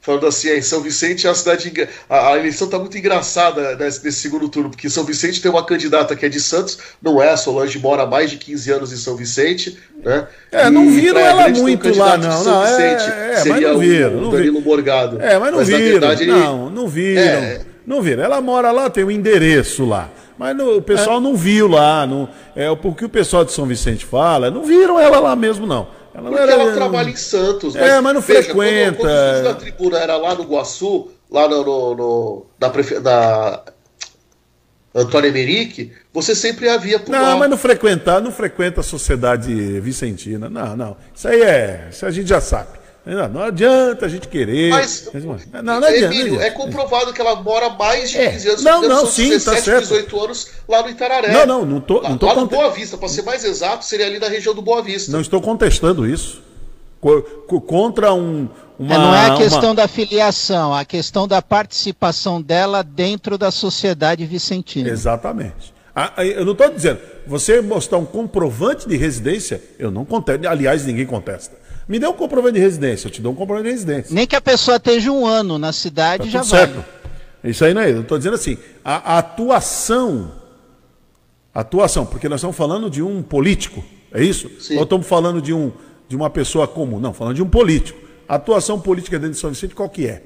[0.03, 1.71] Falando assim, em São Vicente é uma cidade.
[2.09, 5.65] A, a eleição tá muito engraçada nesse, nesse segundo turno, porque São Vicente tem uma
[5.65, 8.91] candidata que é de Santos, não é, a Solange mora há mais de 15 anos
[8.91, 10.27] em São Vicente, né?
[10.51, 12.67] É, não viram ela um muito lá, não, São não, é,
[12.97, 15.21] Vicente, é, mas seria não o- viram, o não Danilo Morgado.
[15.21, 15.79] É, mas não na viram.
[15.79, 17.21] verdade, ele- Não, não viram.
[17.21, 17.61] É.
[17.87, 18.23] Não viram.
[18.23, 20.09] Ela mora lá, tem um endereço lá.
[20.37, 22.05] Mas no- o pessoal não viu lá.
[22.05, 25.65] Não, é, o que o pessoal de São Vicente fala, não viram ela lá mesmo,
[25.65, 25.87] não.
[26.13, 27.75] Ela Porque era- ela trabalha em Santos.
[27.75, 28.97] É, mas não frequenta.
[28.97, 32.99] Quando, quando vídeos da tribuna era lá no Guaçu, lá no, no, no- na, prefe...
[32.99, 33.61] na
[34.95, 37.35] Antônio Emerick, você sempre havia por Não, lá.
[37.35, 40.47] mas não frequentar, não frequenta a sociedade vicentina.
[40.49, 40.97] Não, não.
[41.15, 41.87] Isso aí é.
[41.91, 42.82] Isso a gente já sabe.
[43.05, 44.69] Não, não adianta a gente querer.
[44.69, 45.09] Mas,
[45.51, 46.15] não, não adianta.
[46.15, 48.31] Emílio, é comprovado que ela mora mais de É.
[48.31, 48.63] 15 anos.
[48.63, 49.81] Não, não, sim, tá 17, certo.
[49.89, 51.31] 18 anos lá no Itararé.
[51.33, 53.83] Não, não, não tô- Lá, não tô lá no Boa Vista, para ser mais exato,
[53.83, 55.11] seria ali na região do Boa Vista.
[55.11, 56.41] Não estou contestando isso.
[57.01, 58.47] Co- co- contra um.
[58.79, 63.37] Uma, É, não é a questão uma- da filiação, a questão da participação dela dentro
[63.37, 64.89] da sociedade vicentina.
[64.89, 65.73] Exatamente.
[65.95, 66.99] Ah, Eu não estou dizendo.
[67.27, 70.47] Você mostrar um comprovante de residência, eu não contesto.
[70.47, 71.55] Aliás, ninguém contesta.
[71.87, 74.13] Me dê um comprovante de residência, eu te dou um comprovante de residência.
[74.15, 76.47] Nem que a pessoa esteja um ano na cidade Tá já vai.
[76.59, 76.85] certo.
[77.43, 77.91] Isso aí não é.
[77.91, 80.31] Eu estou dizendo assim, a, a atuação,
[81.53, 83.83] a atuação, porque nós estamos falando de um político,
[84.13, 84.49] é isso?
[84.61, 84.77] Sim.
[84.77, 85.71] Ou estamos falando de, um,
[86.07, 86.99] de uma pessoa comum?
[86.99, 87.99] Não, falando de um político.
[88.27, 90.23] A atuação política dentro de São Vicente, qual que é?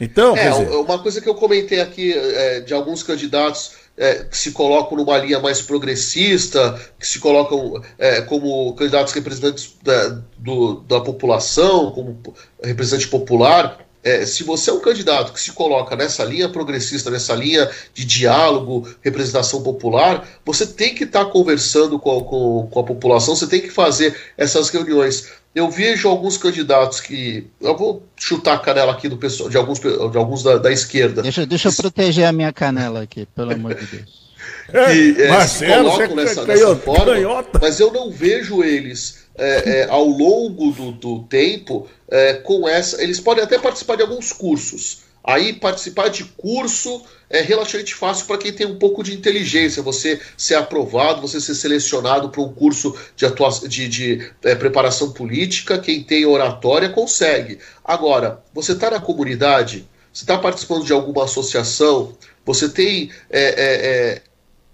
[0.00, 4.24] Então, É, quer dizer, uma coisa que eu comentei aqui é, de alguns candidatos é,
[4.24, 10.20] que se colocam numa linha mais progressista, que se colocam é, como candidatos representantes da,
[10.38, 12.18] do- da população, como
[12.62, 13.78] representante popular.
[14.02, 18.04] É, se você é um candidato que se coloca nessa linha progressista, nessa linha de
[18.04, 23.46] diálogo, representação popular, você tem que estar conversando com a, com- com a população, você
[23.46, 25.28] tem que fazer essas reuniões.
[25.54, 27.46] Eu vejo alguns candidatos que.
[27.60, 31.22] Eu vou chutar a canela aqui do pessoal, de alguns, de alguns da, da esquerda.
[31.22, 34.27] Deixa, deixa eu proteger a minha canela aqui, pelo amor de Deus.
[34.70, 37.58] Que é, Marcelo, se colocam é nessa, canhota- dessa forma, canhota.
[37.60, 43.02] mas eu não vejo eles é, é, ao longo do, do tempo é, com essa.
[43.02, 45.08] Eles podem até participar de alguns cursos.
[45.22, 49.82] Aí participar de curso é relativamente fácil para quem tem um pouco de inteligência.
[49.82, 55.12] Você ser aprovado, você ser selecionado para um curso de, atuação, de, de é, preparação
[55.12, 57.58] política, quem tem oratória consegue.
[57.84, 63.52] Agora, você está na comunidade, você está participando de alguma associação, você tem é, é,
[63.54, 64.22] é,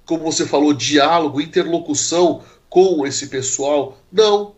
[0.06, 3.98] como você falou, diálogo, interlocução com esse pessoal.
[4.12, 4.54] Não.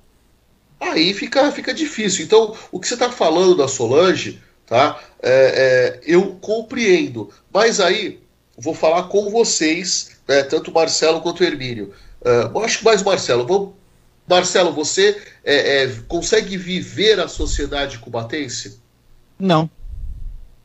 [0.80, 2.24] Aí fica, fica difícil.
[2.24, 5.00] Então, o que você está falando da Solange, tá?
[5.22, 7.30] É, é, eu compreendo.
[7.52, 8.20] Mas aí,
[8.56, 11.92] vou falar com vocês, né, tanto o Marcelo quanto o Hermínio.
[12.24, 13.46] Eu acho que mais Marcelo.
[13.46, 13.74] Vamos,
[14.28, 18.80] Marcelo, você é, é, consegue viver a sociedade cubatense?
[19.38, 19.70] Não.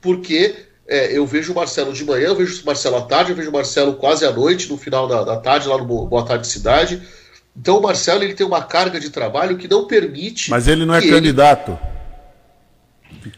[0.02, 3.36] porque é, eu vejo o Marcelo de manhã, eu vejo o Marcelo à tarde, eu
[3.36, 6.26] vejo o Marcelo quase à noite, no final da, da tarde, lá no Bo- Boa
[6.26, 7.02] Tarde Cidade.
[7.58, 10.50] Então o Marcelo ele tem uma carga de trabalho que não permite.
[10.50, 11.78] mas ele não é que ele- candidato.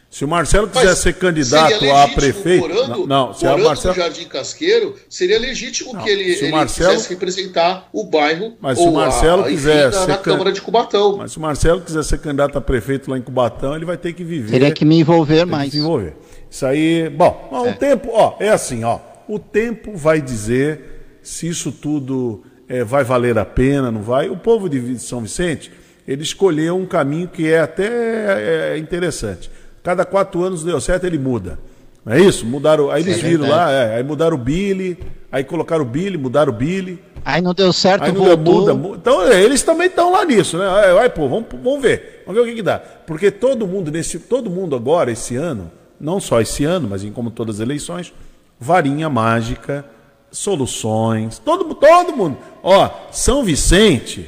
[0.09, 2.61] Se o Marcelo quiser Mas ser candidato a prefeito.
[2.67, 3.95] Morando, não, não, se é o morando Marcelo.
[3.95, 8.03] no Jardim Casqueiro, seria legítimo Não, que ele, se o ele Marcelo- quisesse representar o
[8.05, 10.61] bairro Mas se ou o Marcelo a, enfim, quiser na, ser na can- Câmara de
[10.61, 11.17] Cubatão.
[11.17, 14.13] Mas se o Marcelo quiser ser candidato a prefeito lá em Cubatão, ele vai ter
[14.13, 14.51] que viver.
[14.51, 15.71] Teria que me envolver tem que mais.
[15.71, 16.15] se envolver.
[16.53, 17.73] Isso aí, bom, o É.
[17.73, 23.35] tempo, ó, é assim, ó, o tempo vai dizer se isso tudo é, vai valer
[23.39, 24.29] a pena, não vai.
[24.29, 25.71] O povo de São Vicente,
[26.07, 29.49] ele escolheu um caminho que é até é, interessante.
[29.81, 31.57] Cada quatro anos deu certo, ele muda.
[32.05, 32.45] Não é isso?
[32.45, 33.51] Mudaram, aí eles É viram verdade.
[33.65, 34.99] lá, é, aí mudaram o Billy,
[35.31, 37.01] aí colocaram o Billy, mudaram o Billy.
[37.25, 38.97] Aí não deu certo, Aí não deu, muda, muda.
[39.01, 40.67] Então, é, eles também estão lá nisso, né?
[40.69, 42.21] Aí, aí, pô, vamos, vamos ver.
[42.27, 42.77] Vamos ver o que, que dá.
[42.77, 45.71] Porque todo mundo, nesse, todo mundo agora, esse ano,
[46.03, 48.13] não só esse ano, mas em como todas as eleições,
[48.59, 49.85] varinha mágica,
[50.29, 52.37] soluções, todo, todo mundo.
[52.61, 54.27] Ó, São Vicente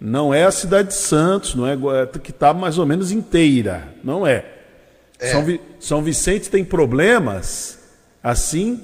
[0.00, 3.94] não é a cidade de Santos, não é igual- que está mais ou menos inteira.
[4.04, 4.44] Não é.
[5.18, 7.80] São, Vi- São Vicente tem problemas
[8.22, 8.80] assim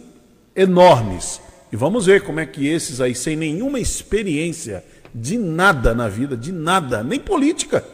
[0.56, 1.40] enormes.
[1.72, 4.84] E vamos ver como é que esses aí, sem nenhuma experiência
[5.14, 7.84] de nada na vida, de nada, nem política,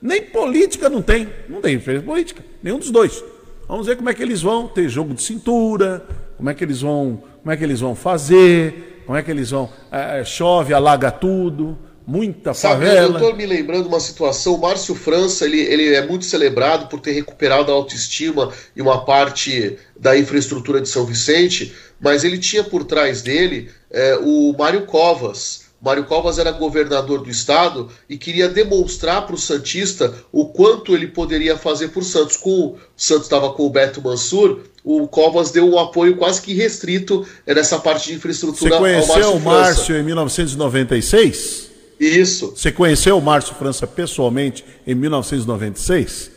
[0.00, 3.22] nem política não tem, não tem experiência política, nenhum dos dois.
[3.70, 6.04] Vamos ver como é que eles vão ter jogo de cintura,
[6.36, 9.52] como é que eles vão, como é que eles vão fazer, como é que eles
[9.52, 9.70] vão.
[9.92, 13.06] É, chove, alaga tudo, muita Sabe, favela.
[13.06, 16.98] eu estou me lembrando uma situação, o Márcio França, ele, ele é muito celebrado por
[16.98, 22.64] ter recuperado a autoestima e uma parte da infraestrutura de São Vicente, mas ele tinha
[22.64, 25.59] por trás dele é, o Mário Covas.
[25.80, 31.06] Mário Covas era governador do estado e queria demonstrar para o Santista o quanto ele
[31.06, 32.36] poderia fazer por Santos.
[32.36, 36.52] Com o Santos estava com o Beto Mansur, o Covas deu um apoio quase que
[36.52, 39.40] restrito nessa parte de Você infraestrutura conheceu o.
[39.40, 41.70] Márcio em 1996?
[41.98, 42.54] Isso.
[42.56, 46.30] Você conheceu o Márcio França pessoalmente em 1996?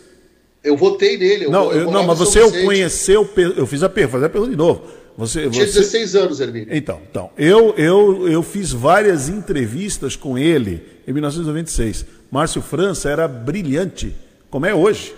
[0.64, 1.46] Eu votei nele.
[1.46, 3.30] Eu, não, eu não, mas você o conheceu.
[3.58, 4.84] Eu fiz a pergunta, fazer a pergunta de novo.
[5.18, 6.70] Você, Eu tinha você- 16 anos, Hermínio.
[6.76, 12.06] Então, então eu, eu, eu fiz várias entrevistas com ele em 1996.
[12.32, 14.16] Márcio França era brilhante,
[14.50, 15.14] como é hoje.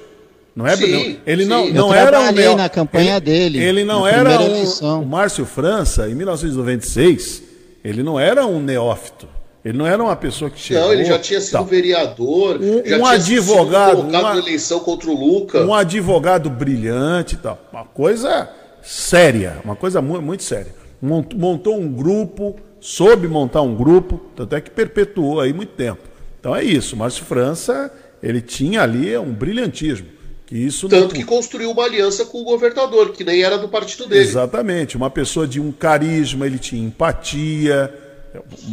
[0.55, 1.49] Não é Sim, não, Ele sim.
[1.49, 4.39] não, Eu não era um trabalhei neo- na campanha ele, dele, Ele não na era
[4.39, 5.01] um, eleição.
[5.01, 7.43] o Márcio França em 1996.
[7.83, 9.27] Ele não era um neófito.
[9.63, 10.83] Ele não era uma pessoa que chegou.
[10.83, 11.65] Não, ele já tinha sido tal.
[11.65, 15.63] vereador, Um- já um tinha sido advogado, colocado uma- na eleição contra o Luca.
[15.65, 17.59] Um advogado brilhante e tal.
[17.73, 18.49] Uma coisa
[18.85, 20.73] séria, uma coisa mu- muito séria.
[21.01, 26.01] Mont- Montou um grupo, soube montar um grupo, tanto é que perpetuou aí muito tempo.
[26.39, 26.95] Então é isso.
[26.95, 27.91] Márcio França,
[28.21, 30.07] ele tinha ali um brilhantismo.
[30.45, 33.67] Que isso não- Tanto que construiu uma aliança com o governador, que nem era do
[33.67, 34.21] partido dele.
[34.21, 34.95] Exatamente.
[34.95, 37.91] Uma pessoa de um carisma, ele tinha empatia.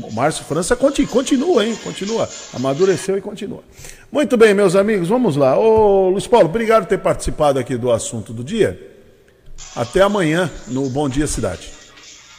[0.02, 1.74] O Márcio França conti- continua, hein?
[1.82, 2.28] Continua.
[2.52, 3.62] Amadureceu e continua.
[4.10, 5.58] Muito bem, meus amigos, vamos lá.
[5.58, 8.78] Ô, Luiz Paulo, obrigado por ter participado aqui do assunto do dia.
[9.74, 11.70] Até amanhã no Bom Dia Cidade.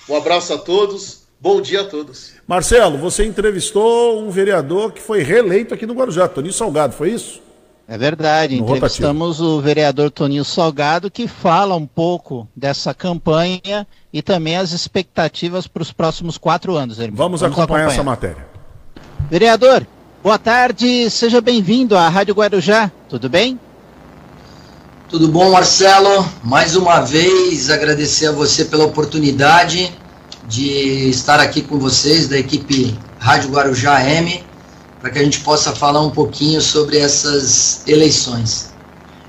[0.08, 2.34] Um abraço a todos, bom dia a todos.
[2.46, 7.42] Marcelo, você entrevistou um vereador que foi reeleito aqui no Guarujá, Toninho Salgado, foi isso?
[7.88, 14.22] É verdade, No entrevistamos o vereador Toninho Salgado, que fala um pouco dessa campanha e
[14.22, 16.98] também as expectativas para os próximos quatro anos.
[16.98, 17.18] Hermínio.
[17.18, 18.46] Vamos, acompanhar, essa matéria.
[19.30, 19.86] Vereador,
[20.22, 23.60] boa tarde, seja bem-vindo à Rádio Guarujá, tudo bem?
[25.14, 26.26] Tudo bom, Marcelo?
[26.44, 29.94] Mais uma vez agradecer a você pela oportunidade
[30.48, 34.44] de estar aqui com vocês da equipe Rádio Guarujá M,
[35.00, 38.74] para que a gente possa falar um pouquinho sobre essas eleições.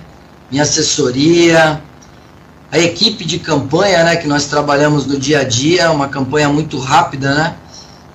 [0.50, 1.80] minha assessoria,
[2.70, 6.78] a equipe de campanha, né, que nós trabalhamos no dia a dia, uma campanha muito
[6.78, 7.54] rápida, né,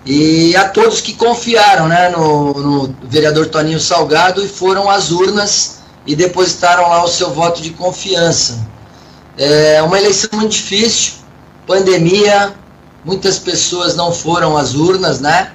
[0.06, 5.80] e a todos que confiaram, né, no, no vereador Toninho Salgado e foram às urnas
[6.06, 8.66] e depositaram lá o seu voto de confiança.
[9.38, 11.14] É uma eleição muito difícil,
[11.68, 12.56] pandemia,
[13.06, 15.52] muitas pessoas não foram às urnas, né?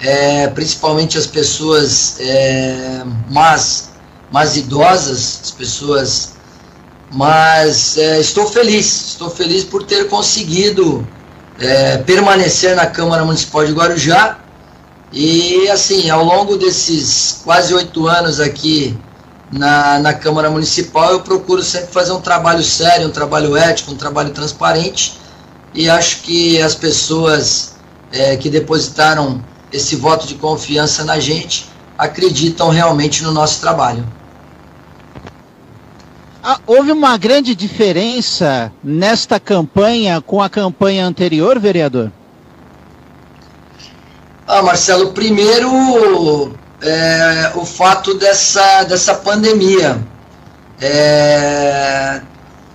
[0.00, 3.90] É, principalmente as pessoas é, mais,
[4.30, 6.34] mais idosas, as pessoas.
[7.10, 11.04] Mas é, estou feliz, estou feliz por ter conseguido
[11.58, 14.38] é, permanecer na Câmara Municipal de Guarujá.
[15.10, 18.96] E assim, ao longo desses quase oito anos aqui
[19.50, 23.96] na, na Câmara Municipal, eu procuro sempre fazer um trabalho sério, um trabalho ético, um
[23.96, 25.18] trabalho transparente.
[25.74, 27.76] E acho que as pessoas
[28.12, 29.42] é, que depositaram
[29.72, 34.06] esse voto de confiança na gente acreditam realmente no nosso trabalho.
[36.42, 42.12] Ah, houve uma grande diferença nesta campanha com a campanha anterior, vereador?
[44.46, 49.98] Ah, Marcelo, primeiro é, o fato dessa, dessa pandemia.
[50.80, 52.20] É,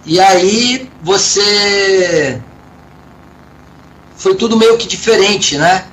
[0.05, 2.41] e aí você.
[4.15, 5.85] Foi tudo meio que diferente, né?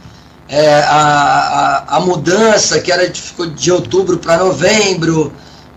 [0.48, 5.32] É, a, a, a mudança que era de, ficou de outubro para novembro,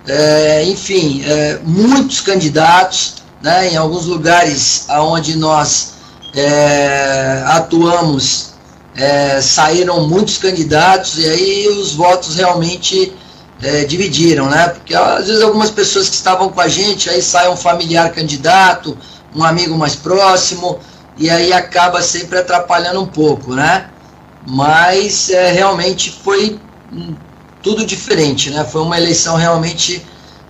[0.08, 3.70] é, enfim, é, muitos candidatos, né?
[3.70, 5.94] Em alguns lugares onde nós
[6.34, 8.53] é, atuamos
[8.96, 13.14] é, saíram muitos candidatos e aí os votos realmente
[13.62, 14.70] é, dividiram, né?
[14.70, 18.98] Porque às vezes algumas pessoas que estavam com a gente, aí sai um familiar candidato,
[19.36, 20.80] um amigo mais próximo,
[21.18, 23.90] e aí acaba sempre atrapalhando um pouco, né?
[24.48, 26.60] mas é, realmente foi
[26.92, 27.16] hum,
[27.62, 28.64] tudo diferente, né?
[28.64, 30.06] Foi uma eleição realmente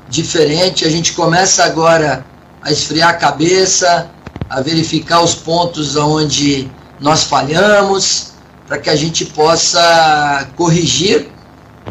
[0.09, 0.85] diferente.
[0.85, 2.25] A gente começa agora
[2.61, 4.09] a esfriar a cabeça,
[4.49, 8.32] a verificar os pontos onde nós falhamos,
[8.67, 11.29] para que a gente possa corrigir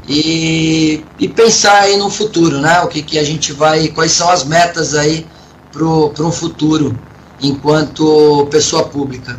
[0.09, 2.81] e, e, pensar aí no futuro, né?
[2.81, 5.27] O que, que a gente vai, quais são as metas aí
[5.71, 6.99] para um futuro
[7.43, 9.39] enquanto pessoa pública.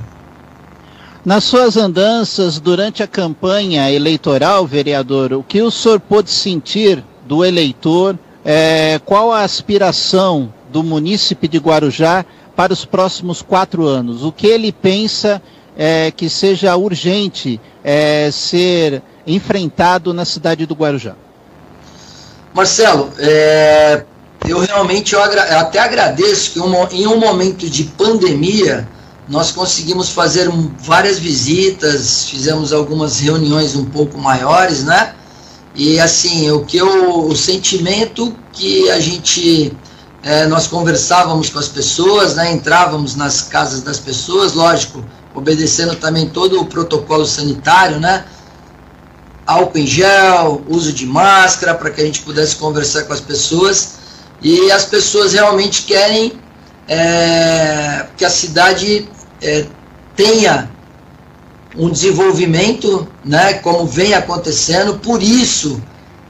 [1.23, 7.45] Nas suas andanças durante a campanha eleitoral, vereador, o que o senhor pôde sentir do
[7.45, 8.17] eleitor?
[8.43, 12.25] É, qual a aspiração do munícipe de Guarujá
[12.57, 14.25] para os próximos quatro anos?
[14.25, 15.41] O que ele pensa
[15.77, 21.15] é, que seja urgente é, ser enfrentado na cidade do Guarujá?
[22.53, 24.03] Marcelo, é,
[24.47, 26.59] eu realmente eu agra até agradeço que
[26.97, 28.87] em um momento de pandemia
[29.27, 35.13] nós conseguimos fazer várias visitas, fizemos algumas reuniões um pouco maiores, né?
[35.73, 39.75] E assim, o que eu, o sentimento que a gente
[40.21, 42.51] é, nós conversávamos com as pessoas, né?
[42.51, 48.25] Entrávamos nas casas das pessoas, lógico, obedecendo também todo o protocolo sanitário, né?
[49.45, 53.95] Álcool em gel, uso de máscara para que a gente pudesse conversar com as pessoas.
[54.41, 56.33] E as pessoas realmente querem
[56.87, 59.09] é, que a cidade
[59.41, 59.65] é,
[60.15, 60.69] tenha
[61.75, 65.81] um desenvolvimento, né, como vem acontecendo, por isso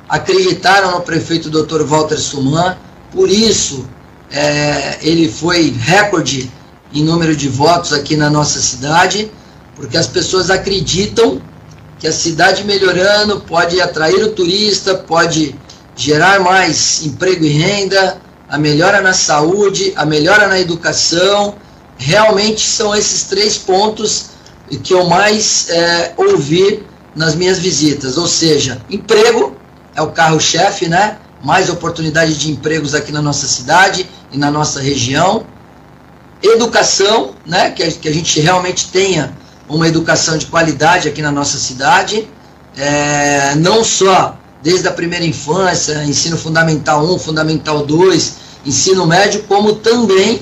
[0.07, 1.83] acreditaram no prefeito Dr.
[1.83, 2.77] Walter Suman,
[3.11, 3.85] por isso
[4.31, 6.51] é, ele foi recorde
[6.93, 9.31] em número de votos aqui na nossa cidade,
[9.75, 11.41] porque as pessoas acreditam
[11.99, 15.55] que a cidade melhorando pode atrair o turista, pode
[15.95, 21.55] gerar mais emprego e renda, a melhora na saúde, a melhora na educação.
[21.97, 24.25] Realmente são esses três pontos
[24.83, 26.83] que eu mais é, ouvi
[27.15, 28.17] nas minhas visitas.
[28.17, 29.55] Ou seja, emprego
[29.95, 31.17] é o carro-chefe, né?
[31.43, 35.45] Mais oportunidade de empregos aqui na nossa cidade e na nossa região
[36.43, 39.35] educação, né, que a, que a gente realmente tenha
[39.69, 42.27] uma educação de qualidade aqui na nossa cidade,
[42.77, 48.33] é, não só desde a primeira infância, ensino fundamental 1, fundamental 2,
[48.65, 50.41] ensino médio, como também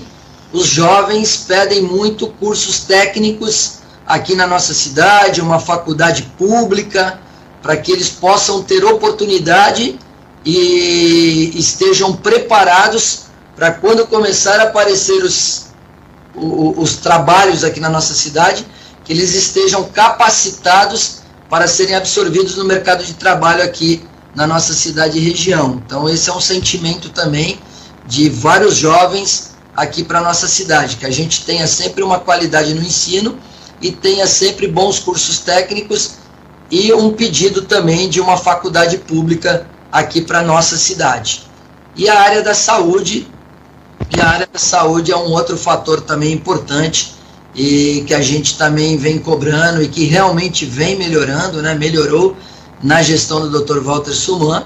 [0.51, 7.19] os jovens pedem muito cursos técnicos aqui na nossa cidade, uma faculdade pública,
[7.61, 9.97] para que eles possam ter oportunidade
[10.43, 13.23] e estejam preparados
[13.55, 15.70] para quando começar a aparecer os
[16.35, 18.65] os trabalhos aqui na nossa cidade,
[19.03, 24.03] que eles estejam capacitados para serem absorvidos no mercado de trabalho aqui
[24.33, 25.81] na nossa cidade e região.
[25.85, 27.59] Então, esse é um sentimento também
[28.07, 32.81] de vários jovens aqui para nossa cidade, que a gente tenha sempre uma qualidade no
[32.81, 33.37] ensino
[33.81, 36.11] e tenha sempre bons cursos técnicos
[36.69, 41.43] e um pedido também de uma faculdade pública aqui para nossa cidade.
[41.95, 43.27] E a área da saúde,
[44.15, 47.15] e a área da saúde é um outro fator também importante
[47.55, 51.73] e que a gente também vem cobrando e que realmente vem melhorando, né?
[51.75, 52.35] melhorou
[52.83, 53.79] na gestão do Dr.
[53.79, 54.65] Walter Suman.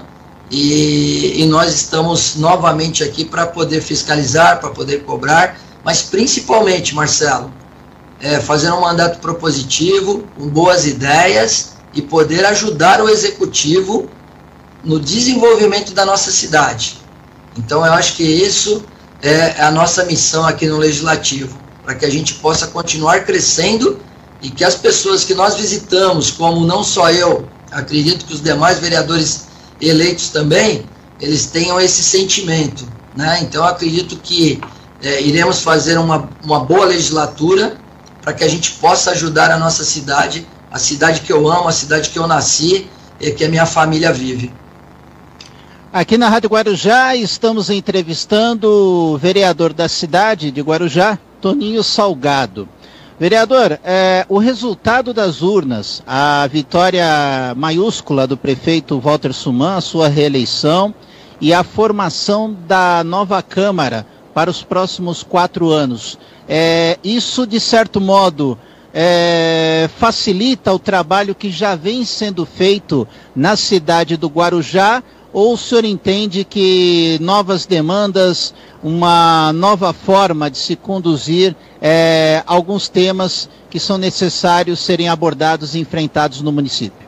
[0.50, 7.52] E, e nós estamos novamente aqui para poder fiscalizar, para poder cobrar, mas principalmente, Marcelo,
[8.20, 14.08] é, fazer um mandato propositivo, com boas ideias e poder ajudar o executivo
[14.84, 16.98] no desenvolvimento da nossa cidade.
[17.58, 18.84] Então, eu acho que isso
[19.22, 23.98] é a nossa missão aqui no Legislativo, para que a gente possa continuar crescendo
[24.42, 28.78] e que as pessoas que nós visitamos, como não só eu, acredito que os demais
[28.78, 29.46] vereadores
[29.80, 30.84] eleitos também,
[31.20, 32.86] eles tenham esse sentimento.
[33.16, 33.38] Né?
[33.42, 34.60] Então, acredito que
[35.02, 37.76] é, iremos fazer uma, uma boa legislatura
[38.22, 41.72] para que a gente possa ajudar a nossa cidade, a cidade que eu amo, a
[41.72, 42.88] cidade que eu nasci
[43.20, 44.52] e que a minha família vive.
[45.96, 52.68] Aqui na Rádio Guarujá estamos entrevistando o vereador da cidade de Guarujá, Toninho Salgado.
[53.18, 57.02] Vereador, é, o resultado das urnas, a vitória
[57.56, 60.94] maiúscula do prefeito Walter Suman, a sua reeleição
[61.40, 66.18] e a formação da nova Câmara para os próximos quatro anos.
[66.46, 68.58] É, isso, de certo modo,
[68.92, 75.02] é, facilita o trabalho que já vem sendo feito na cidade do Guarujá
[75.36, 82.88] ou o senhor entende que novas demandas, uma nova forma de se conduzir é, alguns
[82.88, 87.06] temas que são necessários serem abordados e enfrentados no município?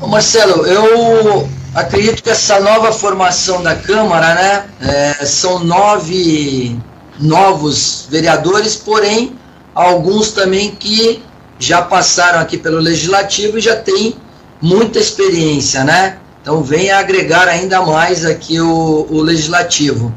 [0.00, 6.78] Marcelo, eu acredito que essa nova formação da Câmara, né, é, são nove
[7.18, 9.36] novos vereadores, porém
[9.74, 11.20] alguns também que
[11.58, 14.14] já passaram aqui pelo legislativo e já têm
[14.62, 16.18] muita experiência, né?
[16.40, 20.14] Então vem agregar ainda mais aqui o, o legislativo.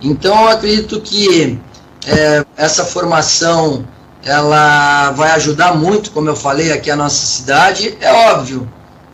[0.00, 1.58] Então eu acredito que
[2.06, 3.86] é, essa formação
[4.24, 7.96] ela vai ajudar muito, como eu falei aqui a nossa cidade.
[8.00, 8.68] É óbvio,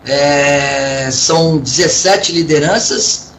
[0.05, 3.33] é, são 17 lideranças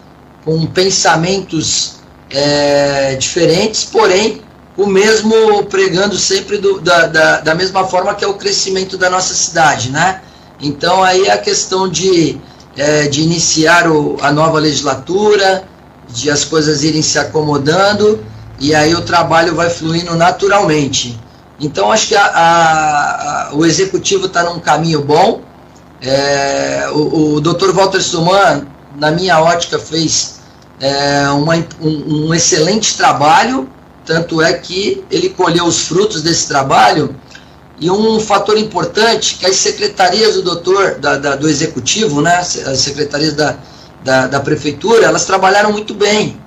[0.43, 4.41] com pensamentos é, diferentes, porém
[4.77, 9.09] o mesmo pregando sempre do, da, da, da, mesma forma que é o crescimento da
[9.09, 10.21] nossa cidade, né?
[10.59, 12.39] Então aí a questão de,
[12.77, 15.63] é, de iniciar o, a nova legislatura,
[16.09, 18.23] de as coisas irem se acomodando
[18.61, 21.19] e aí o trabalho vai fluindo naturalmente.
[21.59, 25.41] Então acho que a, a, a, o executivo está num caminho bom.
[26.01, 27.71] É, o, o Dr.
[27.71, 30.41] Walter Suman, na minha ótica, fez
[30.79, 33.69] é, uma, um, um, excelente trabalho,
[34.05, 37.15] tanto é que ele colheu os frutos desse trabalho.
[37.81, 42.79] E um fator importante que as secretarias do doutor, da, da, do executivo, né, as
[42.79, 43.57] secretarias da,
[44.03, 46.39] da, da prefeitura, elas trabalharam muito bem.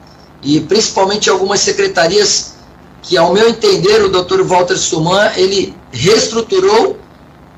[0.45, 2.55] E principalmente algumas secretarias
[3.03, 6.97] que, ao meu entender, o doutor Walter Suman, ele reestruturou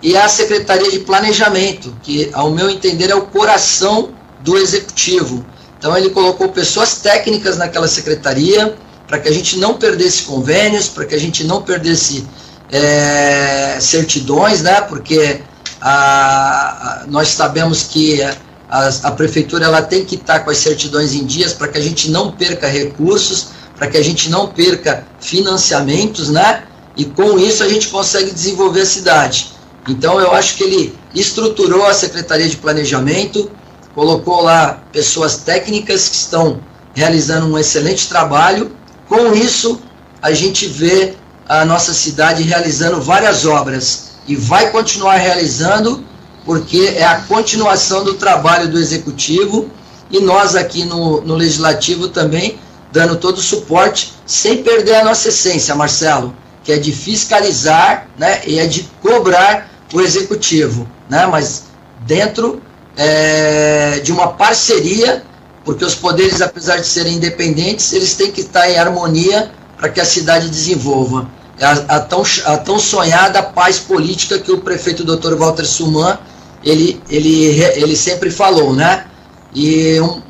[0.03, 4.09] e a Secretaria de Planejamento, que, ao meu entender, é o coração
[4.41, 5.45] do executivo.
[5.79, 8.75] Então, ele colocou pessoas técnicas naquela secretaria
[9.07, 12.27] para que a gente não perdesse convênios, para que a gente não perdesse
[12.71, 14.81] é, certidões, né?
[14.83, 15.41] Porque
[15.81, 21.15] a, a, nós sabemos que a, a, prefeitura ela tem que estar com as certidões
[21.15, 25.05] em dias para que a gente não perca recursos, para que a gente não perca
[25.21, 26.65] financiamentos, né?
[26.97, 29.53] E com isso a gente consegue desenvolver a cidade.
[29.89, 33.51] Então eu acho que ele estruturou a Secretaria de Planejamento,
[33.95, 36.61] colocou lá pessoas técnicas que estão
[36.95, 38.73] realizando um excelente trabalho.
[39.09, 39.81] Com isso,
[40.21, 41.15] a gente vê
[41.49, 46.05] a nossa cidade realizando várias obras e vai continuar realizando
[46.45, 49.71] porque é a continuação do trabalho do executivo
[50.11, 52.59] e nós aqui no, no legislativo também
[52.93, 58.41] dando todo o suporte, sem perder a nossa essência, Marcelo, que é de fiscalizar né,
[58.47, 61.65] e é de cobrar o executivo, né, mas
[62.07, 62.63] dentro
[62.97, 65.23] é, de uma parceria,
[65.65, 70.01] porque os poderes, apesar de serem independentes, eles têm que estar em harmonia para que
[70.01, 71.29] a cidade desenvolva.
[71.61, 75.35] A, a, tão, a tão sonhada paz política que o prefeito Dr.
[75.37, 76.19] Walter Suman
[76.63, 79.07] ele, ele, ele sempre falou, né?
[79.55, 80.21] E um,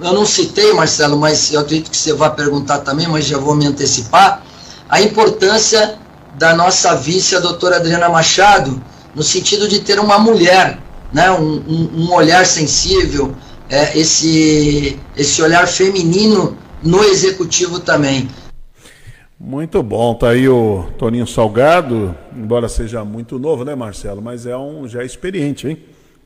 [0.00, 3.54] eu não citei, Marcelo, mas eu acredito que você vai perguntar também, mas já vou
[3.54, 4.42] me antecipar,
[4.88, 5.98] a importância
[6.38, 8.82] da nossa vice, a doutora Adriana Machado,
[9.14, 10.78] no sentido de ter uma mulher,
[11.12, 13.34] né, um, um, um olhar sensível,
[13.68, 18.28] é, esse, esse olhar feminino no executivo também.
[19.42, 24.20] Muito bom, tá aí o Toninho Salgado, embora seja muito novo, né, Marcelo?
[24.20, 25.78] Mas é um já é experiente, hein?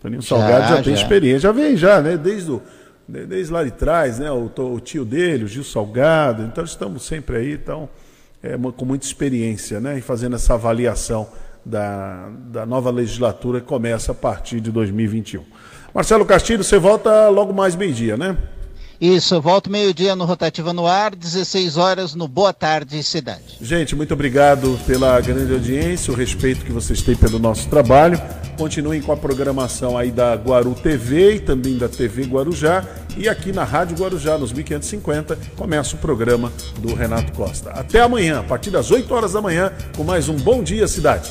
[0.03, 1.03] Toninho Salgado já, já tem já.
[1.03, 2.16] experiência, já vem já, né?
[2.16, 2.61] Desde o
[3.07, 4.32] desde lá de trás, né?
[4.32, 6.43] O, o, tio dele, o Gil Salgado.
[6.43, 7.89] Então estamos sempre aí, então,
[8.43, 9.97] é, com muita experiência, né?
[9.97, 11.28] E fazendo essa avaliação
[11.65, 15.45] da, da nova legislatura que começa a partir de 2021.
[15.95, 18.36] Marcelo Castilho, você volta logo mais meio-dia, né?
[19.00, 23.58] Isso, volto meio-dia no Rotativa no Ar, 16 horas no Boa Tarde Cidade.
[23.60, 28.20] Gente, muito obrigado pela grande audiência, o respeito que vocês têm pelo nosso trabalho.
[28.56, 32.84] Continuem com a programação aí da Guaru TV e também da TV Guarujá.
[33.16, 37.70] E aqui na Rádio Guarujá, nos 1550, começa o programa do Renato Costa.
[37.70, 41.30] Até amanhã, a partir das 8 horas da manhã, com mais um Bom Dia Cidade.